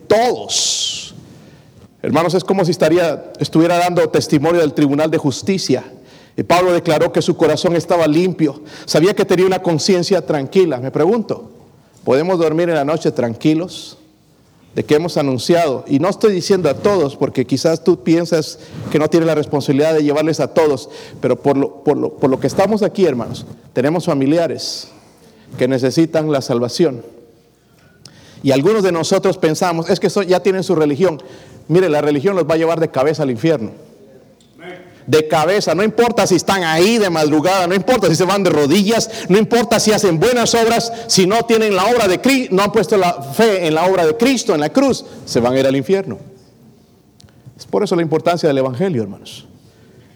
todos. 0.10 1.16
Hermanos, 2.02 2.34
es 2.34 2.44
como 2.44 2.66
si 2.66 2.72
estaría, 2.72 3.32
estuviera 3.40 3.78
dando 3.78 4.10
testimonio 4.10 4.60
del 4.60 4.74
tribunal 4.74 5.10
de 5.10 5.20
justicia 5.20 5.86
Pablo 6.44 6.72
declaró 6.72 7.12
que 7.12 7.24
su 7.24 7.36
corazón 7.36 7.76
estaba 7.76 8.08
limpio, 8.08 8.62
sabía 8.86 9.16
que 9.16 9.26
tenía 9.26 9.48
una 9.48 9.64
conciencia 9.64 10.24
tranquila. 10.24 10.78
Me 10.78 10.92
pregunto, 10.92 11.50
¿podemos 12.04 12.38
dormir 12.38 12.70
en 12.70 12.76
la 12.76 12.86
noche 12.86 13.12
tranquilos? 13.12 13.98
de 14.76 14.86
que 14.86 14.94
hemos 14.94 15.18
anunciado. 15.18 15.84
Y 15.88 15.98
no 15.98 16.08
estoy 16.08 16.32
diciendo 16.32 16.70
a 16.70 16.76
todos, 16.76 17.16
porque 17.16 17.48
quizás 17.48 17.84
tú 17.84 18.04
piensas 18.04 18.60
que 18.92 19.00
no 19.00 19.10
tienes 19.10 19.26
la 19.26 19.34
responsabilidad 19.34 19.96
de 19.96 20.04
llevarles 20.04 20.40
a 20.40 20.54
todos, 20.54 20.92
pero 21.20 21.36
por 21.36 21.58
lo, 21.58 21.84
por 21.84 21.98
lo, 21.98 22.14
por 22.14 22.30
lo 22.30 22.40
que 22.40 22.46
estamos 22.46 22.84
aquí, 22.84 23.04
hermanos, 23.04 23.48
tenemos 23.74 24.06
familiares 24.06 24.90
que 25.58 25.68
necesitan 25.68 26.32
la 26.32 26.44
salvación. 26.44 27.02
Y 28.44 28.52
algunos 28.52 28.84
de 28.84 28.92
nosotros 28.92 29.40
pensamos, 29.40 29.90
es 29.90 30.00
que 30.00 30.10
ya 30.28 30.42
tienen 30.42 30.62
su 30.62 30.76
religión. 30.76 31.24
Mire, 31.68 31.90
la 31.90 32.02
religión 32.02 32.36
los 32.36 32.48
va 32.48 32.54
a 32.54 32.58
llevar 32.58 32.80
de 32.80 32.92
cabeza 32.92 33.24
al 33.24 33.32
infierno 33.32 33.87
de 35.08 35.28
cabeza, 35.30 35.74
no 35.74 35.84
importa 35.84 36.28
si 36.28 36.36
están 36.36 36.66
ahí 36.66 36.98
de 36.98 37.10
madrugada, 37.10 37.66
no 37.66 37.74
importa 37.74 38.08
si 38.10 38.16
se 38.16 38.26
van 38.26 38.44
de 38.44 38.50
rodillas, 38.50 39.10
no 39.30 39.38
importa 39.38 39.80
si 39.80 39.94
hacen 39.94 40.20
buenas 40.20 40.54
obras, 40.54 40.92
si 41.08 41.26
no 41.26 41.44
tienen 41.44 41.76
la 41.76 41.86
obra 41.86 42.10
de 42.10 42.20
Cristo, 42.20 42.54
no 42.54 42.64
han 42.64 42.74
puesto 42.74 42.98
la 42.98 43.14
fe 43.14 43.66
en 43.66 43.74
la 43.74 43.86
obra 43.86 44.06
de 44.06 44.18
Cristo, 44.18 44.54
en 44.54 44.60
la 44.60 44.70
cruz, 44.70 45.06
se 45.26 45.40
van 45.40 45.54
a 45.54 45.60
ir 45.60 45.66
al 45.66 45.78
infierno. 45.78 46.20
Es 47.58 47.66
por 47.66 47.84
eso 47.84 47.96
la 47.96 48.02
importancia 48.02 48.48
del 48.48 48.58
Evangelio, 48.58 49.02
hermanos. 49.02 49.48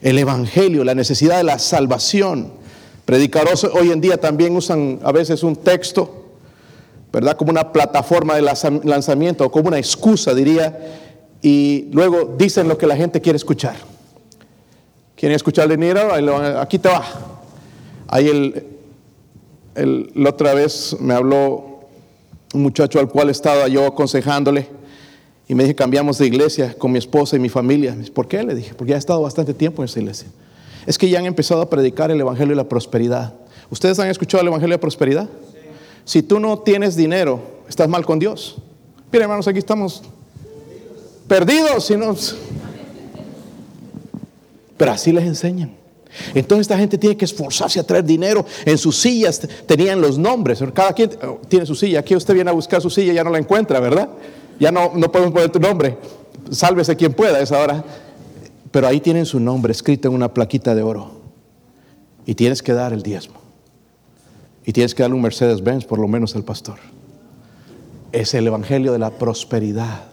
El 0.01 0.17
Evangelio, 0.17 0.83
la 0.83 0.93
necesidad 0.93 1.37
de 1.37 1.43
la 1.43 1.57
salvación. 1.57 2.51
Predicadores 3.05 3.63
hoy 3.63 3.91
en 3.91 4.01
día 4.01 4.19
también 4.19 4.55
usan 4.55 4.99
a 5.03 5.13
veces 5.13 5.41
un 5.41 5.55
texto, 5.55 6.25
¿verdad? 7.13 7.37
Como 7.37 7.51
una 7.51 7.71
plataforma 7.71 8.35
de 8.35 8.41
lanzamiento 8.41 9.49
como 9.49 9.69
una 9.69 9.77
excusa, 9.77 10.33
diría, 10.33 10.77
y 11.41 11.87
luego 11.93 12.35
dicen 12.37 12.67
lo 12.67 12.77
que 12.77 12.87
la 12.87 12.97
gente 12.97 13.21
quiere 13.21 13.37
escuchar. 13.37 13.75
¿Quieren 15.21 15.35
escuchar 15.35 15.71
el 15.71 16.57
Aquí 16.57 16.79
te 16.79 16.89
va. 16.89 17.05
Ahí 18.07 18.27
el, 19.75 20.09
la 20.15 20.31
otra 20.31 20.55
vez 20.55 20.97
me 20.99 21.13
habló 21.13 21.81
un 22.55 22.63
muchacho 22.63 22.99
al 22.99 23.07
cual 23.07 23.29
estaba 23.29 23.67
yo 23.67 23.85
aconsejándole 23.85 24.67
y 25.47 25.53
me 25.53 25.61
dije, 25.61 25.75
cambiamos 25.75 26.17
de 26.17 26.25
iglesia 26.25 26.73
con 26.75 26.91
mi 26.91 26.97
esposa 26.97 27.35
y 27.35 27.39
mi 27.39 27.49
familia. 27.49 27.95
¿Por 28.15 28.27
qué? 28.27 28.41
Le 28.41 28.55
dije, 28.55 28.73
porque 28.73 28.89
ya 28.89 28.95
he 28.95 28.97
estado 28.97 29.21
bastante 29.21 29.53
tiempo 29.53 29.83
en 29.83 29.89
esa 29.89 29.99
iglesia. 29.99 30.27
Es 30.87 30.97
que 30.97 31.07
ya 31.07 31.19
han 31.19 31.27
empezado 31.27 31.61
a 31.61 31.69
predicar 31.69 32.09
el 32.09 32.19
Evangelio 32.19 32.53
de 32.53 32.63
la 32.63 32.67
Prosperidad. 32.67 33.35
¿Ustedes 33.69 33.99
han 33.99 34.07
escuchado 34.07 34.41
el 34.41 34.47
Evangelio 34.47 34.73
de 34.73 34.77
la 34.77 34.81
Prosperidad? 34.81 35.29
Si 36.03 36.23
tú 36.23 36.39
no 36.39 36.57
tienes 36.57 36.95
dinero, 36.95 37.41
estás 37.69 37.87
mal 37.87 38.07
con 38.07 38.17
Dios. 38.17 38.55
Miren, 39.11 39.25
hermanos, 39.25 39.47
aquí 39.47 39.59
estamos 39.59 40.01
perdidos. 41.27 41.85
Si 41.85 41.95
no, 41.95 42.15
pero 44.81 44.93
así 44.93 45.11
les 45.11 45.25
enseñan. 45.25 45.75
Entonces 46.33 46.61
esta 46.61 46.75
gente 46.75 46.97
tiene 46.97 47.15
que 47.15 47.25
esforzarse 47.25 47.79
a 47.79 47.83
traer 47.83 48.03
dinero. 48.03 48.43
En 48.65 48.79
sus 48.79 48.97
sillas 48.97 49.39
tenían 49.67 50.01
los 50.01 50.17
nombres. 50.17 50.57
Cada 50.73 50.91
quien 50.93 51.11
oh, 51.21 51.39
tiene 51.47 51.67
su 51.67 51.75
silla. 51.75 51.99
Aquí 51.99 52.15
usted 52.15 52.33
viene 52.33 52.49
a 52.49 52.53
buscar 52.53 52.81
su 52.81 52.89
silla 52.89 53.11
y 53.11 53.15
ya 53.15 53.23
no 53.23 53.29
la 53.29 53.37
encuentra, 53.37 53.79
¿verdad? 53.79 54.09
Ya 54.59 54.71
no, 54.71 54.91
no 54.95 55.11
podemos 55.11 55.33
poner 55.33 55.51
tu 55.51 55.59
nombre. 55.59 55.99
Sálvese 56.49 56.95
quien 56.95 57.13
pueda 57.13 57.37
a 57.37 57.41
esa 57.41 57.59
hora. 57.59 57.85
Pero 58.71 58.87
ahí 58.87 58.99
tienen 58.99 59.27
su 59.27 59.39
nombre 59.39 59.71
escrito 59.71 60.07
en 60.07 60.15
una 60.15 60.33
plaquita 60.33 60.73
de 60.73 60.81
oro. 60.81 61.11
Y 62.25 62.33
tienes 62.33 62.63
que 62.63 62.73
dar 62.73 62.91
el 62.91 63.03
diezmo. 63.03 63.35
Y 64.65 64.73
tienes 64.73 64.95
que 64.95 65.03
darle 65.03 65.15
un 65.15 65.21
Mercedes 65.21 65.63
Benz 65.63 65.85
por 65.85 65.99
lo 65.99 66.07
menos 66.07 66.35
al 66.35 66.43
pastor. 66.43 66.79
Es 68.13 68.33
el 68.33 68.47
evangelio 68.47 68.93
de 68.93 68.97
la 68.97 69.11
prosperidad. 69.11 70.05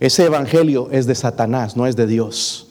Ese 0.00 0.26
evangelio 0.26 0.90
es 0.90 1.06
de 1.06 1.14
Satanás, 1.14 1.78
no 1.78 1.86
es 1.86 1.96
de 1.96 2.06
Dios. 2.06 2.68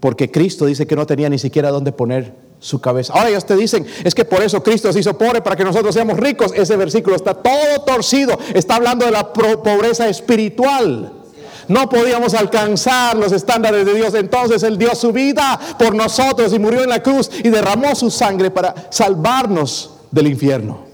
Porque 0.00 0.30
Cristo 0.30 0.66
dice 0.66 0.86
que 0.86 0.94
no 0.94 1.06
tenía 1.06 1.28
ni 1.28 1.38
siquiera 1.38 1.70
dónde 1.70 1.92
poner 1.92 2.32
su 2.60 2.80
cabeza. 2.80 3.12
Ahora 3.14 3.30
ellos 3.30 3.44
te 3.44 3.56
dicen, 3.56 3.86
es 4.04 4.14
que 4.14 4.24
por 4.24 4.42
eso 4.42 4.62
Cristo 4.62 4.92
se 4.92 5.00
hizo 5.00 5.16
pobre 5.16 5.42
para 5.42 5.56
que 5.56 5.64
nosotros 5.64 5.94
seamos 5.94 6.18
ricos. 6.18 6.52
Ese 6.54 6.76
versículo 6.76 7.16
está 7.16 7.34
todo 7.34 7.82
torcido. 7.84 8.38
Está 8.54 8.76
hablando 8.76 9.06
de 9.06 9.12
la 9.12 9.32
pobreza 9.32 10.08
espiritual. 10.08 11.12
No 11.66 11.88
podíamos 11.88 12.34
alcanzar 12.34 13.16
los 13.16 13.32
estándares 13.32 13.84
de 13.84 13.94
Dios. 13.94 14.14
Entonces 14.14 14.62
Él 14.62 14.78
dio 14.78 14.94
su 14.94 15.12
vida 15.12 15.58
por 15.78 15.94
nosotros 15.94 16.52
y 16.52 16.58
murió 16.58 16.82
en 16.82 16.88
la 16.88 17.02
cruz 17.02 17.30
y 17.42 17.48
derramó 17.48 17.94
su 17.94 18.10
sangre 18.10 18.50
para 18.50 18.74
salvarnos 18.90 19.90
del 20.10 20.28
infierno. 20.28 20.86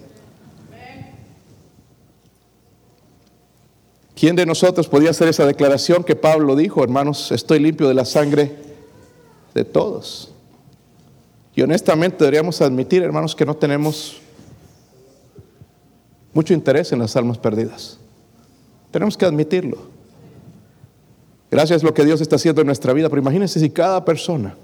¿Quién 4.16 4.36
de 4.36 4.46
nosotros 4.46 4.88
podía 4.88 5.10
hacer 5.10 5.28
esa 5.28 5.44
declaración 5.44 6.04
que 6.04 6.16
Pablo 6.16 6.56
dijo, 6.56 6.82
hermanos, 6.82 7.32
estoy 7.32 7.58
limpio 7.58 7.88
de 7.88 7.94
la 7.94 8.04
sangre 8.04 8.73
de 9.54 9.64
todos? 9.64 10.30
Y 11.54 11.62
honestamente 11.62 12.18
deberíamos 12.18 12.60
admitir, 12.60 13.02
hermanos, 13.02 13.34
que 13.34 13.46
no 13.46 13.54
tenemos 13.54 14.20
mucho 16.32 16.52
interés 16.52 16.92
en 16.92 16.98
las 16.98 17.14
almas 17.16 17.38
perdidas. 17.38 17.98
Tenemos 18.90 19.16
que 19.16 19.24
admitirlo. 19.24 19.78
Gracias 21.50 21.82
a 21.82 21.86
lo 21.86 21.94
que 21.94 22.04
Dios 22.04 22.20
está 22.20 22.36
haciendo 22.36 22.60
en 22.60 22.66
nuestra 22.66 22.92
vida, 22.92 23.08
pero 23.08 23.22
imagínense 23.22 23.60
si 23.60 23.70
cada 23.70 24.04
persona 24.04 24.56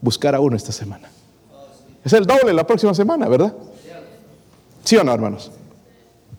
buscara 0.00 0.40
uno 0.40 0.56
esta 0.56 0.72
semana. 0.72 1.08
Es 2.04 2.12
el 2.12 2.26
doble 2.26 2.52
la 2.52 2.66
próxima 2.66 2.92
semana, 2.92 3.28
¿verdad? 3.28 3.54
¿Sí 4.82 4.96
o 4.96 5.04
no, 5.04 5.14
hermanos? 5.14 5.52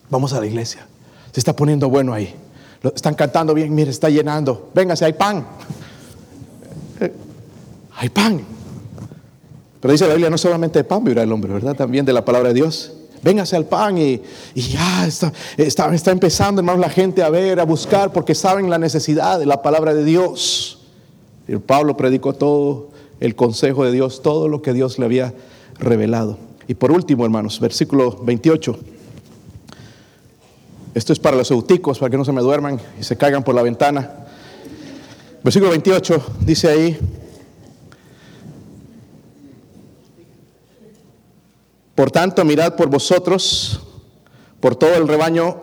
Vamos 0.09 0.33
a 0.33 0.39
la 0.39 0.45
iglesia. 0.45 0.85
Se 1.31 1.39
está 1.39 1.55
poniendo 1.55 1.89
bueno 1.89 2.13
ahí. 2.13 2.35
están 2.93 3.15
cantando 3.15 3.53
bien, 3.53 3.73
mire, 3.73 3.89
está 3.89 4.09
llenando. 4.09 4.69
Véngase, 4.73 5.05
hay 5.05 5.13
pan. 5.13 5.45
Hay 7.95 8.09
pan. 8.09 8.41
Pero 9.79 9.91
dice 9.91 10.07
la 10.07 10.13
Biblia, 10.13 10.29
no 10.29 10.37
solamente 10.37 10.79
de 10.79 10.83
pan 10.83 11.03
vivirá 11.03 11.23
el 11.23 11.31
hombre, 11.31 11.53
¿verdad? 11.53 11.75
También 11.75 12.05
de 12.05 12.13
la 12.13 12.25
palabra 12.25 12.49
de 12.49 12.55
Dios. 12.55 12.93
Véngase 13.21 13.55
al 13.55 13.65
pan 13.65 13.97
y, 13.97 14.21
ya 14.55 15.05
está, 15.07 15.31
está, 15.57 15.93
está, 15.93 16.11
empezando, 16.11 16.61
hermanos, 16.61 16.81
la 16.81 16.89
gente 16.89 17.23
a 17.23 17.29
ver, 17.29 17.59
a 17.59 17.63
buscar, 17.63 18.11
porque 18.11 18.35
saben 18.35 18.69
la 18.69 18.77
necesidad 18.77 19.39
de 19.39 19.45
la 19.45 19.61
palabra 19.61 19.93
de 19.93 20.03
Dios. 20.03 20.79
Y 21.47 21.55
Pablo 21.57 21.97
predicó 21.97 22.33
todo 22.33 22.89
el 23.19 23.35
consejo 23.35 23.83
de 23.83 23.91
Dios, 23.91 24.21
todo 24.21 24.47
lo 24.47 24.61
que 24.61 24.73
Dios 24.73 24.99
le 24.99 25.05
había 25.05 25.33
revelado. 25.79 26.37
Y 26.67 26.75
por 26.75 26.91
último, 26.91 27.25
hermanos, 27.25 27.59
versículo 27.59 28.11
28. 28.23 28.77
Esto 30.93 31.13
es 31.13 31.19
para 31.19 31.35
los 31.35 31.51
euticos, 31.51 31.99
para 31.99 32.09
que 32.09 32.17
no 32.17 32.25
se 32.25 32.31
me 32.31 32.41
duerman 32.41 32.79
y 32.99 33.03
se 33.03 33.17
caigan 33.17 33.43
por 33.43 33.53
la 33.53 33.61
ventana. 33.61 34.27
Versículo 35.43 35.71
28 35.71 36.23
dice 36.41 36.69
ahí, 36.69 36.97
Por 41.95 42.11
tanto, 42.11 42.43
mirad 42.43 42.75
por 42.75 42.89
vosotros, 42.89 43.79
por 44.59 44.75
todo 44.75 44.95
el 44.95 45.07
rebaño 45.07 45.61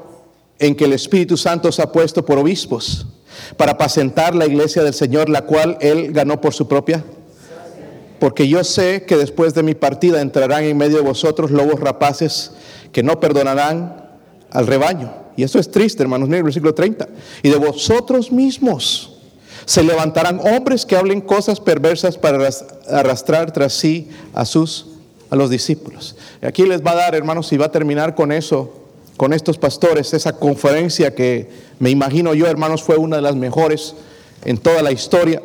en 0.58 0.74
que 0.74 0.86
el 0.86 0.94
Espíritu 0.94 1.36
Santo 1.36 1.68
os 1.68 1.78
ha 1.78 1.92
puesto 1.92 2.24
por 2.24 2.38
obispos, 2.38 3.06
para 3.56 3.72
apacentar 3.72 4.34
la 4.34 4.46
iglesia 4.46 4.82
del 4.82 4.94
Señor, 4.94 5.28
la 5.28 5.42
cual 5.42 5.76
Él 5.80 6.12
ganó 6.12 6.40
por 6.40 6.54
su 6.54 6.66
propia. 6.66 7.04
Porque 8.18 8.48
yo 8.48 8.62
sé 8.64 9.04
que 9.04 9.16
después 9.16 9.52
de 9.52 9.62
mi 9.62 9.74
partida 9.74 10.20
entrarán 10.20 10.64
en 10.64 10.76
medio 10.76 10.98
de 10.98 11.02
vosotros 11.02 11.50
lobos 11.50 11.80
rapaces 11.80 12.52
que 12.92 13.02
no 13.02 13.20
perdonarán 13.20 14.10
al 14.50 14.66
rebaño. 14.66 15.12
Y 15.36 15.42
eso 15.42 15.58
es 15.58 15.70
triste, 15.70 16.02
hermanos, 16.02 16.28
en 16.28 16.34
el 16.34 16.42
versículo 16.44 16.72
30. 16.72 17.08
Y 17.42 17.50
de 17.50 17.56
vosotros 17.56 18.30
mismos 18.30 19.18
se 19.64 19.82
levantarán 19.82 20.40
hombres 20.40 20.86
que 20.86 20.96
hablen 20.96 21.20
cosas 21.20 21.60
perversas 21.60 22.16
para 22.16 22.48
arrastrar 22.88 23.52
tras 23.52 23.72
sí 23.72 24.08
a 24.34 24.44
sus 24.44 24.91
a 25.32 25.36
los 25.36 25.48
discípulos. 25.48 26.14
Aquí 26.42 26.66
les 26.66 26.84
va 26.84 26.90
a 26.90 26.96
dar, 26.96 27.14
hermanos, 27.14 27.50
y 27.54 27.56
va 27.56 27.64
a 27.64 27.72
terminar 27.72 28.14
con 28.14 28.32
eso, 28.32 28.70
con 29.16 29.32
estos 29.32 29.56
pastores, 29.56 30.12
esa 30.12 30.34
conferencia 30.34 31.14
que 31.14 31.48
me 31.78 31.88
imagino 31.88 32.34
yo, 32.34 32.46
hermanos, 32.46 32.82
fue 32.82 32.98
una 32.98 33.16
de 33.16 33.22
las 33.22 33.34
mejores 33.34 33.94
en 34.44 34.58
toda 34.58 34.82
la 34.82 34.92
historia. 34.92 35.40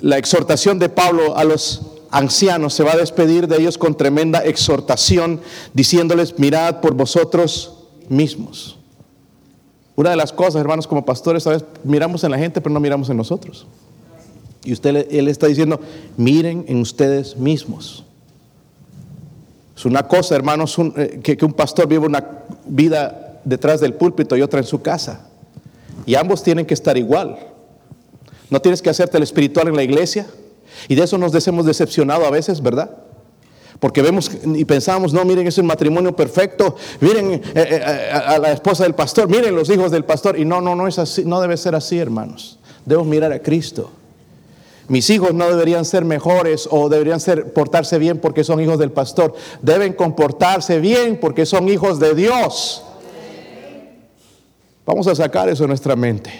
La 0.00 0.16
exhortación 0.16 0.78
de 0.78 0.88
Pablo 0.88 1.36
a 1.36 1.44
los 1.44 1.82
ancianos 2.10 2.72
se 2.72 2.82
va 2.82 2.92
a 2.92 2.96
despedir 2.96 3.46
de 3.46 3.58
ellos 3.58 3.76
con 3.76 3.94
tremenda 3.94 4.42
exhortación, 4.42 5.42
diciéndoles, 5.74 6.38
mirad 6.38 6.80
por 6.80 6.94
vosotros 6.94 7.74
mismos. 8.08 8.78
Una 9.96 10.08
de 10.08 10.16
las 10.16 10.32
cosas, 10.32 10.62
hermanos, 10.62 10.86
como 10.86 11.04
pastores, 11.04 11.46
a 11.46 11.50
veces 11.50 11.68
miramos 11.84 12.24
en 12.24 12.30
la 12.30 12.38
gente, 12.38 12.62
pero 12.62 12.72
no 12.72 12.80
miramos 12.80 13.10
en 13.10 13.18
nosotros. 13.18 13.66
Y 14.64 14.72
usted, 14.72 15.08
él 15.10 15.28
está 15.28 15.46
diciendo, 15.46 15.78
miren 16.16 16.64
en 16.68 16.80
ustedes 16.80 17.36
mismos. 17.36 18.04
Es 19.76 19.84
una 19.84 20.06
cosa, 20.06 20.36
hermanos, 20.36 20.76
eh, 20.96 21.20
que, 21.22 21.44
un 21.44 21.52
pastor 21.52 21.88
vive 21.88 22.06
una 22.06 22.24
vida 22.64 23.40
detrás 23.44 23.80
del 23.80 23.94
púlpito 23.94 24.36
y 24.36 24.42
otra 24.42 24.60
en 24.60 24.66
su 24.66 24.82
casa. 24.82 25.26
Y 26.06 26.14
ambos 26.14 26.42
tienen 26.42 26.64
que 26.64 26.74
estar 26.74 26.96
igual. 26.96 27.38
No 28.50 28.60
tienes 28.60 28.82
que 28.82 28.90
hacerte 28.90 29.16
el 29.16 29.22
espiritual 29.22 29.68
en 29.68 29.76
la 29.76 29.82
iglesia. 29.82 30.26
Y 30.88 30.94
de 30.94 31.04
eso 31.04 31.18
nos 31.18 31.46
hemos 31.46 31.66
decepcionado 31.66 32.24
a 32.24 32.30
veces, 32.30 32.62
¿verdad? 32.62 32.90
Porque 33.80 34.02
vemos 34.02 34.30
y 34.44 34.64
pensamos, 34.64 35.12
no, 35.12 35.24
miren, 35.24 35.46
es 35.46 35.58
un 35.58 35.66
matrimonio 35.66 36.14
perfecto, 36.14 36.76
miren 37.00 37.32
eh, 37.32 37.40
eh, 37.54 38.10
a 38.12 38.38
la 38.38 38.52
esposa 38.52 38.84
del 38.84 38.94
pastor, 38.94 39.28
miren 39.28 39.54
los 39.54 39.68
hijos 39.68 39.90
del 39.90 40.04
pastor. 40.04 40.38
Y 40.38 40.44
no, 40.44 40.60
no, 40.60 40.76
no 40.76 40.86
es 40.86 40.98
así, 40.98 41.24
no 41.24 41.40
debe 41.40 41.56
ser 41.56 41.74
así, 41.74 41.98
hermanos. 41.98 42.58
Debemos 42.84 43.08
mirar 43.08 43.32
a 43.32 43.40
Cristo. 43.40 43.90
Mis 44.88 45.08
hijos 45.10 45.32
no 45.32 45.48
deberían 45.48 45.84
ser 45.84 46.04
mejores 46.04 46.68
o 46.70 46.88
deberían 46.88 47.20
ser 47.20 47.52
portarse 47.52 47.98
bien 47.98 48.18
porque 48.18 48.44
son 48.44 48.60
hijos 48.60 48.78
del 48.78 48.92
pastor. 48.92 49.34
Deben 49.62 49.94
comportarse 49.94 50.78
bien 50.78 51.18
porque 51.18 51.46
son 51.46 51.68
hijos 51.68 51.98
de 51.98 52.14
Dios. 52.14 52.84
Vamos 54.84 55.06
a 55.06 55.14
sacar 55.14 55.48
eso 55.48 55.64
de 55.64 55.68
nuestra 55.68 55.96
mente. 55.96 56.30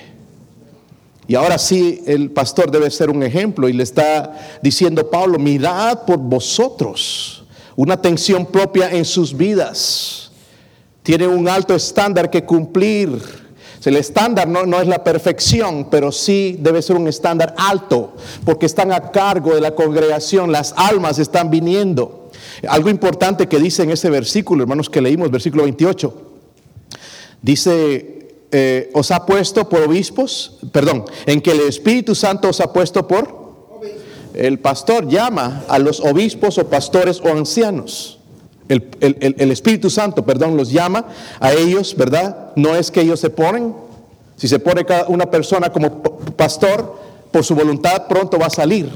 Y 1.27 1.35
ahora 1.35 1.57
sí, 1.57 2.03
el 2.07 2.31
pastor 2.31 2.71
debe 2.71 2.91
ser 2.91 3.09
un 3.09 3.23
ejemplo 3.23 3.69
y 3.69 3.73
le 3.73 3.83
está 3.83 4.59
diciendo 4.61 5.09
Pablo, 5.09 5.39
mirad 5.39 6.01
por 6.05 6.19
vosotros 6.19 7.45
una 7.77 7.95
atención 7.95 8.45
propia 8.45 8.91
en 8.91 9.07
sus 9.07 9.35
vidas. 9.35 10.31
Tiene 11.03 11.27
un 11.27 11.49
alto 11.49 11.75
estándar 11.75 12.31
que 12.31 12.45
cumplir 12.45 13.44
el 13.87 13.97
estándar 13.97 14.49
no, 14.49 14.67
no, 14.67 14.81
es 14.81 14.87
la 14.87 15.05
perfección, 15.05 15.89
pero 15.91 16.13
sí 16.13 16.57
debe 16.61 16.83
ser 16.83 16.97
un 16.97 17.09
estándar 17.09 17.55
alto, 17.59 18.15
porque 18.45 18.67
están 18.67 18.93
a 18.93 19.11
cargo 19.11 19.55
de 19.55 19.61
la 19.61 19.75
congregación, 19.75 20.53
las 20.53 20.75
almas 20.77 21.19
están 21.19 21.51
viniendo. 21.51 22.31
Algo 22.69 22.89
importante 22.89 23.49
que 23.49 23.59
dice 23.59 23.83
en 23.83 23.91
ese 23.91 24.11
versículo, 24.11 24.63
hermanos, 24.63 24.89
que 24.89 25.01
leímos, 25.01 25.31
versículo 25.31 25.65
28, 25.65 26.23
dice, 27.43 28.15
eh, 28.53 28.91
os 28.95 29.11
ha 29.11 29.27
puesto 29.27 29.69
por 29.69 29.83
obispos, 29.83 30.59
perdón, 30.71 31.05
en 31.27 31.41
que 31.41 31.51
el 31.51 31.61
Espíritu 31.61 32.15
Santo 32.15 32.49
os 32.49 32.61
ha 32.61 32.73
puesto 32.73 33.09
por... 33.09 33.43
El 34.35 34.59
pastor 34.59 35.09
llama 35.09 35.65
a 35.69 35.79
los 35.79 36.01
obispos 36.01 36.59
o 36.59 36.69
pastores 36.69 37.21
o 37.21 37.29
ancianos. 37.29 38.14
El, 38.69 39.51
Espíritu 39.51 39.91
Santo, 39.91 40.25
perdón, 40.25 40.57
los 40.57 40.71
llama 40.71 41.07
a 41.39 41.53
ellos, 41.53 41.95
¿verdad? 41.97 42.53
No 42.57 42.75
es 42.75 42.91
que 42.91 43.03
ellos 43.03 43.21
se 43.21 43.31
ponen. 43.31 43.75
Si 44.37 44.49
se 44.49 44.59
pone 44.59 44.85
cada 44.85 45.07
una 45.09 45.31
persona 45.31 45.71
como 45.71 46.03
pastor, 46.37 46.99
por 47.31 47.45
su 47.45 47.55
voluntad 47.55 48.07
pronto 48.09 48.39
va 48.39 48.47
a 48.47 48.51
salir. 48.51 48.91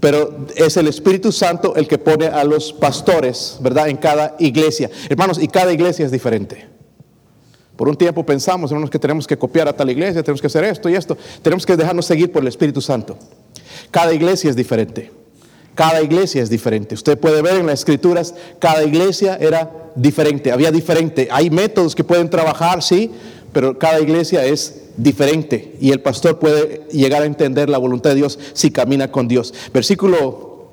Pero 0.00 0.46
es 0.56 0.76
el 0.76 0.88
Espíritu 0.88 1.30
Santo 1.30 1.76
el 1.76 1.86
que 1.86 1.98
pone 1.98 2.26
a 2.26 2.42
los 2.44 2.72
pastores, 2.72 3.58
¿verdad? 3.60 3.88
En 3.88 3.98
cada 3.98 4.34
iglesia. 4.38 4.90
Hermanos, 5.08 5.40
y 5.40 5.46
cada 5.46 5.72
iglesia 5.72 6.06
es 6.06 6.10
diferente. 6.10 6.66
Por 7.76 7.88
un 7.88 7.96
tiempo 7.96 8.26
pensamos, 8.26 8.70
hermanos, 8.70 8.90
que 8.90 8.98
tenemos 8.98 9.26
que 9.26 9.38
copiar 9.38 9.68
a 9.68 9.72
tal 9.72 9.88
iglesia, 9.88 10.22
tenemos 10.22 10.40
que 10.40 10.48
hacer 10.48 10.64
esto 10.64 10.88
y 10.88 10.94
esto. 10.94 11.16
Tenemos 11.42 11.64
que 11.64 11.76
dejarnos 11.76 12.06
seguir 12.06 12.32
por 12.32 12.42
el 12.42 12.48
Espíritu 12.48 12.80
Santo. 12.80 13.16
Cada 13.90 14.12
iglesia 14.12 14.50
es 14.50 14.56
diferente. 14.56 15.10
Cada 15.74 16.02
iglesia 16.02 16.42
es 16.42 16.50
diferente. 16.50 16.94
Usted 16.94 17.18
puede 17.18 17.42
ver 17.42 17.56
en 17.56 17.66
las 17.66 17.80
escrituras, 17.80 18.34
cada 18.58 18.84
iglesia 18.84 19.36
era 19.40 19.70
diferente, 19.94 20.52
había 20.52 20.70
diferente. 20.70 21.28
Hay 21.30 21.50
métodos 21.50 21.94
que 21.94 22.04
pueden 22.04 22.28
trabajar, 22.28 22.82
sí, 22.82 23.10
pero 23.52 23.78
cada 23.78 24.00
iglesia 24.00 24.44
es 24.44 24.90
diferente 24.96 25.76
y 25.80 25.90
el 25.90 26.00
pastor 26.00 26.38
puede 26.38 26.86
llegar 26.92 27.22
a 27.22 27.26
entender 27.26 27.68
la 27.70 27.78
voluntad 27.78 28.10
de 28.10 28.16
Dios 28.16 28.38
si 28.52 28.70
camina 28.70 29.10
con 29.10 29.28
Dios. 29.28 29.54
Versículo 29.72 30.70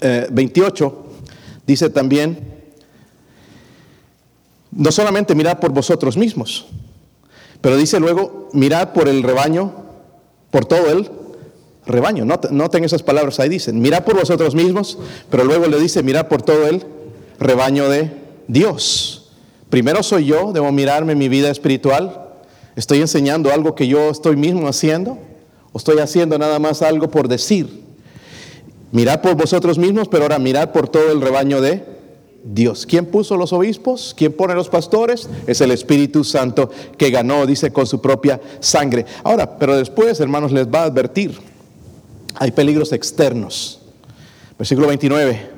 28 0.00 0.86
eh, 0.86 1.18
dice 1.66 1.90
también, 1.90 2.38
no 4.70 4.92
solamente 4.92 5.34
mirad 5.34 5.58
por 5.58 5.72
vosotros 5.72 6.16
mismos, 6.16 6.66
pero 7.60 7.76
dice 7.76 7.98
luego, 7.98 8.48
mirad 8.52 8.92
por 8.92 9.08
el 9.08 9.22
rebaño, 9.22 9.72
por 10.50 10.66
todo 10.66 10.90
él 10.90 11.10
rebaño. 11.86 12.24
Noten 12.24 12.84
esas 12.84 13.02
palabras 13.02 13.40
ahí 13.40 13.48
dicen, 13.48 13.80
mirad 13.80 14.04
por 14.04 14.16
vosotros 14.16 14.54
mismos, 14.54 14.98
pero 15.30 15.44
luego 15.44 15.66
le 15.66 15.78
dice, 15.78 16.02
mirad 16.02 16.28
por 16.28 16.42
todo 16.42 16.66
el 16.66 16.84
rebaño 17.38 17.88
de 17.88 18.10
Dios. 18.48 19.30
Primero 19.70 20.02
soy 20.02 20.26
yo, 20.26 20.52
debo 20.52 20.70
mirarme 20.72 21.14
mi 21.14 21.28
vida 21.28 21.50
espiritual. 21.50 22.24
¿Estoy 22.76 23.00
enseñando 23.00 23.52
algo 23.52 23.74
que 23.74 23.88
yo 23.88 24.10
estoy 24.10 24.36
mismo 24.36 24.68
haciendo? 24.68 25.18
¿O 25.72 25.78
estoy 25.78 25.98
haciendo 25.98 26.38
nada 26.38 26.58
más 26.58 26.82
algo 26.82 27.10
por 27.10 27.28
decir? 27.28 27.84
Mirad 28.92 29.20
por 29.20 29.34
vosotros 29.34 29.78
mismos, 29.78 30.08
pero 30.08 30.24
ahora 30.24 30.38
mirad 30.38 30.70
por 30.70 30.88
todo 30.88 31.10
el 31.10 31.20
rebaño 31.20 31.60
de 31.60 31.84
Dios. 32.44 32.86
¿Quién 32.86 33.06
puso 33.06 33.36
los 33.36 33.52
obispos? 33.52 34.14
¿Quién 34.16 34.32
pone 34.32 34.54
los 34.54 34.68
pastores? 34.68 35.28
Es 35.46 35.60
el 35.60 35.72
Espíritu 35.72 36.22
Santo 36.22 36.70
que 36.96 37.10
ganó, 37.10 37.44
dice, 37.46 37.72
con 37.72 37.86
su 37.86 38.00
propia 38.00 38.40
sangre. 38.60 39.04
Ahora, 39.24 39.58
pero 39.58 39.76
después, 39.76 40.20
hermanos, 40.20 40.52
les 40.52 40.68
va 40.68 40.82
a 40.82 40.84
advertir. 40.84 41.55
Hay 42.38 42.50
peligros 42.50 42.92
externos. 42.92 43.80
Versículo 44.58 44.88
29. 44.88 45.56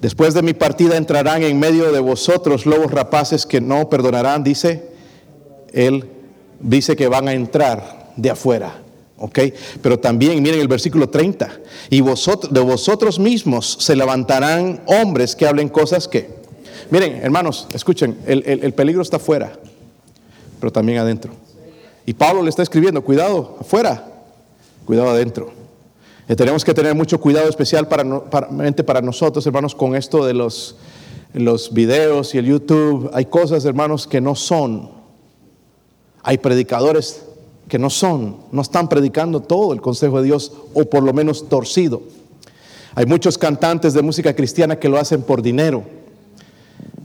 Después 0.00 0.34
de 0.34 0.42
mi 0.42 0.54
partida 0.54 0.96
entrarán 0.96 1.42
en 1.42 1.58
medio 1.58 1.90
de 1.90 2.00
vosotros 2.00 2.66
lobos 2.66 2.90
rapaces 2.92 3.46
que 3.46 3.60
no 3.60 3.88
perdonarán, 3.88 4.44
dice, 4.44 4.90
él 5.72 6.08
dice 6.60 6.94
que 6.94 7.08
van 7.08 7.28
a 7.28 7.32
entrar 7.32 8.12
de 8.16 8.30
afuera. 8.30 8.82
¿ok? 9.18 9.38
Pero 9.82 9.98
también, 9.98 10.40
miren 10.42 10.60
el 10.60 10.68
versículo 10.68 11.08
30, 11.08 11.50
y 11.90 12.00
vosotros, 12.00 12.52
de 12.52 12.60
vosotros 12.60 13.18
mismos 13.18 13.78
se 13.80 13.96
levantarán 13.96 14.82
hombres 14.86 15.34
que 15.34 15.46
hablen 15.46 15.68
cosas 15.68 16.06
que... 16.06 16.30
Miren, 16.90 17.16
hermanos, 17.16 17.66
escuchen, 17.72 18.18
el, 18.26 18.42
el 18.46 18.72
peligro 18.72 19.02
está 19.02 19.16
afuera, 19.16 19.52
pero 20.60 20.72
también 20.72 20.98
adentro. 20.98 21.32
Y 22.06 22.14
Pablo 22.14 22.42
le 22.42 22.50
está 22.50 22.62
escribiendo, 22.62 23.02
cuidado, 23.02 23.58
afuera, 23.60 24.06
cuidado 24.86 25.10
adentro. 25.10 25.57
Y 26.28 26.36
tenemos 26.36 26.64
que 26.64 26.74
tener 26.74 26.94
mucho 26.94 27.18
cuidado 27.20 27.48
especial 27.48 27.88
para, 27.88 28.28
para, 28.28 28.48
para 28.84 29.00
nosotros, 29.00 29.46
hermanos, 29.46 29.74
con 29.74 29.96
esto 29.96 30.26
de 30.26 30.34
los, 30.34 30.76
los 31.32 31.72
videos 31.72 32.34
y 32.34 32.38
el 32.38 32.44
YouTube. 32.44 33.10
Hay 33.14 33.24
cosas, 33.24 33.64
hermanos, 33.64 34.06
que 34.06 34.20
no 34.20 34.34
son. 34.34 34.90
Hay 36.22 36.36
predicadores 36.36 37.22
que 37.68 37.78
no 37.78 37.90
son, 37.90 38.38
no 38.50 38.62
están 38.62 38.88
predicando 38.88 39.40
todo 39.40 39.72
el 39.72 39.80
consejo 39.80 40.18
de 40.20 40.24
Dios, 40.24 40.52
o 40.74 40.84
por 40.84 41.02
lo 41.02 41.12
menos 41.12 41.48
torcido. 41.48 42.02
Hay 42.94 43.06
muchos 43.06 43.38
cantantes 43.38 43.94
de 43.94 44.02
música 44.02 44.34
cristiana 44.34 44.78
que 44.78 44.88
lo 44.88 44.98
hacen 44.98 45.22
por 45.22 45.42
dinero, 45.42 45.84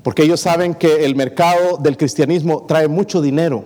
porque 0.03 0.23
ellos 0.23 0.39
saben 0.39 0.73
que 0.73 1.05
el 1.05 1.15
mercado 1.15 1.77
del 1.77 1.97
cristianismo 1.97 2.65
trae 2.67 2.87
mucho 2.87 3.21
dinero. 3.21 3.63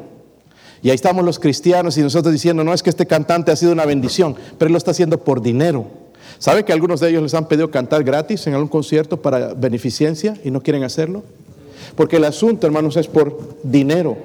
Y 0.82 0.90
ahí 0.90 0.96
estamos 0.96 1.26
los 1.26 1.40
cristianos 1.40 1.98
y 1.98 2.02
nosotros 2.02 2.32
diciendo, 2.34 2.64
no 2.64 2.74
es 2.74 2.84
que 2.84 2.90
este 2.90 3.06
cantante 3.06 3.52
ha 3.52 3.56
sido 3.56 3.72
una 3.72 3.86
bendición, 3.86 4.36
pero 4.58 4.68
él 4.68 4.74
lo 4.74 4.78
está 4.78 4.92
haciendo 4.92 5.20
por 5.20 5.42
dinero. 5.42 5.86
¿Sabe 6.40 6.64
que 6.66 6.74
algunos 6.74 7.00
de 7.00 7.10
ellos 7.10 7.24
les 7.24 7.34
han 7.34 7.48
pedido 7.48 7.72
cantar 7.72 8.04
gratis 8.04 8.46
en 8.48 8.54
algún 8.54 8.68
concierto 8.68 9.22
para 9.22 9.54
beneficencia 9.54 10.38
y 10.44 10.52
no 10.52 10.62
quieren 10.62 10.84
hacerlo? 10.84 11.24
Porque 11.96 12.18
el 12.18 12.26
asunto, 12.26 12.68
hermanos, 12.68 12.96
es 12.98 13.08
por 13.08 13.58
dinero. 13.64 14.18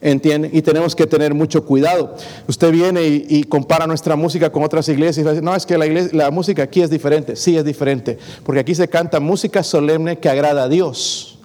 ¿Entienden? 0.00 0.50
Y 0.52 0.60
tenemos 0.60 0.94
que 0.94 1.06
tener 1.06 1.32
mucho 1.32 1.64
cuidado. 1.64 2.14
Usted 2.46 2.70
viene 2.70 3.02
y, 3.06 3.44
compara 3.44 3.86
nuestra 3.86 4.16
música 4.16 4.52
con 4.52 4.62
otras 4.62 4.86
iglesias 4.90 5.26
y 5.26 5.30
dice, 5.30 5.42
no, 5.42 5.56
es 5.56 5.64
que 5.64 5.78
la, 5.78 5.86
la 6.12 6.30
música 6.30 6.62
aquí 6.62 6.82
es 6.82 6.90
diferente. 6.90 7.36
Sí, 7.36 7.56
es 7.56 7.64
diferente. 7.64 8.18
Porque 8.44 8.60
aquí 8.60 8.74
se 8.74 8.88
canta 8.88 9.18
música 9.18 9.62
solemne 9.62 10.18
que 10.18 10.28
agrada 10.28 10.64
a 10.64 10.68
Dios, 10.68 11.38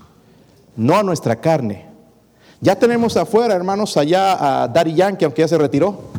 no 0.76 0.98
a 0.98 1.04
nuestra 1.04 1.38
carne. 1.38 1.89
Ya 2.62 2.76
tenemos 2.76 3.16
afuera, 3.16 3.56
hermanos, 3.56 3.96
allá 3.96 4.64
a 4.64 4.68
Daddy 4.68 4.94
Yankee, 4.94 5.24
aunque 5.24 5.42
ya 5.42 5.48
se 5.48 5.58
retiró. 5.58 6.10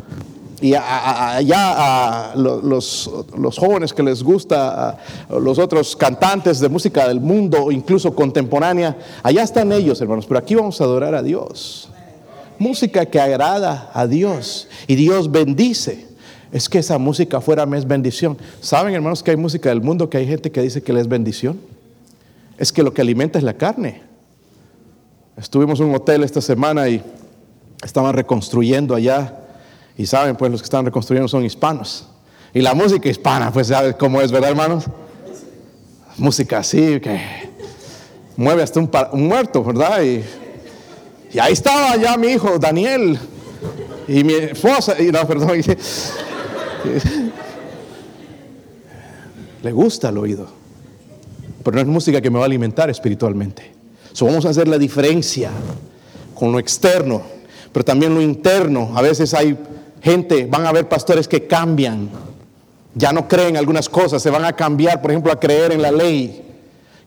Y 0.59 0.75
allá 0.75 2.31
a, 2.31 2.35
los, 2.35 3.09
los, 3.35 3.57
jóvenes 3.57 3.93
que 3.93 4.03
les 4.03 4.21
gusta, 4.21 4.97
los 5.29 5.57
otros 5.57 5.95
cantantes 5.95 6.59
de 6.59 6.69
música 6.69 7.07
del 7.07 7.19
mundo, 7.19 7.71
incluso 7.71 8.13
contemporánea, 8.13 8.95
allá 9.23 9.41
están 9.41 9.71
ellos, 9.71 9.99
hermanos. 10.01 10.27
Pero 10.27 10.39
aquí 10.39 10.53
vamos 10.53 10.79
a 10.79 10.83
adorar 10.83 11.15
a 11.15 11.23
Dios. 11.23 11.89
Música 12.59 13.07
que 13.07 13.19
agrada 13.19 13.89
a 13.93 14.05
Dios. 14.05 14.67
Y 14.85 14.95
Dios 14.95 15.31
bendice. 15.31 16.05
Es 16.51 16.69
que 16.69 16.79
esa 16.79 16.99
música 16.99 17.41
fuera 17.41 17.67
es 17.75 17.87
bendición. 17.87 18.37
¿Saben, 18.59 18.93
hermanos, 18.93 19.23
que 19.23 19.31
hay 19.31 19.37
música 19.37 19.69
del 19.69 19.81
mundo 19.81 20.09
que 20.09 20.17
hay 20.17 20.27
gente 20.27 20.51
que 20.51 20.61
dice 20.61 20.83
que 20.83 20.93
le 20.93 21.01
es 21.01 21.07
bendición? 21.07 21.59
Es 22.57 22.71
que 22.71 22.83
lo 22.83 22.93
que 22.93 23.01
alimenta 23.01 23.39
es 23.39 23.43
la 23.43 23.53
carne. 23.53 24.10
Estuvimos 25.41 25.79
en 25.79 25.87
un 25.87 25.95
hotel 25.95 26.23
esta 26.23 26.39
semana 26.39 26.87
y 26.87 27.01
estaban 27.83 28.13
reconstruyendo 28.13 28.93
allá. 28.93 29.39
Y 29.97 30.05
saben, 30.05 30.35
pues 30.35 30.51
los 30.51 30.61
que 30.61 30.65
están 30.65 30.85
reconstruyendo 30.85 31.27
son 31.27 31.43
hispanos. 31.43 32.05
Y 32.53 32.61
la 32.61 32.75
música 32.75 33.09
hispana, 33.09 33.51
pues 33.51 33.65
sabes 33.67 33.95
cómo 33.95 34.21
es, 34.21 34.31
¿verdad, 34.31 34.51
hermanos? 34.51 34.85
Música 36.17 36.59
así, 36.59 36.99
que 36.99 37.19
mueve 38.37 38.61
hasta 38.61 38.79
un, 38.79 38.87
un 39.13 39.27
muerto, 39.27 39.63
¿verdad? 39.63 40.03
Y, 40.03 40.23
y, 41.33 41.39
ahí 41.39 41.53
estaba 41.53 41.95
ya 41.97 42.15
mi 42.17 42.27
hijo, 42.27 42.59
Daniel, 42.59 43.17
y 44.07 44.23
mi 44.23 44.33
esposa, 44.33 45.01
y 45.01 45.07
no, 45.11 45.25
perdón. 45.25 45.59
le 49.63 49.71
gusta 49.71 50.09
el 50.09 50.19
oído, 50.19 50.47
pero 51.63 51.75
no 51.75 51.81
es 51.81 51.87
música 51.87 52.21
que 52.21 52.29
me 52.29 52.37
va 52.37 52.43
a 52.43 52.47
alimentar 52.47 52.91
espiritualmente. 52.91 53.80
So, 54.13 54.25
vamos 54.25 54.45
a 54.45 54.49
hacer 54.49 54.67
la 54.67 54.77
diferencia 54.77 55.51
con 56.35 56.51
lo 56.51 56.59
externo, 56.59 57.21
pero 57.71 57.85
también 57.85 58.13
lo 58.13 58.21
interno. 58.21 58.91
A 58.95 59.01
veces 59.01 59.33
hay 59.33 59.57
gente, 60.01 60.45
van 60.45 60.65
a 60.65 60.69
haber 60.69 60.89
pastores 60.89 61.27
que 61.27 61.47
cambian, 61.47 62.09
ya 62.93 63.13
no 63.13 63.27
creen 63.27 63.55
algunas 63.55 63.87
cosas, 63.87 64.21
se 64.21 64.29
van 64.29 64.43
a 64.43 64.53
cambiar, 64.53 65.01
por 65.01 65.11
ejemplo, 65.11 65.31
a 65.31 65.39
creer 65.39 65.71
en 65.71 65.81
la 65.81 65.91
ley, 65.91 66.43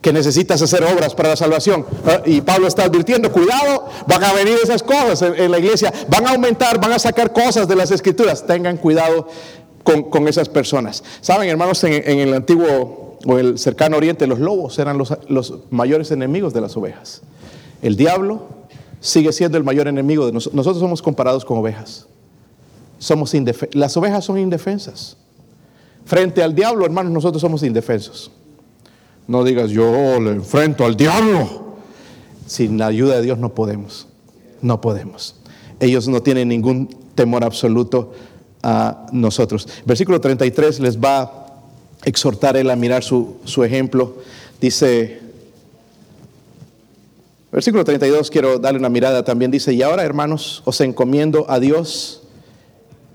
que 0.00 0.12
necesitas 0.12 0.60
hacer 0.62 0.82
obras 0.84 1.14
para 1.14 1.30
la 1.30 1.36
salvación. 1.36 1.84
Ah, 2.06 2.22
y 2.24 2.40
Pablo 2.40 2.68
está 2.68 2.84
advirtiendo, 2.84 3.32
cuidado, 3.32 3.88
van 4.06 4.22
a 4.24 4.32
venir 4.32 4.56
esas 4.62 4.82
cosas 4.82 5.22
en, 5.22 5.50
la 5.50 5.58
iglesia, 5.58 5.92
van 6.08 6.26
a 6.26 6.30
aumentar, 6.30 6.80
van 6.80 6.92
a 6.92 6.98
sacar 6.98 7.32
cosas 7.32 7.68
de 7.68 7.76
las 7.76 7.90
escrituras, 7.90 8.46
tengan 8.46 8.78
cuidado 8.78 9.28
con, 9.82 10.28
esas 10.28 10.48
personas. 10.48 11.04
Saben, 11.20 11.48
hermanos, 11.48 11.84
en 11.84 12.18
el 12.18 12.32
antiguo 12.32 13.03
o 13.26 13.38
el 13.38 13.58
cercano 13.58 13.96
oriente, 13.96 14.26
los 14.26 14.38
lobos 14.38 14.78
eran 14.78 14.98
los, 14.98 15.54
mayores 15.70 16.10
enemigos 16.10 16.52
de 16.52 16.60
las 16.60 16.76
ovejas. 16.76 17.22
El 17.82 17.96
diablo 17.96 18.42
sigue 19.00 19.32
siendo 19.32 19.58
el 19.58 19.64
mayor 19.64 19.88
enemigo 19.88 20.26
de 20.26 20.32
nosotros. 20.32 20.56
Nosotros 20.56 20.80
somos 20.80 21.02
comparados 21.02 21.44
con 21.44 21.58
ovejas. 21.58 22.06
Somos 22.98 23.34
las 23.72 23.96
ovejas 23.96 24.24
son 24.24 24.38
indefensas. 24.38 25.16
Frente 26.04 26.42
al 26.42 26.54
diablo, 26.54 26.84
hermanos, 26.84 27.12
nosotros 27.12 27.40
somos 27.40 27.62
indefensos. 27.62 28.30
No 29.26 29.42
digas, 29.42 29.70
yo 29.70 30.20
le 30.20 30.30
enfrento 30.32 30.84
al 30.84 30.96
diablo. 30.96 31.64
Sin 32.46 32.78
la 32.78 32.86
ayuda 32.86 33.16
de 33.16 33.22
Dios 33.22 33.38
no 33.38 33.54
podemos. 33.54 34.06
No 34.60 34.80
podemos. 34.80 35.36
Ellos 35.80 36.08
no 36.08 36.22
tienen 36.22 36.48
ningún 36.48 36.88
temor 37.14 37.44
absoluto 37.44 38.12
a 38.62 39.06
nosotros. 39.12 39.68
Versículo 39.84 40.20
33 40.20 40.80
les 40.80 40.98
va 40.98 41.43
exhortar 42.04 42.56
él 42.56 42.70
a 42.70 42.76
mirar 42.76 43.02
su, 43.02 43.64
ejemplo. 43.64 44.16
Dice, 44.60 45.20
versículo 47.50 47.84
32, 47.84 48.30
quiero 48.30 48.58
darle 48.58 48.78
una 48.78 48.88
mirada 48.88 49.24
también. 49.24 49.50
Dice, 49.50 49.72
y 49.72 49.82
ahora 49.82 50.04
hermanos, 50.04 50.62
os 50.64 50.80
encomiendo 50.80 51.46
a 51.48 51.58
Dios 51.60 52.22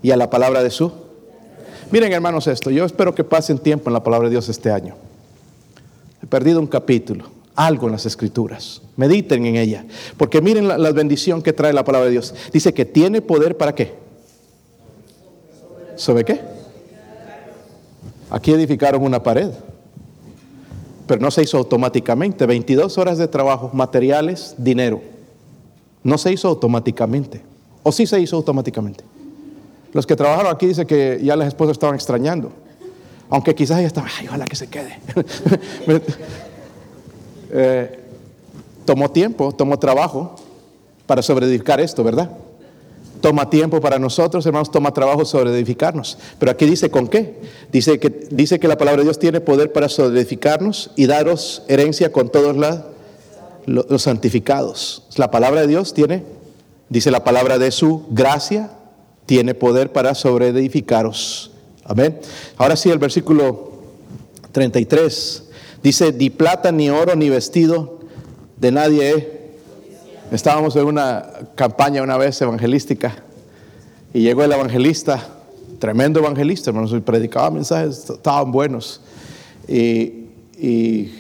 y 0.02 0.12
a 0.12 0.18
la 0.18 0.30
palabra 0.30 0.64
de 0.64 0.72
su. 0.72 0.92
Miren 1.92 2.14
hermanos 2.14 2.48
esto, 2.48 2.70
yo 2.70 2.86
espero 2.86 3.16
que 3.16 3.24
pasen 3.24 3.58
tiempo 3.58 3.90
en 3.90 3.94
la 3.94 4.04
palabra 4.04 4.28
de 4.28 4.34
Dios 4.34 4.50
este 4.50 4.72
año. 4.72 4.96
He 6.22 6.28
perdido 6.28 6.60
un 6.60 6.68
capítulo, 6.68 7.26
algo 7.56 7.88
en 7.88 7.94
las 7.94 8.06
escrituras. 8.06 8.82
Mediten 8.96 9.46
en 9.46 9.56
ella, 9.56 9.86
porque 10.18 10.42
miren 10.42 10.68
la, 10.68 10.78
la 10.78 10.92
bendición 10.92 11.42
que 11.42 11.54
trae 11.54 11.74
la 11.74 11.84
palabra 11.84 12.06
de 12.06 12.12
Dios. 12.12 12.36
Dice 12.54 12.74
que 12.74 12.86
tiene 12.86 13.22
poder 13.22 13.58
para 13.58 13.74
qué. 13.74 13.94
¿Sobre 15.96 16.24
qué? 16.24 16.59
Aquí 18.30 18.52
edificaron 18.52 19.04
una 19.04 19.22
pared, 19.24 19.52
pero 21.08 21.22
no 21.22 21.32
se 21.32 21.44
hizo 21.44 21.58
automáticamente. 21.58 22.46
22 22.46 22.98
horas 22.98 23.18
de 23.18 23.28
trabajo, 23.28 23.72
materiales, 23.74 24.54
dinero. 24.58 25.02
No 26.04 26.18
se 26.18 26.32
hizo 26.32 26.48
automáticamente. 26.48 27.42
¿O 27.84 27.92
sí 27.92 28.06
se 28.06 28.20
hizo 28.20 28.36
automáticamente? 28.36 29.04
Los 29.94 30.06
que 30.06 30.16
trabajaron 30.16 30.54
aquí 30.54 30.68
dicen 30.68 30.86
que 30.86 31.20
ya 31.24 31.36
las 31.36 31.48
esposas 31.48 31.74
estaban 31.74 31.96
extrañando. 31.96 32.52
Aunque 33.30 33.56
quizás 33.56 33.80
ella 33.80 33.88
estaba, 33.88 34.08
ay, 34.20 34.28
ojalá 34.28 34.46
que 34.46 34.56
se 34.56 34.68
quede. 34.68 35.00
Eh, 37.52 38.00
tomó 38.86 39.10
tiempo, 39.10 39.52
tomó 39.52 39.80
trabajo 39.80 40.36
para 41.08 41.24
sobreedificar 41.24 41.80
esto, 41.80 42.04
¿verdad? 42.04 42.30
Toma 43.22 43.50
tiempo 43.50 43.82
para 43.82 44.00
nosotros, 44.00 44.46
hermanos, 44.46 44.72
toma 44.72 44.94
trabajo 44.94 45.26
sobre 45.26 45.52
edificarnos. 45.52 46.18
Pero 46.40 46.52
aquí 46.52 46.66
dice 46.66 46.90
con 46.90 47.08
qué. 47.08 47.36
Dice 47.72 48.00
que, 48.00 48.10
dice 48.32 48.60
que 48.60 48.68
la 48.68 48.78
palabra 48.78 49.02
de 49.02 49.06
Dios 49.06 49.20
tiene 49.20 49.42
poder 49.42 49.74
para 49.74 49.90
sobre 49.90 50.20
edificarnos 50.20 50.92
y 50.96 51.06
daros 51.06 51.64
herencia 51.68 52.12
con 52.12 52.30
todos 52.30 52.56
los 53.66 54.02
santificados. 54.02 55.04
La 55.18 55.32
palabra 55.32 55.62
de 55.62 55.68
Dios 55.68 55.94
tiene, 55.94 56.24
dice 56.88 57.12
la 57.12 57.24
palabra 57.24 57.60
de 57.60 57.72
su 57.72 58.06
gracia, 58.10 58.72
tiene 59.26 59.54
poder 59.54 59.92
para 59.92 60.16
sobre 60.16 60.48
edificaros. 60.48 61.52
Amén. 61.84 62.20
Ahora 62.58 62.76
sí, 62.76 62.90
el 62.90 63.00
versículo 63.00 63.72
33 64.54 65.44
dice: 65.84 66.14
Ni 66.14 66.30
plata, 66.30 66.72
ni 66.72 66.90
oro, 66.90 67.16
ni 67.16 67.30
vestido 67.30 68.00
de 68.58 68.72
nadie 68.72 69.39
Estábamos 70.32 70.76
en 70.76 70.86
una 70.86 71.26
campaña 71.56 72.04
una 72.04 72.16
vez 72.18 72.40
evangelística 72.42 73.16
y 74.14 74.22
llegó 74.22 74.44
el 74.44 74.52
evangelista, 74.52 75.28
tremendo 75.80 76.20
evangelista, 76.20 76.70
hermanos, 76.70 76.94
y 76.94 77.00
predicaba 77.00 77.50
mensajes, 77.50 78.10
estaban 78.10 78.52
buenos. 78.52 79.02
Y, 79.68 80.28
y- 80.60 81.12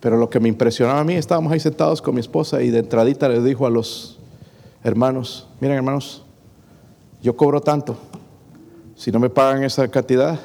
pero 0.00 0.18
lo 0.18 0.28
que 0.28 0.38
me 0.38 0.48
impresionaba 0.48 1.00
a 1.00 1.04
mí, 1.04 1.14
estábamos 1.14 1.50
ahí 1.52 1.58
sentados 1.60 2.02
con 2.02 2.14
mi 2.14 2.20
esposa 2.20 2.62
y 2.62 2.70
de 2.70 2.80
entradita 2.80 3.28
les 3.28 3.42
dijo 3.42 3.66
a 3.66 3.70
los 3.70 4.18
hermanos, 4.84 5.48
miren 5.60 5.78
hermanos, 5.78 6.22
yo 7.22 7.36
cobro 7.36 7.60
tanto, 7.62 7.96
si 8.94 9.10
no 9.10 9.18
me 9.18 9.30
pagan 9.30 9.64
esa 9.64 9.88
cantidad, 9.88 10.38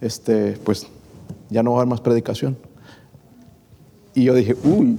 este, 0.00 0.52
pues 0.64 0.86
ya 1.50 1.62
no 1.62 1.72
va 1.72 1.76
a 1.78 1.80
haber 1.82 1.90
más 1.90 2.00
predicación. 2.00 2.56
Y 4.14 4.24
yo 4.24 4.34
dije, 4.34 4.56
uy, 4.64 4.98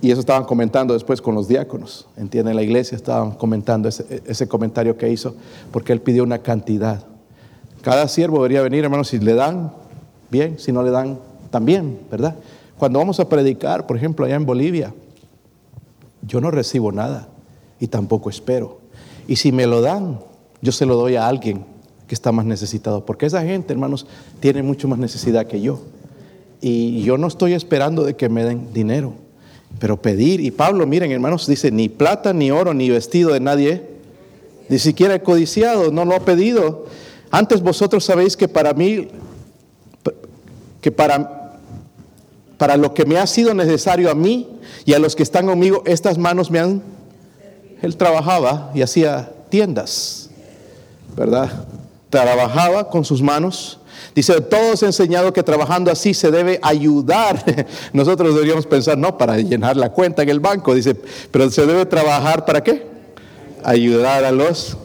y 0.00 0.10
eso 0.10 0.20
estaban 0.20 0.44
comentando 0.44 0.94
después 0.94 1.20
con 1.20 1.34
los 1.34 1.48
diáconos, 1.48 2.06
entienden, 2.16 2.54
la 2.56 2.62
iglesia 2.62 2.96
estaban 2.96 3.32
comentando 3.32 3.88
ese, 3.88 4.22
ese 4.26 4.46
comentario 4.46 4.96
que 4.96 5.10
hizo, 5.10 5.34
porque 5.72 5.92
él 5.92 6.00
pidió 6.00 6.22
una 6.22 6.38
cantidad. 6.38 7.04
Cada 7.82 8.06
siervo 8.08 8.38
debería 8.38 8.62
venir, 8.62 8.84
hermanos, 8.84 9.08
si 9.08 9.18
le 9.18 9.34
dan, 9.34 9.72
bien, 10.30 10.58
si 10.58 10.72
no 10.72 10.82
le 10.82 10.90
dan, 10.90 11.18
también, 11.50 12.00
¿verdad? 12.10 12.36
Cuando 12.78 12.98
vamos 12.98 13.18
a 13.20 13.28
predicar, 13.28 13.86
por 13.86 13.96
ejemplo, 13.96 14.24
allá 14.24 14.36
en 14.36 14.46
Bolivia, 14.46 14.94
yo 16.22 16.40
no 16.40 16.50
recibo 16.50 16.92
nada 16.92 17.28
y 17.80 17.88
tampoco 17.88 18.30
espero. 18.30 18.78
Y 19.26 19.36
si 19.36 19.52
me 19.52 19.66
lo 19.66 19.80
dan, 19.80 20.20
yo 20.62 20.72
se 20.72 20.86
lo 20.86 20.96
doy 20.96 21.16
a 21.16 21.26
alguien 21.26 21.64
que 22.06 22.14
está 22.14 22.32
más 22.32 22.46
necesitado, 22.46 23.04
porque 23.04 23.26
esa 23.26 23.42
gente, 23.42 23.72
hermanos, 23.72 24.06
tiene 24.40 24.62
mucho 24.62 24.88
más 24.88 24.98
necesidad 24.98 25.46
que 25.46 25.60
yo. 25.60 25.80
Y 26.60 27.02
yo 27.02 27.18
no 27.18 27.26
estoy 27.26 27.52
esperando 27.52 28.02
de 28.02 28.16
que 28.16 28.28
me 28.28 28.44
den 28.44 28.72
dinero, 28.72 29.12
pero 29.78 30.00
pedir. 30.00 30.40
Y 30.40 30.50
Pablo, 30.50 30.86
miren, 30.86 31.12
hermanos, 31.12 31.46
dice, 31.46 31.70
ni 31.70 31.88
plata, 31.88 32.32
ni 32.32 32.50
oro, 32.50 32.74
ni 32.74 32.90
vestido 32.90 33.32
de 33.32 33.40
nadie, 33.40 33.82
ni 34.68 34.78
siquiera 34.78 35.14
he 35.14 35.22
codiciado, 35.22 35.90
no 35.90 36.04
lo 36.04 36.14
ha 36.14 36.20
pedido. 36.20 36.86
Antes 37.30 37.62
vosotros 37.62 38.04
sabéis 38.04 38.36
que 38.36 38.48
para 38.48 38.72
mí, 38.72 39.08
que 40.80 40.92
para, 40.92 41.58
para 42.56 42.76
lo 42.76 42.94
que 42.94 43.04
me 43.04 43.18
ha 43.18 43.26
sido 43.26 43.54
necesario 43.54 44.10
a 44.10 44.14
mí 44.14 44.48
y 44.84 44.94
a 44.94 44.98
los 44.98 45.14
que 45.14 45.22
están 45.22 45.46
conmigo, 45.46 45.82
estas 45.86 46.18
manos 46.18 46.50
me 46.50 46.58
han... 46.58 46.82
Él 47.80 47.96
trabajaba 47.96 48.72
y 48.74 48.82
hacía 48.82 49.30
tiendas, 49.50 50.30
¿verdad? 51.16 51.64
Trabajaba 52.10 52.90
con 52.90 53.04
sus 53.04 53.22
manos. 53.22 53.78
Dice, 54.18 54.40
todos 54.40 54.82
enseñado 54.82 55.32
que 55.32 55.44
trabajando 55.44 55.92
así 55.92 56.12
se 56.12 56.32
debe 56.32 56.58
ayudar. 56.60 57.40
Nosotros 57.92 58.34
deberíamos 58.34 58.66
pensar, 58.66 58.98
no, 58.98 59.16
para 59.16 59.36
llenar 59.36 59.76
la 59.76 59.92
cuenta 59.92 60.24
en 60.24 60.28
el 60.28 60.40
banco, 60.40 60.74
dice, 60.74 60.96
pero 61.30 61.48
se 61.52 61.64
debe 61.64 61.86
trabajar 61.86 62.44
para 62.44 62.64
qué? 62.64 62.84
Ayudar 63.62 64.24
a 64.24 64.32
los 64.32 64.76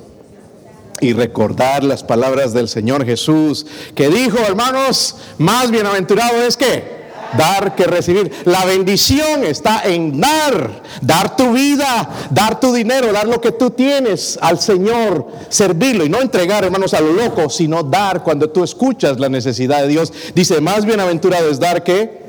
y 1.01 1.13
recordar 1.13 1.83
las 1.83 2.03
palabras 2.03 2.53
del 2.53 2.69
Señor 2.69 3.07
Jesús, 3.07 3.65
que 3.95 4.07
dijo, 4.09 4.37
hermanos, 4.37 5.15
más 5.39 5.71
bienaventurado 5.71 6.43
es 6.43 6.55
que 6.55 7.02
dar 7.37 7.75
que 7.75 7.85
recibir. 7.85 8.31
La 8.45 8.65
bendición 8.65 9.43
está 9.43 9.83
en 9.83 10.19
dar, 10.19 10.81
dar 11.01 11.35
tu 11.35 11.53
vida, 11.53 12.09
dar 12.31 12.59
tu 12.59 12.73
dinero, 12.73 13.11
dar 13.11 13.27
lo 13.27 13.41
que 13.41 13.51
tú 13.51 13.71
tienes 13.71 14.37
al 14.41 14.59
Señor, 14.59 15.27
servirlo 15.49 16.05
y 16.05 16.09
no 16.09 16.21
entregar, 16.21 16.63
hermanos, 16.63 16.93
a 16.93 17.01
lo 17.01 17.13
loco, 17.13 17.49
sino 17.49 17.83
dar 17.83 18.23
cuando 18.23 18.49
tú 18.49 18.63
escuchas 18.63 19.19
la 19.19 19.29
necesidad 19.29 19.81
de 19.81 19.87
Dios. 19.87 20.13
Dice, 20.35 20.61
más 20.61 20.85
bienaventurado 20.85 21.49
es 21.49 21.59
dar 21.59 21.83
que 21.83 22.21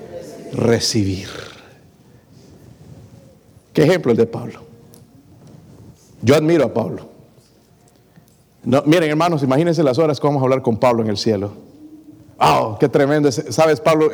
recibir. 0.53 1.29
¿Qué 3.73 3.83
ejemplo 3.83 4.13
el 4.13 4.17
de 4.17 4.27
Pablo? 4.27 4.63
Yo 6.23 6.37
admiro 6.37 6.65
a 6.65 6.73
Pablo. 6.73 7.09
No, 8.63 8.83
miren, 8.87 9.11
hermanos, 9.11 9.43
imagínense 9.43 9.83
las 9.83 9.99
horas 9.99 10.19
que 10.19 10.27
vamos 10.27 10.41
a 10.41 10.45
hablar 10.45 10.63
con 10.63 10.79
Pablo 10.79 11.03
en 11.03 11.09
el 11.11 11.19
cielo. 11.19 11.53
¡Oh, 12.39 12.77
qué 12.79 12.89
tremendo! 12.89 13.31
Sabes, 13.31 13.81
Pablo, 13.81 14.11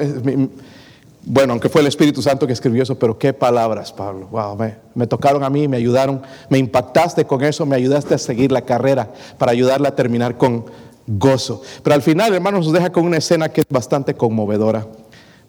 bueno, 1.22 1.52
aunque 1.52 1.68
fue 1.68 1.82
el 1.82 1.86
Espíritu 1.86 2.22
Santo 2.22 2.46
que 2.46 2.54
escribió 2.54 2.82
eso, 2.82 2.98
pero 2.98 3.18
qué 3.18 3.34
palabras, 3.34 3.92
Pablo. 3.92 4.26
Wow, 4.28 4.56
me, 4.94 5.06
tocaron 5.06 5.44
a 5.44 5.50
mí, 5.50 5.68
me 5.68 5.76
ayudaron, 5.76 6.22
me 6.48 6.58
impactaste 6.58 7.26
con 7.26 7.44
eso, 7.44 7.66
me 7.66 7.76
ayudaste 7.76 8.14
a 8.14 8.18
seguir 8.18 8.50
la 8.50 8.62
carrera 8.62 9.12
para 9.36 9.52
ayudarla 9.52 9.90
a 9.90 9.96
terminar 9.96 10.38
con 10.38 10.64
gozo. 11.06 11.60
Pero 11.82 11.94
al 11.94 12.02
final, 12.02 12.32
hermanos, 12.32 12.64
nos 12.64 12.72
deja 12.72 12.90
con 12.90 13.04
una 13.04 13.18
escena 13.18 13.50
que 13.50 13.60
es 13.60 13.66
bastante 13.68 14.14
conmovedora. 14.14 14.86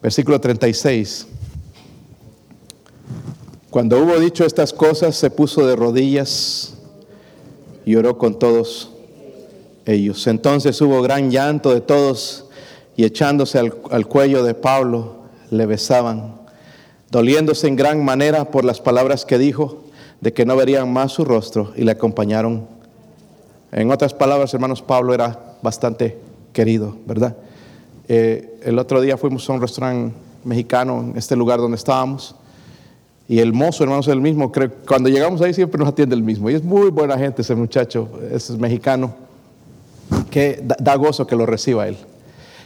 Versículo 0.02 0.42
36. 0.42 1.28
Cuando 3.70 3.98
hubo 4.00 4.20
dicho 4.20 4.46
estas 4.46 4.74
cosas, 4.74 5.16
se 5.16 5.30
puso 5.30 5.66
de 5.66 5.78
rodillas 5.78 6.74
y 7.86 7.96
oró 7.96 8.18
con 8.18 8.38
todos 8.38 8.92
ellos. 9.86 10.28
Entonces 10.28 10.82
hubo 10.82 11.02
gran 11.02 11.32
llanto 11.32 11.74
de 11.74 11.80
todos 11.80 12.48
y 12.98 13.06
echándose 13.06 13.58
al 13.58 14.08
cuello 14.08 14.44
de 14.44 14.54
Pablo 14.54 15.21
le 15.52 15.68
besaban, 15.68 16.34
doliéndose 17.12 17.68
en 17.68 17.76
gran 17.76 18.04
manera 18.04 18.46
por 18.46 18.66
las 18.66 18.82
palabras 18.82 19.26
que 19.26 19.38
dijo, 19.38 19.84
de 20.22 20.34
que 20.34 20.46
no 20.46 20.56
verían 20.56 20.92
más 20.92 21.12
su 21.12 21.26
rostro 21.26 21.74
y 21.76 21.84
le 21.84 21.92
acompañaron. 21.92 22.66
En 23.72 23.92
otras 23.92 24.14
palabras, 24.14 24.54
hermanos, 24.54 24.82
Pablo 24.82 25.14
era 25.14 25.56
bastante 25.62 26.18
querido, 26.54 26.96
¿verdad? 27.06 27.36
Eh, 28.08 28.60
el 28.64 28.80
otro 28.80 29.02
día 29.02 29.18
fuimos 29.18 29.50
a 29.50 29.54
un 29.54 29.62
restaurante 29.62 30.16
mexicano 30.44 31.02
en 31.02 31.18
este 31.18 31.36
lugar 31.36 31.60
donde 31.60 31.76
estábamos. 31.76 32.36
Y 33.28 33.40
el 33.40 33.54
mozo, 33.54 33.84
hermanos, 33.84 34.08
es 34.08 34.14
el 34.14 34.22
mismo. 34.22 34.52
Cuando 34.88 35.10
llegamos 35.10 35.42
ahí 35.42 35.54
siempre 35.54 35.80
nos 35.80 35.90
atiende 35.90 36.16
el 36.16 36.24
mismo. 36.24 36.50
Y 36.50 36.56
es 36.56 36.64
muy 36.64 36.90
buena 36.90 37.18
gente 37.18 37.42
ese 37.42 37.56
muchacho, 37.56 38.10
ese 38.32 38.54
es 38.54 38.60
mexicano, 38.60 39.14
que 40.30 40.62
da 40.80 40.96
gozo 40.96 41.26
que 41.26 41.36
lo 41.36 41.46
reciba 41.46 41.88
él. 41.88 41.98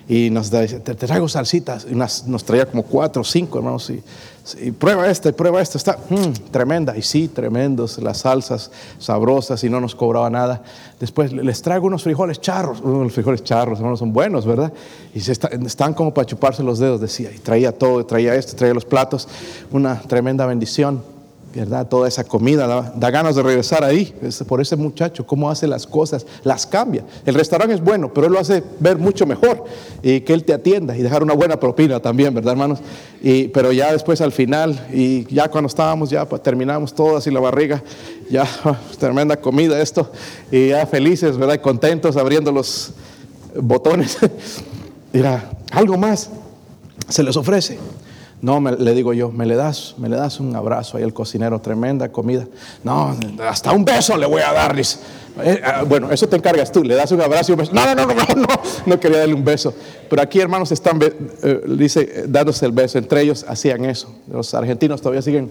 Y 0.08 0.30
nos 0.30 0.52
dice, 0.52 0.80
te, 0.82 0.94
traigo 0.94 1.28
salsitas. 1.28 1.88
Y 1.90 1.96
nos 1.96 2.44
traía 2.44 2.68
como 2.68 2.84
cuatro 2.84 3.22
o 3.22 3.26
cinco, 3.26 3.58
hermanos. 3.58 3.92
Y, 4.62 4.72
prueba 4.72 5.10
esta, 5.10 5.30
y 5.30 5.32
prueba 5.32 5.60
esta. 5.62 5.80
Está 5.80 5.98
mm, 6.10 6.52
tremenda. 6.52 6.96
Y 6.96 7.02
sí, 7.02 7.28
tremendos. 7.28 7.98
Las 7.98 8.20
salsas 8.20 8.70
sabrosas 9.00 9.64
y 9.64 9.70
no 9.70 9.82
nos 9.82 9.96
cobraba 9.96 10.30
nada. 10.30 10.62
Después 11.00 11.34
les 11.34 11.62
traigo 11.64 11.88
unos 11.88 12.04
frijoles 12.04 12.40
charros. 12.40 12.82
Los 12.82 13.14
frijoles 13.14 13.44
charros, 13.44 13.80
hermanos, 13.80 13.98
son 13.98 14.14
buenos, 14.14 14.46
¿verdad? 14.46 14.72
Y 15.16 15.22
se 15.22 15.32
está- 15.32 15.48
están 15.48 15.96
como 15.96 16.14
para 16.14 16.28
chuparse 16.28 16.62
los 16.62 16.78
dedos, 16.78 17.02
decía. 17.02 17.32
Y 17.32 17.40
traía 17.40 17.72
todo, 17.72 18.06
traía 18.06 18.36
esto, 18.36 18.56
traía 18.56 18.76
los 18.76 18.86
platos. 18.86 19.28
Una 19.72 20.00
tremenda 20.00 20.46
bendición. 20.46 21.15
¿Verdad? 21.56 21.88
Toda 21.88 22.08
esa 22.08 22.24
comida, 22.26 22.68
da, 22.68 23.12
ganas 23.12 23.36
de 23.36 23.44
regresar 23.44 23.84
ahí, 23.84 24.14
por 24.48 24.60
ese 24.60 24.76
muchacho, 24.76 25.26
cómo 25.26 25.50
hace 25.50 25.68
las 25.68 25.88
cosas, 25.88 26.26
las 26.44 26.68
cambia. 26.68 27.06
El 27.26 27.34
restaurante 27.34 27.74
es 27.74 27.82
bueno, 27.82 28.14
pero 28.14 28.28
él 28.28 28.34
lo 28.34 28.40
hace 28.40 28.62
ver 28.80 28.98
mucho 28.98 29.26
mejor 29.26 29.64
y 30.04 30.22
que 30.22 30.34
él 30.34 30.44
te 30.44 30.54
atienda 30.54 30.98
y 30.98 31.02
dejar 31.02 31.24
una 31.24 31.34
buena 31.34 31.60
propina 31.60 32.00
también, 32.02 32.34
¿verdad, 32.34 32.52
hermanos? 32.52 32.80
Y, 33.22 33.48
pero 33.48 33.72
ya 33.72 33.94
después 33.94 34.20
al 34.20 34.34
final, 34.34 34.88
y 34.92 35.34
ya 35.34 35.50
cuando 35.50 35.68
estábamos, 35.68 36.10
ya 36.10 36.26
terminamos 36.26 36.94
todo 36.94 37.18
así 37.18 37.32
la 37.32 37.40
barriga, 37.40 37.82
ya 38.30 38.46
tremenda 39.00 39.38
comida 39.38 39.82
esto, 39.82 40.12
y 40.52 40.70
ya 40.70 40.86
felices, 40.86 41.38
¿verdad? 41.38 41.56
Y 41.56 41.60
contentos 41.60 42.18
abriendo 42.18 42.52
los 42.52 42.92
botones. 43.56 44.18
Mira, 45.14 45.52
algo 45.72 45.98
más 45.98 46.30
se 47.08 47.24
les 47.24 47.38
ofrece. 47.38 47.80
No, 48.46 48.62
me- 48.62 48.74
le 48.74 48.94
digo 48.94 49.12
yo, 49.12 49.32
me 49.32 49.48
le 49.48 49.56
das, 49.56 49.96
me 49.98 50.08
le 50.08 50.18
das 50.18 50.40
un 50.40 50.56
abrazo 50.56 50.98
ahí 50.98 51.04
al 51.04 51.14
cocinero, 51.16 51.60
tremenda 51.62 52.12
comida. 52.12 52.46
No, 52.84 53.16
hasta 53.44 53.72
un 53.72 53.84
beso 53.84 54.16
le 54.18 54.28
voy 54.28 54.42
a 54.44 54.54
dar. 54.54 54.76
dice. 54.76 55.00
Eh, 55.44 55.60
ah, 55.66 55.82
bueno, 55.84 56.12
eso 56.12 56.28
te 56.30 56.36
encargas 56.36 56.72
tú, 56.72 56.84
le 56.84 56.94
das 56.94 57.12
un 57.12 57.22
abrazo 57.22 57.52
y 57.52 57.54
un 57.54 57.60
beso. 57.62 57.74
No, 57.74 57.84
no, 57.88 57.96
no, 57.96 58.06
no, 58.06 58.14
no, 58.36 58.48
no, 58.86 59.00
quería 59.00 59.18
darle 59.18 59.34
un 59.34 59.44
beso. 59.44 59.74
Pero 60.08 60.22
aquí, 60.22 60.40
hermanos, 60.40 60.72
están, 60.72 61.00
eh, 61.02 61.62
dice, 61.76 62.02
eh, 62.02 62.26
dándose 62.28 62.68
el 62.68 62.72
beso. 62.72 63.00
Entre 63.00 63.20
ellos 63.22 63.44
hacían 63.48 63.84
eso. 63.84 64.14
Los 64.32 64.54
argentinos 64.54 65.02
todavía 65.02 65.24
siguen 65.24 65.50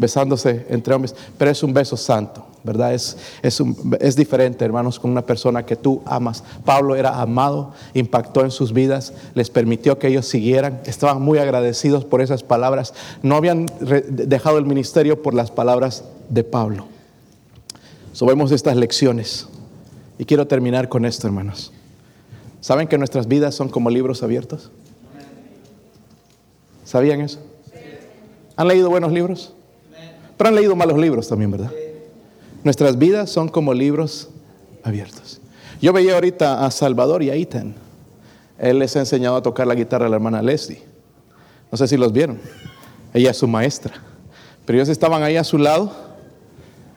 besándose 0.00 0.64
entre 0.70 0.94
hombres, 0.94 1.14
pero 1.36 1.50
es 1.50 1.62
un 1.62 1.74
beso 1.74 1.94
santo, 1.94 2.46
¿verdad? 2.64 2.94
Es, 2.94 3.18
es, 3.42 3.62
es 4.00 4.16
diferente, 4.16 4.64
hermanos, 4.64 4.98
con 4.98 5.10
una 5.10 5.26
persona 5.26 5.66
que 5.66 5.76
tú 5.76 6.00
amas. 6.06 6.42
Pablo 6.64 6.96
era 6.96 7.20
amado, 7.20 7.74
impactó 7.92 8.42
en 8.42 8.50
sus 8.50 8.72
vidas, 8.72 9.12
les 9.34 9.50
permitió 9.50 9.98
que 9.98 10.08
ellos 10.08 10.26
siguieran, 10.26 10.80
estaban 10.86 11.20
muy 11.20 11.38
agradecidos 11.38 12.06
por 12.06 12.22
esas 12.22 12.42
palabras, 12.42 12.94
no 13.22 13.36
habían 13.36 13.66
dejado 14.08 14.56
el 14.56 14.64
ministerio 14.64 15.20
por 15.20 15.34
las 15.34 15.50
palabras 15.50 16.04
de 16.30 16.44
Pablo. 16.44 16.86
So, 18.14 18.24
vemos 18.24 18.52
estas 18.52 18.76
lecciones 18.76 19.48
y 20.18 20.24
quiero 20.24 20.46
terminar 20.46 20.88
con 20.88 21.04
esto, 21.04 21.26
hermanos. 21.26 21.72
¿Saben 22.62 22.88
que 22.88 22.96
nuestras 22.96 23.28
vidas 23.28 23.54
son 23.54 23.68
como 23.68 23.90
libros 23.90 24.22
abiertos? 24.22 24.70
¿Sabían 26.86 27.20
eso? 27.20 27.38
¿Han 28.56 28.66
leído 28.66 28.88
buenos 28.88 29.12
libros? 29.12 29.54
Pero 30.40 30.48
han 30.48 30.54
leído 30.54 30.74
malos 30.74 30.96
libros 30.96 31.28
también, 31.28 31.50
¿verdad? 31.50 31.70
Nuestras 32.64 32.96
vidas 32.96 33.28
son 33.28 33.48
como 33.48 33.74
libros 33.74 34.30
abiertos. 34.82 35.38
Yo 35.82 35.92
veía 35.92 36.14
ahorita 36.14 36.64
a 36.64 36.70
Salvador 36.70 37.22
y 37.22 37.28
a 37.28 37.34
Ethan. 37.34 37.74
Él 38.58 38.78
les 38.78 38.96
ha 38.96 39.00
enseñado 39.00 39.36
a 39.36 39.42
tocar 39.42 39.66
la 39.66 39.74
guitarra 39.74 40.06
a 40.06 40.08
la 40.08 40.16
hermana 40.16 40.40
Leslie. 40.40 40.80
No 41.70 41.76
sé 41.76 41.86
si 41.88 41.98
los 41.98 42.14
vieron. 42.14 42.40
Ella 43.12 43.32
es 43.32 43.36
su 43.36 43.46
maestra. 43.46 43.92
Pero 44.64 44.78
ellos 44.78 44.88
estaban 44.88 45.22
ahí 45.22 45.36
a 45.36 45.44
su 45.44 45.58
lado 45.58 45.92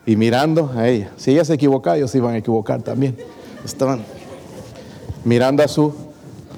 y 0.06 0.16
mirando 0.16 0.72
a 0.74 0.88
ella. 0.88 1.12
Si 1.18 1.32
ella 1.32 1.44
se 1.44 1.56
equivocaba, 1.56 1.98
ellos 1.98 2.12
se 2.12 2.20
iban 2.20 2.36
a 2.36 2.38
equivocar 2.38 2.82
también. 2.82 3.18
Estaban 3.66 4.06
mirando 5.26 5.64
a 5.64 5.68
su 5.68 5.94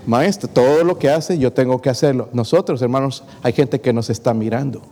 Maestro, 0.06 0.48
todo 0.48 0.84
lo 0.84 1.00
que 1.00 1.10
hace 1.10 1.40
yo 1.40 1.52
tengo 1.52 1.82
que 1.82 1.90
hacerlo. 1.90 2.30
Nosotros, 2.32 2.80
hermanos, 2.84 3.24
hay 3.42 3.54
gente 3.54 3.82
que 3.82 3.92
nos 3.92 4.12
está 4.12 4.36
mirando. 4.36 4.84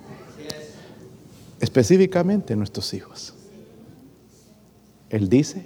Específicamente 1.63 2.57
nuestros 2.57 2.93
hijos. 2.93 3.33
Él 5.09 5.29
dice, 5.29 5.65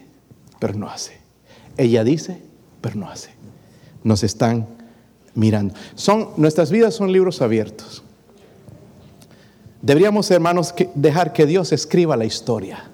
pero 0.60 0.76
no 0.76 0.88
hace. 0.88 1.18
Ella 1.76 2.04
dice, 2.04 2.40
pero 2.82 2.98
no 2.98 3.10
hace. 3.10 3.32
Nos 4.04 4.24
están 4.24 4.68
mirando. 5.34 5.74
Son, 5.96 6.30
nuestras 6.38 6.70
vidas 6.70 6.94
son 6.94 7.12
libros 7.12 7.42
abiertos. 7.42 8.04
Deberíamos, 9.82 10.30
hermanos, 10.30 10.76
dejar 10.94 11.34
que 11.34 11.48
Dios 11.48 11.72
escriba 11.72 12.16
la 12.16 12.26
historia. 12.26 12.92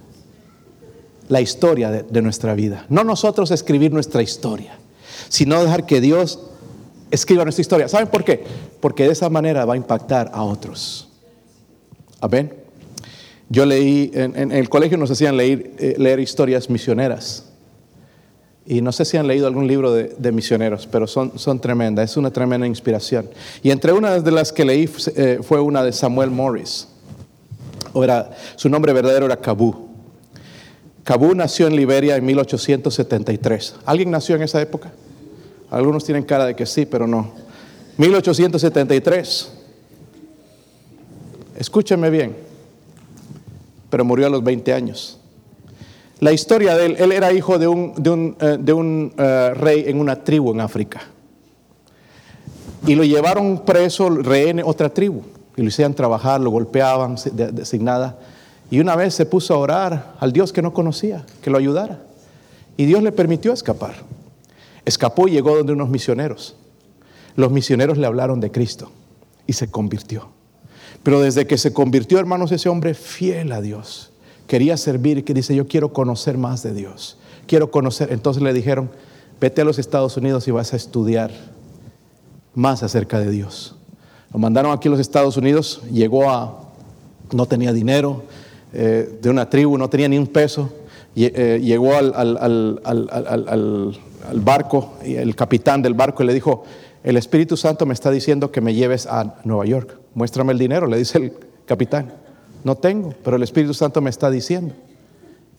La 1.27 1.41
historia 1.41 1.91
de, 1.91 2.03
de 2.03 2.21
nuestra 2.21 2.53
vida. 2.53 2.85
No 2.87 3.03
nosotros 3.03 3.51
escribir 3.51 3.91
nuestra 3.91 4.23
historia, 4.23 4.77
sino 5.27 5.61
dejar 5.61 5.85
que 5.85 5.99
Dios 5.99 6.39
escriba 7.11 7.43
nuestra 7.43 7.63
historia. 7.63 7.89
¿Saben 7.89 8.07
por 8.07 8.23
qué? 8.23 8.45
Porque 8.79 9.03
de 9.03 9.11
esa 9.11 9.29
manera 9.29 9.65
va 9.65 9.73
a 9.73 9.77
impactar 9.77 10.31
a 10.33 10.43
otros. 10.43 11.09
Amén. 12.21 12.62
Yo 13.49 13.65
leí, 13.65 14.11
en, 14.13 14.51
el 14.51 14.69
colegio 14.69 14.97
nos 14.97 15.11
hacían 15.11 15.37
leer, 15.37 15.71
eh, 15.77 15.95
leer, 15.97 16.19
historias 16.19 16.69
misioneras. 16.69 17.45
Y 18.65 18.81
no 18.81 18.91
sé 18.93 19.03
si 19.03 19.17
han 19.17 19.27
leído 19.27 19.45
algún 19.45 19.67
libro 19.67 19.91
de, 19.91 20.31
misioneros, 20.31 20.87
pero 20.87 21.05
son, 21.05 21.37
son 21.37 21.59
tremendas, 21.59 22.11
es 22.11 22.17
una 22.17 22.31
tremenda 22.31 22.65
inspiración. 22.65 23.29
Y 23.61 23.71
entre 23.71 23.91
una 23.91 24.19
de 24.19 24.31
las 24.31 24.53
que 24.53 24.63
leí 24.63 24.89
eh, 25.15 25.39
fue 25.41 25.59
una 25.59 25.83
de 25.83 25.91
Samuel 25.91 26.31
Morris. 26.31 26.87
Era, 27.93 28.31
su 28.55 28.69
nombre 28.69 28.93
verdadero 28.93 29.25
era 29.25 29.35
Cabú. 29.35 29.89
Cabú 31.03 31.35
nació 31.35 31.67
en 31.67 31.75
Liberia 31.75 32.15
en 32.15 32.25
1873. 32.25 33.75
¿Alguien 33.85 34.09
nació 34.09 34.37
en 34.37 34.43
esa 34.43 34.61
época? 34.61 34.93
Algunos 35.69 36.05
tienen 36.05 36.23
cara 36.23 36.45
de 36.45 36.55
que 36.55 36.65
sí, 36.65 36.85
pero 36.85 37.05
no. 37.05 37.33
1873. 37.97 39.51
Escúcheme 41.57 42.09
bien 42.09 42.52
pero 43.93 44.05
murió 44.05 44.25
a 44.25 44.29
los 44.31 44.43
20 44.43 44.73
años. 44.73 45.19
La 46.19 46.31
historia 46.31 46.75
de 46.75 46.87
él, 46.87 46.95
él 46.97 47.11
era 47.11 47.31
hijo 47.31 47.59
de 47.59 47.67
un, 47.67 48.35
eh, 48.41 49.13
eh, 49.19 49.53
rey 49.53 49.83
en 49.85 49.99
una 49.99 50.23
tribu 50.23 50.51
en 50.51 50.61
África. 50.61 51.03
Y 52.87 52.95
lo 52.95 53.03
llevaron 53.03 53.63
preso, 53.63 54.09
rehén, 54.09 54.63
otra 54.65 54.89
tribu. 54.89 55.21
Y 55.55 55.61
lo 55.61 55.67
hicieron 55.67 55.93
trabajar, 55.93 56.41
lo 56.41 56.49
golpeaban 56.49 57.17
sin 57.19 57.83
nada. 57.83 58.17
Y 58.71 58.79
una 58.79 58.95
vez 58.95 59.13
se 59.13 59.27
puso 59.27 59.53
a 59.53 59.57
orar 59.59 60.15
al 60.19 60.33
Dios 60.33 60.51
que 60.51 60.63
no 60.63 60.73
conocía, 60.73 61.23
que 61.43 61.51
lo 61.51 61.59
ayudara. 61.59 62.01
Y 62.77 62.85
Dios 62.85 63.03
le 63.03 63.11
permitió 63.11 63.53
escapar. 63.53 63.93
Escapó 64.85 65.27
y 65.27 65.33
llegó 65.33 65.55
donde 65.55 65.73
unos 65.73 65.89
misioneros. 65.89 66.55
Los 67.35 67.51
misioneros 67.51 67.99
le 67.99 68.07
hablaron 68.07 68.39
de 68.39 68.49
Cristo 68.49 68.89
y 69.45 69.53
se 69.53 69.69
convirtió. 69.69 70.29
Pero 71.03 71.19
desde 71.19 71.45
que 71.45 71.57
se 71.57 71.73
convirtió, 71.73 72.17
hermanos, 72.17 72.51
ese 72.51 72.69
hombre 72.69 72.93
fiel 72.93 73.51
a 73.51 73.61
Dios, 73.61 74.11
quería 74.47 74.77
servir 74.77 75.19
y 75.19 75.23
que 75.23 75.33
dice, 75.33 75.53
yo 75.53 75.67
quiero 75.67 75.91
conocer 75.93 76.37
más 76.37 76.63
de 76.63 76.73
Dios. 76.73 77.17
Quiero 77.45 77.71
conocer. 77.71 78.11
Entonces 78.11 78.41
le 78.41 78.53
dijeron, 78.53 78.89
vete 79.39 79.61
a 79.61 79.65
los 79.65 79.79
Estados 79.79 80.15
Unidos 80.15 80.47
y 80.47 80.51
vas 80.51 80.73
a 80.73 80.77
estudiar 80.77 81.31
más 82.53 82.83
acerca 82.83 83.19
de 83.19 83.29
Dios. 83.29 83.75
Lo 84.31 84.39
mandaron 84.39 84.71
aquí 84.71 84.87
a 84.87 84.91
los 84.91 84.99
Estados 84.99 85.37
Unidos, 85.37 85.81
llegó 85.91 86.29
a, 86.29 86.63
no 87.33 87.45
tenía 87.45 87.73
dinero, 87.73 88.23
eh, 88.71 89.19
de 89.21 89.29
una 89.29 89.49
tribu, 89.49 89.77
no 89.77 89.89
tenía 89.89 90.07
ni 90.07 90.17
un 90.17 90.27
peso, 90.27 90.73
eh, 91.15 91.59
llegó 91.61 91.95
al, 91.95 92.13
al, 92.15 93.99
barco, 94.35 94.93
y 95.05 95.15
el 95.15 95.35
capitán 95.35 95.81
del 95.81 95.93
barco 95.93 96.23
le 96.23 96.33
dijo, 96.33 96.63
el 97.03 97.17
Espíritu 97.17 97.57
Santo 97.57 97.85
me 97.85 97.93
está 97.93 98.09
diciendo 98.09 98.51
que 98.51 98.61
me 98.61 98.73
lleves 98.73 99.05
a 99.05 99.35
Nueva 99.43 99.65
York. 99.65 99.99
Muéstrame 100.15 100.53
el 100.53 100.59
dinero, 100.59 100.87
le 100.87 100.97
dice 100.97 101.17
el 101.17 101.33
capitán. 101.65 102.13
No 102.63 102.75
tengo, 102.75 103.13
pero 103.23 103.35
el 103.35 103.43
Espíritu 103.43 103.73
Santo 103.73 104.01
me 104.01 104.09
está 104.09 104.29
diciendo. 104.29 104.73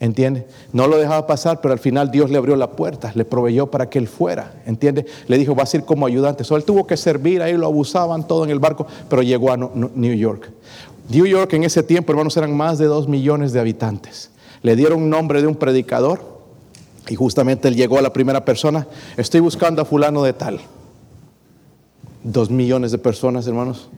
¿Entiende? 0.00 0.46
No 0.72 0.86
lo 0.88 0.98
dejaba 0.98 1.26
pasar, 1.26 1.60
pero 1.60 1.72
al 1.72 1.78
final 1.78 2.10
Dios 2.10 2.30
le 2.30 2.36
abrió 2.36 2.56
la 2.56 2.72
puerta, 2.72 3.12
le 3.14 3.24
proveyó 3.24 3.70
para 3.70 3.88
que 3.88 3.98
él 3.98 4.08
fuera. 4.08 4.52
¿Entiende? 4.66 5.06
Le 5.28 5.38
dijo, 5.38 5.54
vas 5.54 5.72
a 5.72 5.78
ir 5.78 5.84
como 5.84 6.06
ayudante. 6.06 6.44
So, 6.44 6.56
él 6.56 6.64
tuvo 6.64 6.86
que 6.86 6.96
servir, 6.96 7.42
ahí 7.42 7.56
lo 7.56 7.66
abusaban 7.66 8.26
todo 8.26 8.44
en 8.44 8.50
el 8.50 8.58
barco, 8.58 8.86
pero 9.08 9.22
llegó 9.22 9.52
a 9.52 9.56
New 9.56 10.14
York. 10.14 10.50
New 11.08 11.26
York 11.26 11.52
en 11.52 11.64
ese 11.64 11.82
tiempo, 11.82 12.12
hermanos, 12.12 12.36
eran 12.36 12.56
más 12.56 12.78
de 12.78 12.86
dos 12.86 13.08
millones 13.08 13.52
de 13.52 13.60
habitantes. 13.60 14.30
Le 14.62 14.74
dieron 14.76 15.08
nombre 15.10 15.40
de 15.40 15.46
un 15.46 15.56
predicador 15.56 16.20
y 17.08 17.14
justamente 17.14 17.68
él 17.68 17.76
llegó 17.76 17.98
a 17.98 18.02
la 18.02 18.12
primera 18.12 18.44
persona. 18.44 18.86
Estoy 19.16 19.40
buscando 19.40 19.82
a 19.82 19.84
fulano 19.84 20.22
de 20.22 20.32
tal. 20.32 20.60
Dos 22.22 22.50
millones 22.50 22.90
de 22.90 22.98
personas, 22.98 23.46
hermanos. 23.46 23.88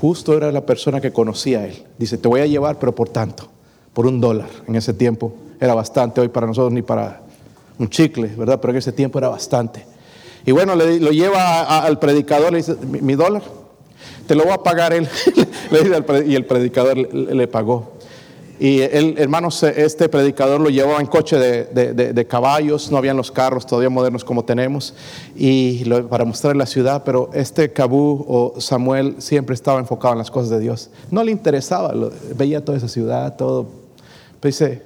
Justo 0.00 0.34
era 0.34 0.50
la 0.50 0.64
persona 0.64 1.00
que 1.00 1.12
conocía 1.12 1.60
a 1.60 1.66
él. 1.66 1.84
Dice, 1.98 2.16
te 2.16 2.26
voy 2.26 2.40
a 2.40 2.46
llevar, 2.46 2.78
pero 2.78 2.94
por 2.94 3.10
tanto, 3.10 3.48
por 3.92 4.06
un 4.06 4.20
dólar. 4.20 4.48
En 4.66 4.76
ese 4.76 4.94
tiempo 4.94 5.34
era 5.60 5.74
bastante, 5.74 6.22
hoy 6.22 6.28
para 6.28 6.46
nosotros 6.46 6.72
ni 6.72 6.80
para 6.80 7.20
un 7.78 7.90
chicle, 7.90 8.28
¿verdad? 8.28 8.58
Pero 8.60 8.72
en 8.72 8.78
ese 8.78 8.92
tiempo 8.92 9.18
era 9.18 9.28
bastante. 9.28 9.84
Y 10.46 10.52
bueno, 10.52 10.74
le, 10.74 10.98
lo 11.00 11.10
lleva 11.10 11.80
al 11.80 11.98
predicador, 11.98 12.50
le 12.50 12.58
dice, 12.58 12.76
mi, 12.76 13.14
dólar, 13.14 13.42
te 14.26 14.34
lo 14.34 14.44
voy 14.44 14.52
a 14.52 14.58
pagar 14.62 14.94
él. 14.94 15.06
y 16.26 16.34
el 16.34 16.46
predicador 16.46 16.96
le 16.96 17.46
pagó. 17.46 17.92
Y 18.60 18.82
el, 18.82 19.16
hermanos, 19.16 19.62
este 19.62 20.10
predicador 20.10 20.60
lo 20.60 20.68
llevaba 20.68 21.00
en 21.00 21.06
coche 21.06 21.38
de, 21.38 22.26
caballos, 22.28 22.90
no 22.92 22.98
habían 22.98 23.16
los 23.16 23.32
carros 23.32 23.64
todavía 23.64 23.88
modernos 23.88 24.22
como 24.22 24.44
tenemos, 24.44 24.92
y 25.34 25.82
para 26.10 26.26
mostrar 26.26 26.54
la 26.56 26.66
ciudad, 26.66 27.02
pero 27.02 27.30
este 27.32 27.72
Cabú 27.72 28.22
o 28.28 28.60
Samuel 28.60 29.14
siempre 29.16 29.54
estaba 29.54 29.80
enfocado 29.80 30.12
en 30.12 30.18
las 30.18 30.30
cosas 30.30 30.50
de 30.50 30.60
Dios. 30.60 30.90
No 31.10 31.24
le 31.24 31.32
interesaba, 31.32 31.94
veía 32.36 32.62
toda 32.62 32.76
esa 32.76 32.88
ciudad, 32.88 33.34
todo. 33.36 33.66
dice, 34.42 34.82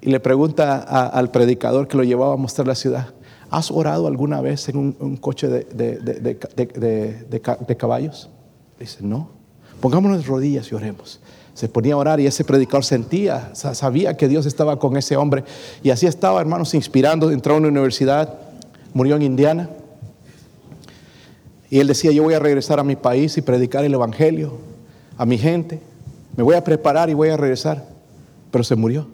y 0.00 0.10
le 0.10 0.18
pregunta 0.18 0.80
al 0.80 1.30
predicador 1.30 1.86
que 1.86 1.96
lo 1.96 2.02
llevaba 2.02 2.34
a 2.34 2.36
mostrar 2.36 2.66
la 2.66 2.74
ciudad, 2.74 3.14
¿has 3.50 3.70
orado 3.70 4.08
alguna 4.08 4.40
vez 4.40 4.68
en 4.68 4.78
un, 4.78 5.16
coche 5.16 5.46
de, 5.46 6.36
caballos? 7.78 8.30
Dice, 8.80 8.98
no. 9.02 9.28
Pongámonos 9.80 10.18
de 10.18 10.24
rodillas 10.24 10.72
y 10.72 10.74
oremos 10.74 11.20
se 11.54 11.68
ponía 11.68 11.94
a 11.94 11.98
orar 11.98 12.20
y 12.20 12.26
ese 12.26 12.44
predicador 12.44 12.84
sentía, 12.84 13.54
sabía 13.54 14.16
que 14.16 14.28
Dios 14.28 14.46
estaba 14.46 14.78
con 14.78 14.96
ese 14.96 15.16
hombre. 15.16 15.44
Y 15.82 15.90
así 15.90 16.06
estaba, 16.06 16.40
hermanos, 16.40 16.74
inspirando. 16.74 17.30
Entró 17.30 17.54
a 17.54 17.58
una 17.58 17.68
universidad, 17.68 18.38
murió 18.94 19.16
en 19.16 19.22
Indiana. 19.22 19.68
Y 21.68 21.80
él 21.80 21.86
decía, 21.86 22.10
yo 22.10 22.22
voy 22.22 22.34
a 22.34 22.38
regresar 22.38 22.80
a 22.80 22.84
mi 22.84 22.96
país 22.96 23.36
y 23.36 23.42
predicar 23.42 23.84
el 23.84 23.94
Evangelio 23.94 24.58
a 25.16 25.26
mi 25.26 25.38
gente. 25.38 25.80
Me 26.36 26.42
voy 26.42 26.54
a 26.54 26.64
preparar 26.64 27.10
y 27.10 27.14
voy 27.14 27.28
a 27.28 27.36
regresar. 27.36 27.86
Pero 28.50 28.64
se 28.64 28.76
murió. 28.76 29.08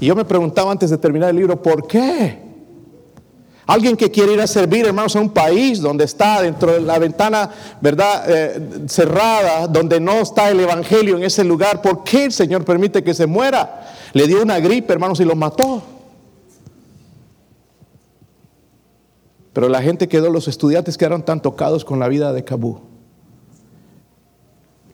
Y 0.00 0.06
yo 0.06 0.16
me 0.16 0.24
preguntaba 0.24 0.70
antes 0.72 0.90
de 0.90 0.98
terminar 0.98 1.30
el 1.30 1.36
libro, 1.36 1.60
¿por 1.60 1.86
qué? 1.86 2.49
Alguien 3.70 3.96
que 3.96 4.10
quiere 4.10 4.32
ir 4.32 4.40
a 4.40 4.48
servir, 4.48 4.84
hermanos, 4.84 5.14
a 5.14 5.20
un 5.20 5.30
país 5.30 5.80
donde 5.80 6.02
está 6.02 6.42
dentro 6.42 6.72
de 6.72 6.80
la 6.80 6.98
ventana, 6.98 7.48
¿verdad?, 7.80 8.24
eh, 8.26 8.80
cerrada, 8.88 9.68
donde 9.68 10.00
no 10.00 10.14
está 10.14 10.50
el 10.50 10.58
Evangelio 10.58 11.16
en 11.16 11.22
ese 11.22 11.44
lugar. 11.44 11.80
¿Por 11.80 12.02
qué 12.02 12.24
el 12.24 12.32
Señor 12.32 12.64
permite 12.64 13.04
que 13.04 13.14
se 13.14 13.26
muera? 13.26 13.94
Le 14.12 14.26
dio 14.26 14.42
una 14.42 14.58
gripe, 14.58 14.92
hermanos, 14.92 15.20
y 15.20 15.24
lo 15.24 15.36
mató. 15.36 15.84
Pero 19.52 19.68
la 19.68 19.80
gente 19.80 20.08
quedó, 20.08 20.30
los 20.30 20.48
estudiantes 20.48 20.98
quedaron 20.98 21.24
tan 21.24 21.40
tocados 21.40 21.84
con 21.84 22.00
la 22.00 22.08
vida 22.08 22.32
de 22.32 22.42
Cabú 22.42 22.89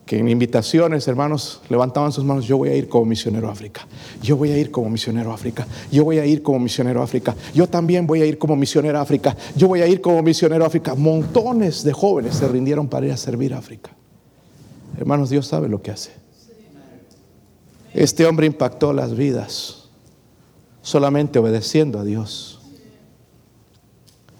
que 0.07 0.17
en 0.17 0.29
invitaciones, 0.29 1.05
hermanos, 1.09 1.61
levantaban 1.67 2.13
sus 2.13 2.23
manos, 2.23 2.45
yo 2.45 2.57
voy 2.57 2.69
a 2.69 2.75
ir 2.75 2.87
como 2.87 3.03
misionero 3.03 3.49
a 3.49 3.51
África, 3.51 3.85
yo 4.23 4.37
voy 4.37 4.51
a 4.51 4.57
ir 4.57 4.71
como 4.71 4.89
misionero 4.89 5.31
a 5.31 5.35
África, 5.35 5.67
yo 5.91 6.05
voy 6.05 6.17
a 6.17 6.25
ir 6.25 6.41
como 6.41 6.59
misionero 6.59 7.01
a 7.01 7.03
África, 7.03 7.35
yo 7.53 7.67
también 7.67 8.07
voy 8.07 8.21
a 8.21 8.25
ir 8.25 8.37
como 8.37 8.55
misionero 8.55 8.97
a 8.97 9.01
África, 9.01 9.35
yo 9.57 9.67
voy 9.67 9.81
a 9.81 9.87
ir 9.87 9.99
como 9.99 10.23
misionero 10.23 10.63
a 10.63 10.67
África. 10.67 10.95
Montones 10.95 11.83
de 11.83 11.91
jóvenes 11.91 12.35
se 12.35 12.47
rindieron 12.47 12.87
para 12.87 13.05
ir 13.05 13.11
a 13.11 13.17
servir 13.17 13.53
a 13.53 13.57
África. 13.57 13.91
Hermanos, 14.97 15.29
Dios 15.29 15.45
sabe 15.45 15.67
lo 15.67 15.81
que 15.81 15.91
hace. 15.91 16.11
Este 17.93 18.25
hombre 18.25 18.47
impactó 18.47 18.93
las 18.93 19.13
vidas 19.13 19.89
solamente 20.81 21.37
obedeciendo 21.37 21.99
a 21.99 22.05
Dios. 22.05 22.61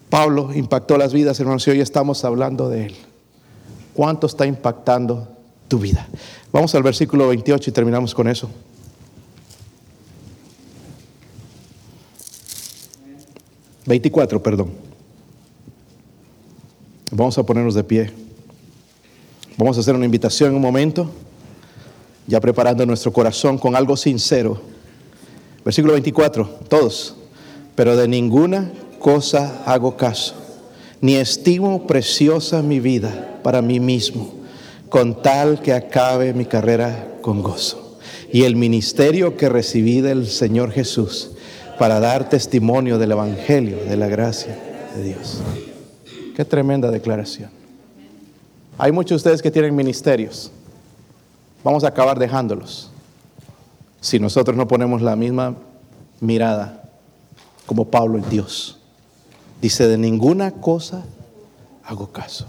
Pablo 0.10 0.54
impactó 0.54 0.98
las 0.98 1.12
vidas, 1.12 1.38
hermanos, 1.42 1.68
y 1.68 1.72
hoy 1.72 1.82
estamos 1.82 2.24
hablando 2.24 2.70
de 2.70 2.86
él. 2.86 2.96
¿Cuánto 3.94 4.28
está 4.28 4.46
impactando 4.46 5.37
tu 5.68 5.80
vida. 5.80 6.08
Vamos 6.52 6.74
al 6.76 6.84
versículo 6.84 7.28
28 7.28 7.70
y 7.70 7.74
terminamos 7.74 8.14
con 8.14 8.28
eso. 8.28 8.50
Veinticuatro, 13.86 14.42
perdón. 14.42 14.72
Vamos 17.12 17.38
a 17.38 17.44
ponernos 17.44 17.74
de 17.74 17.84
pie. 17.84 18.12
Vamos 19.58 19.78
a 19.78 19.80
hacer 19.80 19.96
una 19.96 20.06
invitación 20.06 20.50
en 20.50 20.56
un 20.58 20.62
momento, 20.62 21.10
ya 22.28 22.40
preparando 22.40 22.86
nuestro 22.86 23.12
corazón 23.12 23.58
con 23.58 23.76
algo 23.76 23.96
sincero. 23.96 24.62
Versículo 25.64 25.94
24, 25.94 26.46
todos. 26.70 27.16
Pero 27.76 27.96
de 27.96 28.08
ninguna 28.08 28.72
cosa 29.00 29.64
hago 29.66 29.96
caso 29.96 30.48
ni 31.02 31.16
estimo 31.16 31.86
preciosa 31.86 32.62
mi 32.62 32.80
vida 32.80 33.40
para 33.44 33.62
mí 33.62 33.80
mismo, 33.80 34.34
con 34.90 35.22
tal 35.22 35.62
que 35.62 35.74
acabe 35.74 36.34
mi 36.34 36.46
carrera 36.46 37.18
con 37.22 37.42
gozo. 37.42 37.98
Y 38.32 38.44
el 38.44 38.56
ministerio 38.56 39.38
que 39.38 39.50
recibí 39.50 40.02
del 40.02 40.28
Señor 40.28 40.72
Jesús 40.72 41.32
para 41.78 42.00
dar 42.00 42.30
testimonio 42.30 42.98
del 42.98 43.12
Evangelio, 43.12 43.78
de 43.86 43.98
la 43.98 44.08
gracia 44.08 44.58
de 44.96 45.04
Dios. 45.04 45.42
Qué 46.36 46.46
tremenda 46.46 46.92
declaración. 46.92 47.50
Hay 48.78 48.92
muchos 48.92 49.10
de 49.10 49.16
ustedes 49.16 49.42
que 49.42 49.52
tienen 49.52 49.76
ministerios. 49.76 50.52
Vamos 51.64 51.84
a 51.84 51.88
acabar 51.88 52.20
dejándolos 52.20 52.92
si 54.00 54.20
nosotros 54.20 54.56
no 54.56 54.68
ponemos 54.68 55.02
la 55.02 55.16
misma 55.16 55.56
mirada 56.20 56.84
como 57.66 57.86
Pablo 57.86 58.18
en 58.18 58.30
Dios. 58.30 58.78
Dice, 59.62 59.88
de 59.88 59.98
ninguna 59.98 60.52
cosa 60.52 61.04
hago 61.84 62.12
caso. 62.12 62.48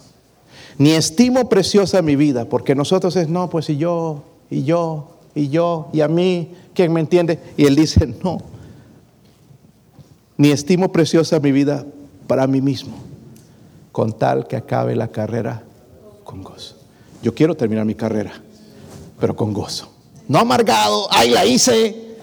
Ni 0.78 0.92
estimo 0.92 1.48
preciosa 1.48 2.02
mi 2.02 2.14
vida, 2.14 2.44
porque 2.44 2.76
nosotros 2.76 3.16
es, 3.16 3.28
no, 3.28 3.50
pues 3.50 3.68
y 3.68 3.76
yo, 3.76 4.22
y 4.48 4.62
yo, 4.62 5.08
y 5.34 5.48
yo, 5.48 5.88
y 5.92 6.00
a 6.00 6.08
mí, 6.08 6.52
¿quién 6.72 6.92
me 6.92 7.00
entiende? 7.00 7.40
Y 7.56 7.66
él 7.66 7.74
dice, 7.74 8.06
no, 8.24 8.38
ni 10.36 10.50
estimo 10.50 10.92
preciosa 10.92 11.40
mi 11.40 11.50
vida 11.50 11.84
para 12.28 12.46
mí 12.46 12.60
mismo, 12.60 12.94
con 13.90 14.12
tal 14.12 14.46
que 14.46 14.56
acabe 14.56 14.94
la 14.94 15.08
carrera 15.08 15.64
con 16.22 16.42
gozo. 16.42 16.76
Yo 17.22 17.34
quiero 17.34 17.56
terminar 17.56 17.84
mi 17.84 17.96
carrera, 17.96 18.32
pero 19.18 19.34
con 19.34 19.52
gozo. 19.52 19.90
No 20.28 20.38
amargado, 20.38 21.08
ahí 21.10 21.30
la 21.30 21.44
hice, 21.44 22.16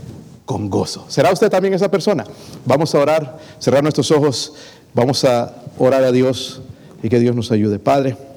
con 0.45 0.70
gozo. 0.70 1.06
¿Será 1.10 1.34
usted 1.34 1.49
también 1.49 1.74
esa 1.74 1.91
persona? 1.91 2.24
Vamos 2.66 2.95
a 2.95 2.99
orar, 2.99 3.39
cerrar 3.60 3.84
nuestros 3.84 4.12
ojos, 4.12 4.53
vamos 4.93 5.26
a 5.26 5.53
orar 5.78 6.03
a 6.03 6.12
Dios 6.14 6.62
y 7.03 7.10
que 7.10 7.20
Dios 7.20 7.36
nos 7.36 7.51
ayude. 7.51 7.80
Padre. 7.80 8.34